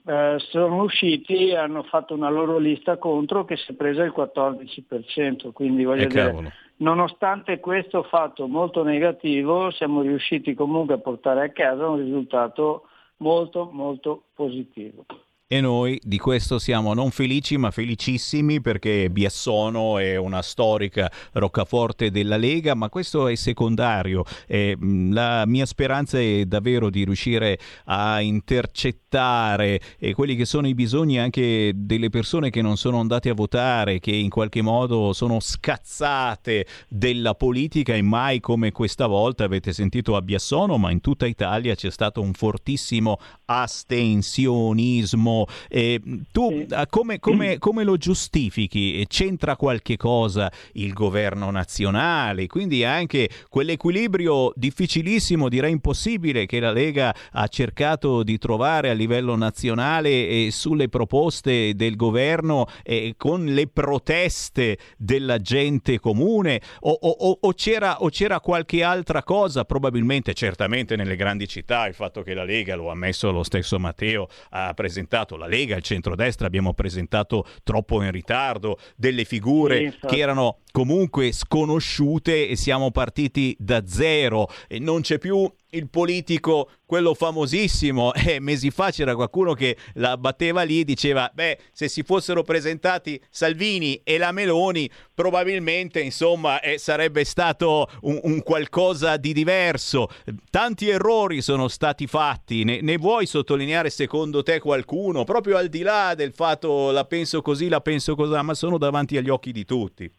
[0.06, 4.14] eh, sono usciti e hanno fatto una loro lista contro che si è presa il
[4.16, 6.52] 14%, quindi voglio Eh, dire, cavolo.
[6.78, 13.70] Nonostante questo fatto molto negativo, siamo riusciti comunque a portare a casa un risultato molto
[13.72, 15.06] molto positivo.
[15.48, 22.10] E noi di questo siamo non felici ma felicissimi perché Biassono è una storica roccaforte
[22.10, 24.24] della Lega, ma questo è secondario.
[24.48, 24.76] Eh,
[25.12, 31.20] la mia speranza è davvero di riuscire a intercettare eh, quelli che sono i bisogni
[31.20, 36.66] anche delle persone che non sono andate a votare, che in qualche modo sono scazzate
[36.90, 41.76] della politica e mai come questa volta avete sentito a Biassono, ma in tutta Italia
[41.76, 45.34] c'è stato un fortissimo astensionismo.
[45.70, 46.00] Eh,
[46.32, 49.02] tu ah, come, come- come lo giustifichi?
[49.02, 52.48] Eh, C'entra qualche cosa il governo nazionale?
[52.48, 59.36] Quindi anche quell'equilibrio difficilissimo, direi impossibile, che la Lega ha cercato di trovare a livello
[59.36, 67.10] nazionale e sulle proposte del governo e con le proteste della gente comune o, o-
[67.10, 69.64] o- o c'era, o c'era qualche altra cosa?
[69.66, 73.80] Probabilmente, certamente nelle grandi città, il fatto che la Lega, lo ha ammesso lo stesso
[73.80, 79.98] Matteo, ha presentato la Lega, il centrodestra, abbiamo presentato troppo in ritardo delle figure Sì,
[80.06, 86.70] che erano comunque sconosciute e siamo partiti da zero e non c'è più il politico,
[86.86, 92.04] quello famosissimo, eh, mesi fa c'era qualcuno che la batteva lì diceva, beh, se si
[92.04, 99.32] fossero presentati Salvini e la Meloni, probabilmente, insomma, eh, sarebbe stato un, un qualcosa di
[99.32, 100.10] diverso.
[100.50, 105.84] Tanti errori sono stati fatti, ne, ne vuoi sottolineare secondo te qualcuno, proprio al di
[105.84, 109.64] là del fatto la penso così, la penso così, ma sono davanti agli occhi di
[109.64, 110.12] tutti.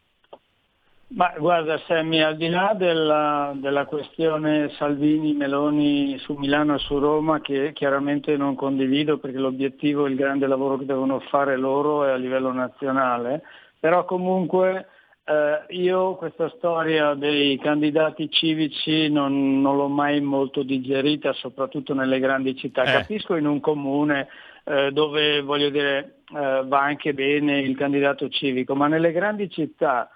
[1.09, 7.41] Ma guarda Sammy, al di là della, della questione Salvini-Meloni su Milano e su Roma,
[7.41, 12.11] che chiaramente non condivido perché l'obiettivo e il grande lavoro che devono fare loro è
[12.11, 13.43] a livello nazionale,
[13.79, 14.89] però comunque
[15.25, 22.19] eh, io questa storia dei candidati civici non, non, l'ho mai molto digerita, soprattutto nelle
[22.19, 22.83] grandi città.
[22.83, 22.93] Eh.
[22.93, 24.27] Capisco in un comune
[24.65, 30.11] eh, dove voglio dire eh, va anche bene il candidato civico, ma nelle grandi città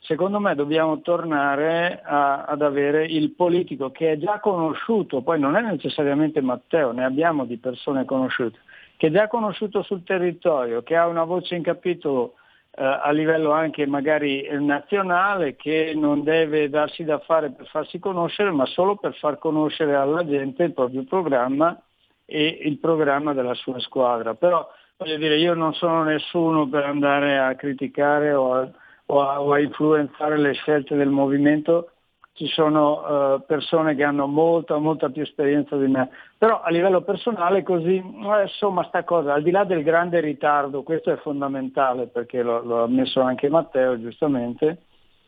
[0.00, 5.56] secondo me dobbiamo tornare a, ad avere il politico che è già conosciuto, poi non
[5.56, 8.58] è necessariamente Matteo, ne abbiamo di persone conosciute,
[8.96, 12.34] che è già conosciuto sul territorio, che ha una voce in capitolo
[12.72, 18.50] eh, a livello anche magari nazionale, che non deve darsi da fare per farsi conoscere,
[18.50, 21.78] ma solo per far conoscere alla gente il proprio programma
[22.24, 24.34] e il programma della sua squadra.
[24.34, 24.66] Però
[24.96, 28.70] voglio dire, io non sono nessuno per andare a criticare o a
[29.10, 31.90] o a, o a influenzare le scelte del movimento,
[32.32, 36.08] ci sono uh, persone che hanno molta, molta più esperienza di me.
[36.38, 40.82] Però a livello personale così, eh, insomma, sta cosa, al di là del grande ritardo,
[40.82, 44.78] questo è fondamentale perché lo, lo ha messo anche Matteo giustamente,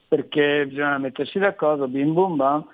[0.09, 2.65] perché bisogna mettersi d'accordo, bim bum bam.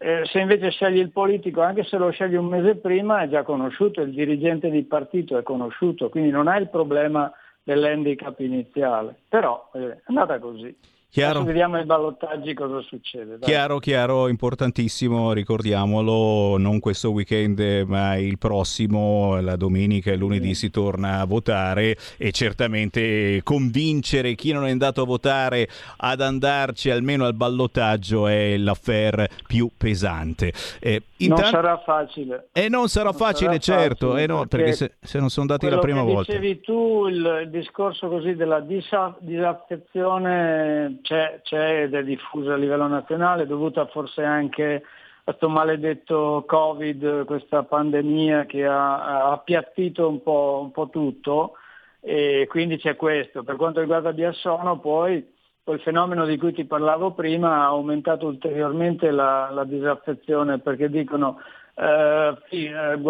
[0.00, 3.42] Eh, se invece scegli il politico, anche se lo scegli un mese prima, è già
[3.42, 7.32] conosciuto, il dirigente di partito è conosciuto, quindi non hai il problema
[7.68, 9.14] dell'handicap iniziale.
[9.28, 10.74] Però eh, è andata così.
[11.10, 11.38] Chiaro.
[11.38, 13.38] Adesso vediamo ai ballottaggi cosa succede.
[13.38, 13.48] dai.
[13.48, 20.68] Chiaro, chiaro, importantissimo, ricordiamolo, non questo weekend ma il prossimo, la domenica e lunedì si
[20.70, 25.66] torna a votare e certamente convincere chi non è andato a votare
[25.96, 30.52] ad andarci almeno al ballottaggio è l'affair più pesante.
[30.78, 32.48] Eh, Non intanto- sarà facile.
[32.52, 35.46] E non sarà Non facile, sarà certo, facile, eh no, perché se, se non sono
[35.50, 36.32] andati la prima che volta.
[36.32, 42.56] dicevi tu, il, il discorso così della disa- disaffezione c'è, c'è ed è diffusa a
[42.56, 50.08] livello nazionale, dovuta forse anche a questo maledetto Covid, questa pandemia che ha, ha appiattito
[50.08, 51.54] un po', un po' tutto
[52.00, 53.42] e quindi c'è questo.
[53.42, 59.10] Per quanto riguarda Biassono poi quel fenomeno di cui ti parlavo prima ha aumentato ulteriormente
[59.10, 61.40] la, la disaffezione perché dicono
[61.74, 63.00] eh, eh,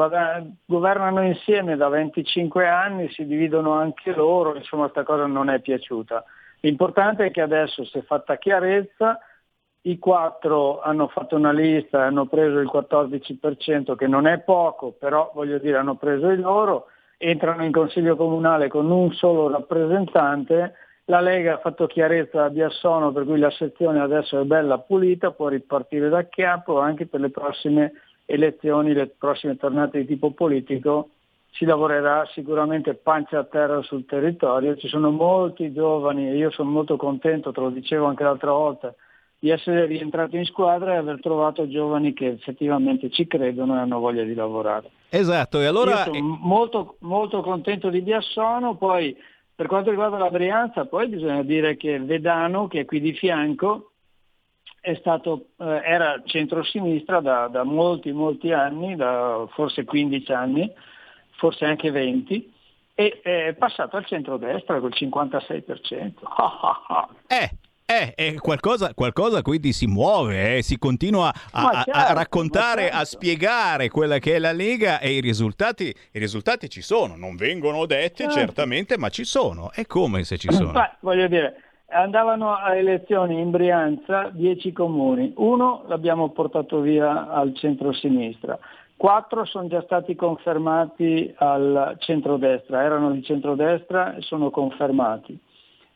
[0.67, 6.25] governano insieme da 25 anni, si dividono anche loro, insomma questa cosa non è piaciuta.
[6.61, 9.21] L'importante è che adesso si è fatta chiarezza,
[9.83, 15.31] i quattro hanno fatto una lista hanno preso il 14%, che non è poco, però
[15.35, 16.87] voglio dire hanno preso il loro,
[17.17, 20.75] entrano in consiglio comunale con un solo rappresentante,
[21.05, 25.31] la Lega ha fatto chiarezza a Biassono per cui la sezione adesso è bella pulita,
[25.31, 27.93] può ripartire da capo anche per le prossime
[28.27, 31.11] elezioni, le prossime tornate di tipo politico,
[31.51, 36.71] si lavorerà sicuramente pancia a terra sul territorio, ci sono molti giovani e io sono
[36.71, 38.95] molto contento, te lo dicevo anche l'altra volta,
[39.41, 44.01] di essere rientrato in squadra e aver trovato giovani che effettivamente ci credono e hanno
[44.01, 44.91] voglia di lavorare.
[45.09, 45.91] Esatto, e allora...
[45.91, 49.17] Io sono molto, molto contento di Biassono, poi
[49.55, 53.93] per quanto riguarda la Brianza, poi bisogna dire che Vedano, che è qui di fianco,
[54.81, 60.73] è stato, eh, era centrosinistra da, da molti, molti anni, da forse 15 anni,
[61.39, 62.53] forse anche 20,
[62.95, 66.13] e è passato al centrodestra col 56%.
[67.29, 67.51] Eh,
[67.91, 72.15] eh, eh, qualcosa, qualcosa quindi si muove, eh, si continua a, Ma a- a certo,
[72.15, 72.97] raccontare, ma certo.
[72.99, 77.37] a spiegare quella che è la Lega e i risultati, i risultati ci sono, non
[77.37, 78.39] vengono detti Certo.
[78.39, 79.71] certamente, ma ci sono.
[79.73, 80.73] È come se ci sono.
[80.73, 87.55] Ma, voglio dire, andavano a elezioni in Brianza 10 comuni, uno l'abbiamo portato via al
[87.57, 88.59] centro-sinistra,
[88.99, 95.39] quattro sono già stati confermati al centrodestra, erano di centrodestra e sono confermati,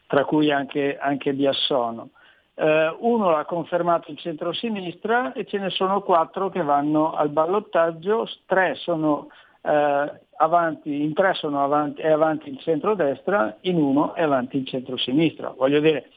[0.06, 2.10] tra cui anche, anche Biassono.
[2.54, 8.28] Eh, uno l'ha confermato il centro-sinistra e ce ne sono quattro che vanno al ballottaggio,
[8.46, 9.28] tre sono
[9.62, 14.66] eh, avanti, in tre sono avanti, è avanti il centrodestra, in uno è avanti il
[14.66, 15.54] centro-sinistra.
[15.56, 16.08] Voglio dire,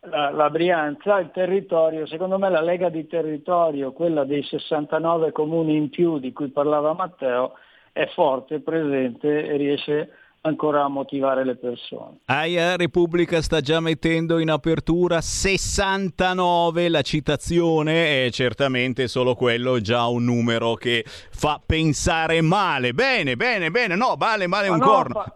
[0.00, 5.76] la, la Brianza, il territorio, secondo me la Lega di territorio, quella dei 69 comuni
[5.76, 7.54] in più di cui parlava Matteo,
[7.92, 10.10] è forte, presente e riesce
[10.42, 12.20] ancora a motivare le persone.
[12.26, 20.06] Aia Repubblica sta già mettendo in apertura 69, la citazione è certamente solo quello già
[20.06, 22.92] un numero che fa pensare male.
[22.94, 25.14] Bene, bene, bene, no, male, male Ma un no, corno.
[25.14, 25.32] fa-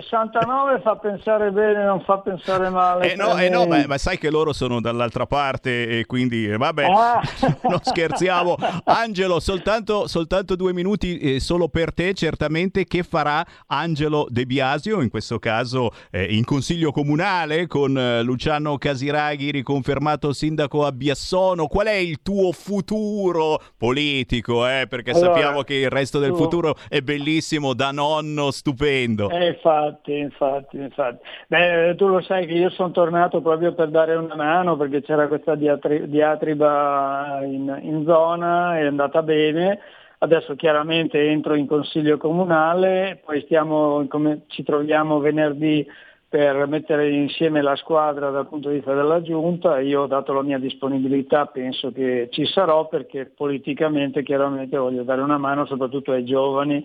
[0.00, 3.12] 69 fa pensare bene, non fa pensare male.
[3.12, 6.56] Eh no, eh no ma, ma sai che loro sono dall'altra parte e quindi eh,
[6.56, 7.20] vabbè, Ah.
[7.68, 8.56] non scherziamo.
[8.84, 12.84] Angelo, soltanto, soltanto due minuti eh, solo per te, certamente.
[12.86, 18.76] Che farà Angelo De Biasio, in questo caso eh, in consiglio comunale con eh, Luciano
[18.78, 21.66] Casiraghi riconfermato sindaco a Biassono?
[21.66, 24.66] Qual è il tuo futuro politico?
[24.66, 24.86] eh?
[24.88, 29.30] Perché Allora, sappiamo che il resto del tu- futuro è bellissimo, da nonno stupendo.
[29.30, 31.26] Eh, infatti, infatti, infatti.
[31.48, 35.28] Beh, tu lo sai che io sono tornato proprio per dare una mano perché c'era
[35.28, 39.78] questa diatri- diatriba in, in zona, è andata bene.
[40.18, 45.86] Adesso chiaramente entro in consiglio comunale, poi stiamo, come ci troviamo venerdì
[46.28, 49.78] per mettere insieme la squadra dal punto di vista della giunta.
[49.80, 55.20] Io ho dato la mia disponibilità, penso che ci sarò perché politicamente chiaramente voglio dare
[55.20, 56.84] una mano soprattutto ai giovani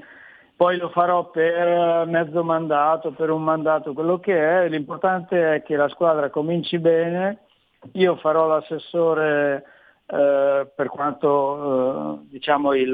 [0.60, 4.68] poi lo farò per mezzo mandato, per un mandato, quello che è.
[4.68, 7.46] L'importante è che la squadra cominci bene.
[7.94, 9.64] Io farò l'assessore
[10.06, 12.90] eh, per quanto eh, diciamo il,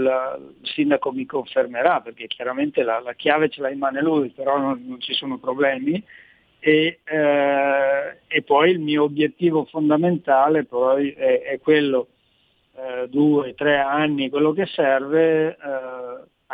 [0.62, 4.60] il sindaco mi confermerà, perché chiaramente la, la chiave ce l'ha in mano lui, però
[4.60, 6.04] non, non ci sono problemi.
[6.60, 10.68] E, eh, e poi il mio obiettivo fondamentale
[11.16, 12.10] è, è quello
[12.76, 15.58] eh, due, tre anni, quello che serve, eh,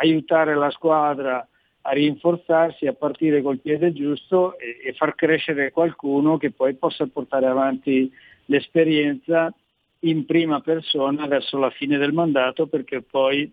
[0.02, 1.46] aiutare la squadra
[1.84, 7.06] a rinforzarsi, a partire col piede giusto e, e far crescere qualcuno che poi possa
[7.06, 8.10] portare avanti
[8.46, 9.52] l'esperienza
[10.00, 13.50] in prima persona verso la fine del mandato perché poi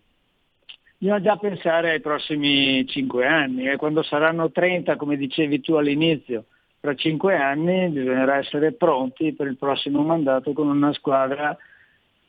[0.98, 6.44] bisogna già pensare ai prossimi cinque anni e quando saranno 30, come dicevi tu all'inizio,
[6.80, 11.56] tra cinque anni bisognerà essere pronti per il prossimo mandato con una squadra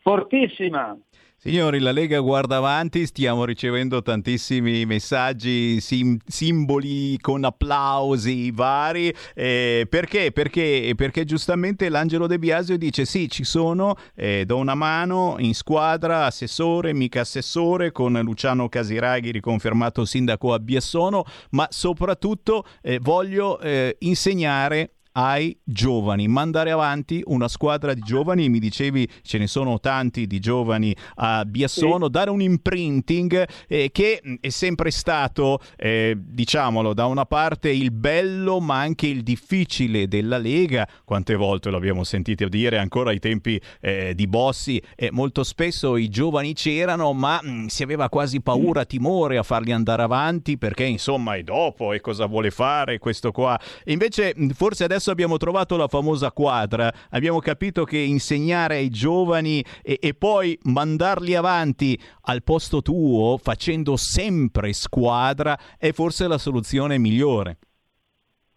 [0.02, 0.98] fortissima.
[1.44, 9.12] Signori, la Lega guarda avanti, stiamo ricevendo tantissimi messaggi, sim- simboli con applausi vari.
[9.34, 10.32] eh, perché?
[10.32, 10.94] Perché?
[10.96, 16.26] Perché giustamente l'Angelo De Biasio dice sì, ci sono, eh, do una mano in squadra,
[16.28, 21.24] assessore, mica assessore, con Luciano Casiraghi riconfermato sindaco a Biassono,
[21.54, 28.60] ma soprattutto eh, voglio eh, insegnare ai giovani, mandare avanti una squadra di giovani, mi
[28.60, 34.36] dicevi ce ne sono tanti di giovani a Biassono, dare un imprinting eh, che mh,
[34.40, 40.38] è sempre stato, eh, diciamolo, da una parte il bello ma anche il difficile della
[40.38, 45.98] Lega, quante volte l'abbiamo sentito dire ancora ai tempi eh, di Bossi, eh, molto spesso
[45.98, 50.86] i giovani c'erano ma mh, si aveva quasi paura, timore a farli andare avanti perché
[50.86, 53.60] insomma è dopo e cosa vuole fare questo qua.
[53.86, 59.64] Invece mh, forse adesso abbiamo trovato la famosa quadra, abbiamo capito che insegnare ai giovani
[59.82, 66.98] e, e poi mandarli avanti al posto tuo facendo sempre squadra è forse la soluzione
[66.98, 67.58] migliore.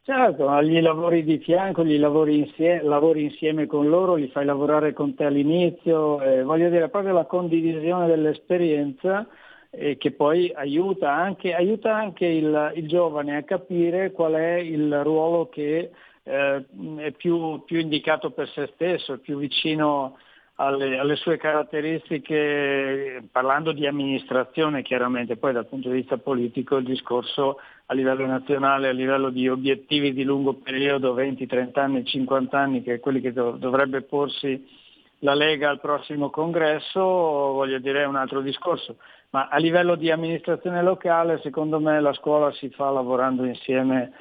[0.03, 4.93] Certo, gli lavori di fianco, gli lavori insieme, lavori insieme con loro, li fai lavorare
[4.93, 9.27] con te all'inizio, eh, voglio dire proprio la condivisione dell'esperienza
[9.71, 15.03] eh, che poi aiuta anche, aiuta anche il, il giovane a capire qual è il
[15.03, 15.91] ruolo che
[16.24, 16.64] eh,
[16.98, 20.18] è più, più indicato per se stesso, è più vicino
[20.56, 26.84] alle, alle sue caratteristiche, parlando di amministrazione chiaramente, poi dal punto di vista politico il
[26.84, 32.59] discorso a livello nazionale, a livello di obiettivi di lungo periodo, 20, 30 anni, 50
[32.59, 34.82] anni, che è quelli che dov- dovrebbe porsi
[35.18, 38.96] la Lega al prossimo congresso, voglio dire è un altro discorso.
[39.30, 44.12] Ma a livello di amministrazione locale, secondo me la scuola si fa lavorando insieme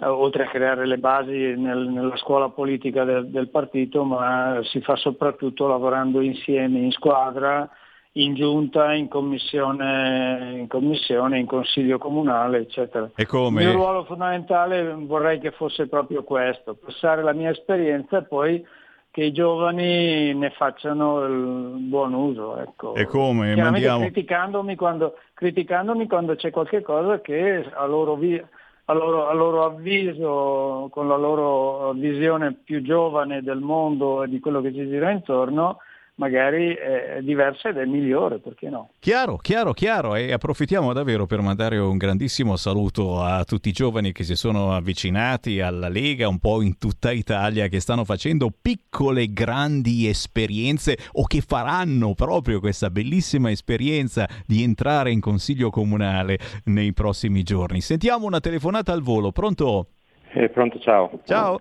[0.00, 4.96] oltre a creare le basi nel- nella scuola politica del, del partito, ma si fa
[4.96, 7.68] soprattutto lavorando insieme, in squadra,
[8.12, 13.10] in giunta, in commissione, in, commissione, in consiglio comunale, eccetera.
[13.14, 13.64] E Il come?
[13.64, 18.64] mio ruolo fondamentale vorrei che fosse proprio questo, passare la mia esperienza e poi
[19.10, 22.58] che i giovani ne facciano il buon uso.
[22.58, 22.94] Ecco.
[22.94, 23.56] E come?
[23.56, 24.00] Mandiamo...
[24.00, 28.42] criticandomi quando, criticandomi quando c'è qualche cosa che a loro, vi-
[28.90, 34.40] a loro- a loro avviso, con la loro visione più giovane del mondo e di
[34.40, 35.78] quello che ci gira intorno,
[36.18, 38.90] magari è diversa ed è migliore, perché no?
[38.98, 44.12] Chiaro, chiaro, chiaro e approfittiamo davvero per mandare un grandissimo saluto a tutti i giovani
[44.12, 49.32] che si sono avvicinati alla Lega un po' in tutta Italia che stanno facendo piccole
[49.32, 56.92] grandi esperienze o che faranno proprio questa bellissima esperienza di entrare in consiglio comunale nei
[56.92, 57.80] prossimi giorni.
[57.80, 59.86] Sentiamo una telefonata al volo, pronto?
[60.32, 61.20] Eh, pronto, ciao.
[61.24, 61.60] Ciao.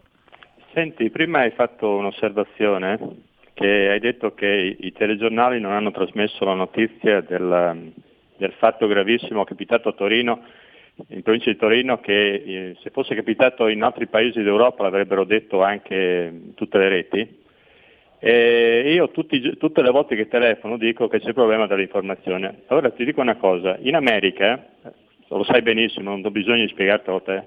[0.74, 3.26] Senti, prima hai fatto un'osservazione
[3.58, 7.92] che hai detto che i, telegiornali non hanno trasmesso la notizia del,
[8.38, 10.44] del fatto gravissimo capitato a Torino
[11.08, 15.64] in provincia di Torino che eh, se fosse capitato in altri paesi d'Europa l'avrebbero detto
[15.64, 17.46] anche tutte le reti.
[18.20, 22.62] E io tutti, tutte le volte che telefono dico che c'è il problema dell'informazione.
[22.68, 24.68] Allora ti dico una cosa, in America,
[25.30, 27.44] lo sai benissimo, non ho bisogno di spiegartelo a te,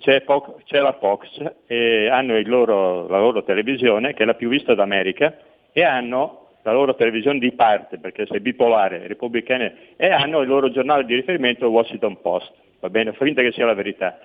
[0.00, 4.48] c'è, po- c'è la Fox e hanno loro, la loro televisione che è la più
[4.50, 5.34] vista d'America
[5.74, 10.70] e hanno la loro televisione di parte, perché sei bipolare, repubblicane, e hanno il loro
[10.70, 14.18] giornale di riferimento, il Washington Post, va bene, finta che sia la verità.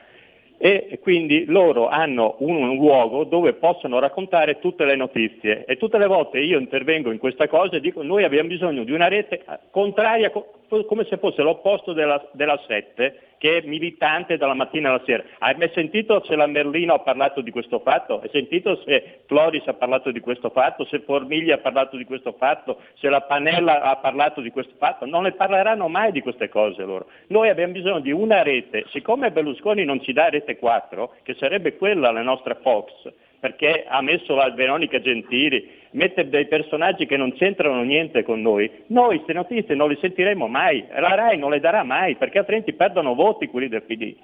[0.61, 5.65] E quindi loro hanno un, un, luogo dove possono raccontare tutte le notizie.
[5.65, 8.91] E tutte le volte io intervengo in questa cosa e dico noi abbiamo bisogno di
[8.91, 14.89] una rete contraria come se fosse l'opposto della, della 7 che è militante dalla mattina
[14.89, 15.23] alla sera.
[15.39, 18.19] Hai mai sentito se la Merlino ha parlato di questo fatto?
[18.19, 20.85] Hai sentito se Floris ha parlato di questo fatto?
[20.85, 22.81] Se Formiglia ha parlato di questo fatto?
[22.99, 25.05] Se la Panella ha parlato di questo fatto?
[25.05, 27.07] Non ne parleranno mai di queste cose loro.
[27.27, 31.77] Noi abbiamo bisogno di una rete, siccome Berlusconi non ci dà rete 4, che sarebbe
[31.77, 32.91] quella la nostra Fox,
[33.39, 38.69] perché ha messo la Veronica Gentili, mette dei personaggi che non c'entrano niente con noi,
[38.87, 42.73] noi queste notizie non le sentiremo mai, la RAI non le darà mai, perché altrimenti
[42.73, 44.15] perdono voti quelli del PD.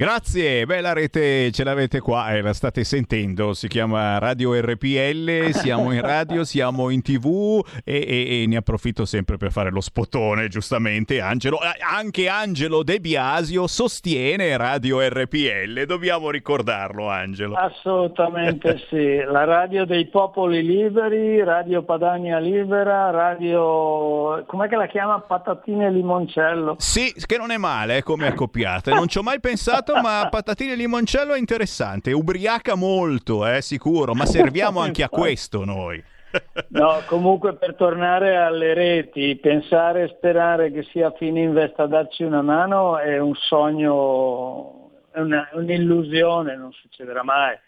[0.00, 5.50] Grazie, beh la rete ce l'avete qua, eh, la state sentendo, si chiama Radio RPL,
[5.50, 9.82] siamo in radio, siamo in tv e, e, e, ne approfitto sempre per fare lo
[9.82, 17.56] spotone, giustamente Angelo, anche Angelo De Biasio sostiene Radio RPL, dobbiamo ricordarlo Angelo.
[17.56, 25.20] Assolutamente sì, la radio dei popoli liberi, Radio Padania Libera, Radio, com'è che la chiama?
[25.20, 26.76] Patatine e Limoncello.
[26.78, 30.72] Sì, che non è male eh, come accoppiata, non ci ho mai pensato ma patatine
[30.72, 32.12] e limoncello è interessante.
[32.12, 36.02] Ubriaca molto, eh, sicuro, ma serviamo anche a questo noi.
[36.68, 42.42] No, comunque per tornare alle reti, pensare e sperare che sia Fininvest a darci una
[42.42, 47.58] mano è un sogno, è una, un'illusione, non succederà mai.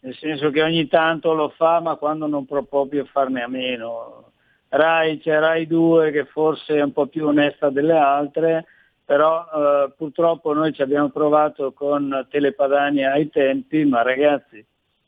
[0.00, 4.32] Nel senso che ogni tanto lo fa, ma quando non può proprio farne a meno.
[4.68, 8.66] Rai, c'è Rai 2 che forse è un po' più onesta delle altre,
[9.06, 14.62] però eh, purtroppo noi ci abbiamo provato con Telepadania ai tempi, ma ragazzi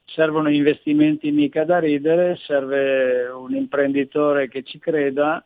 [0.05, 5.45] servono investimenti mica da ridere, serve un imprenditore che ci creda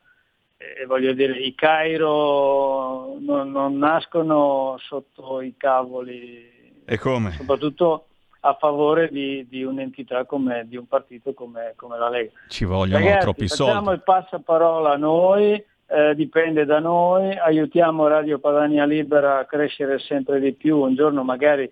[0.56, 7.32] e voglio dire i Cairo non, non nascono sotto i cavoli e come?
[7.32, 8.06] soprattutto
[8.40, 12.32] a favore di, di un'entità come di un partito come, come la Lega.
[12.48, 13.54] Ci vogliono Ragazzi, troppi soldi.
[13.56, 13.72] soldi.
[13.72, 20.40] Facciamo il passaparola noi, eh, dipende da noi, aiutiamo Radio Padania Libera a crescere sempre
[20.40, 21.70] di più, un giorno magari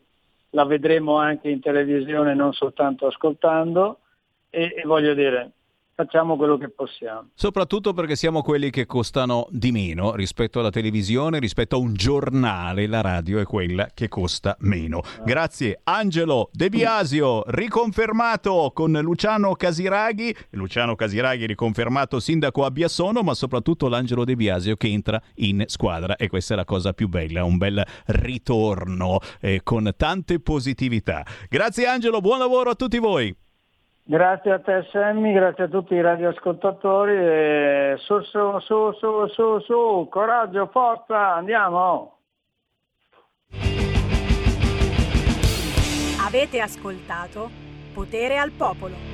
[0.50, 4.00] la vedremo anche in televisione, non soltanto ascoltando,
[4.50, 5.52] e, e voglio dire,
[6.00, 7.28] facciamo quello che possiamo.
[7.34, 12.86] Soprattutto perché siamo quelli che costano di meno rispetto alla televisione, rispetto a un giornale,
[12.86, 15.02] la radio è quella che costa meno.
[15.24, 23.34] Grazie Angelo De Biasio, riconfermato con Luciano Casiraghi, Luciano Casiraghi riconfermato sindaco a Biassono, ma
[23.34, 27.44] soprattutto l'Angelo De Biasio che entra in squadra e questa è la cosa più bella,
[27.44, 31.26] un bel ritorno eh, con tante positività.
[31.48, 33.36] Grazie Angelo, buon lavoro a tutti voi.
[34.10, 39.60] Grazie a te Sammy, grazie a tutti i radioascoltatori e su su su su su
[39.60, 42.18] su, coraggio, forza, andiamo!
[46.26, 47.50] Avete ascoltato
[47.94, 49.09] Potere al Popolo.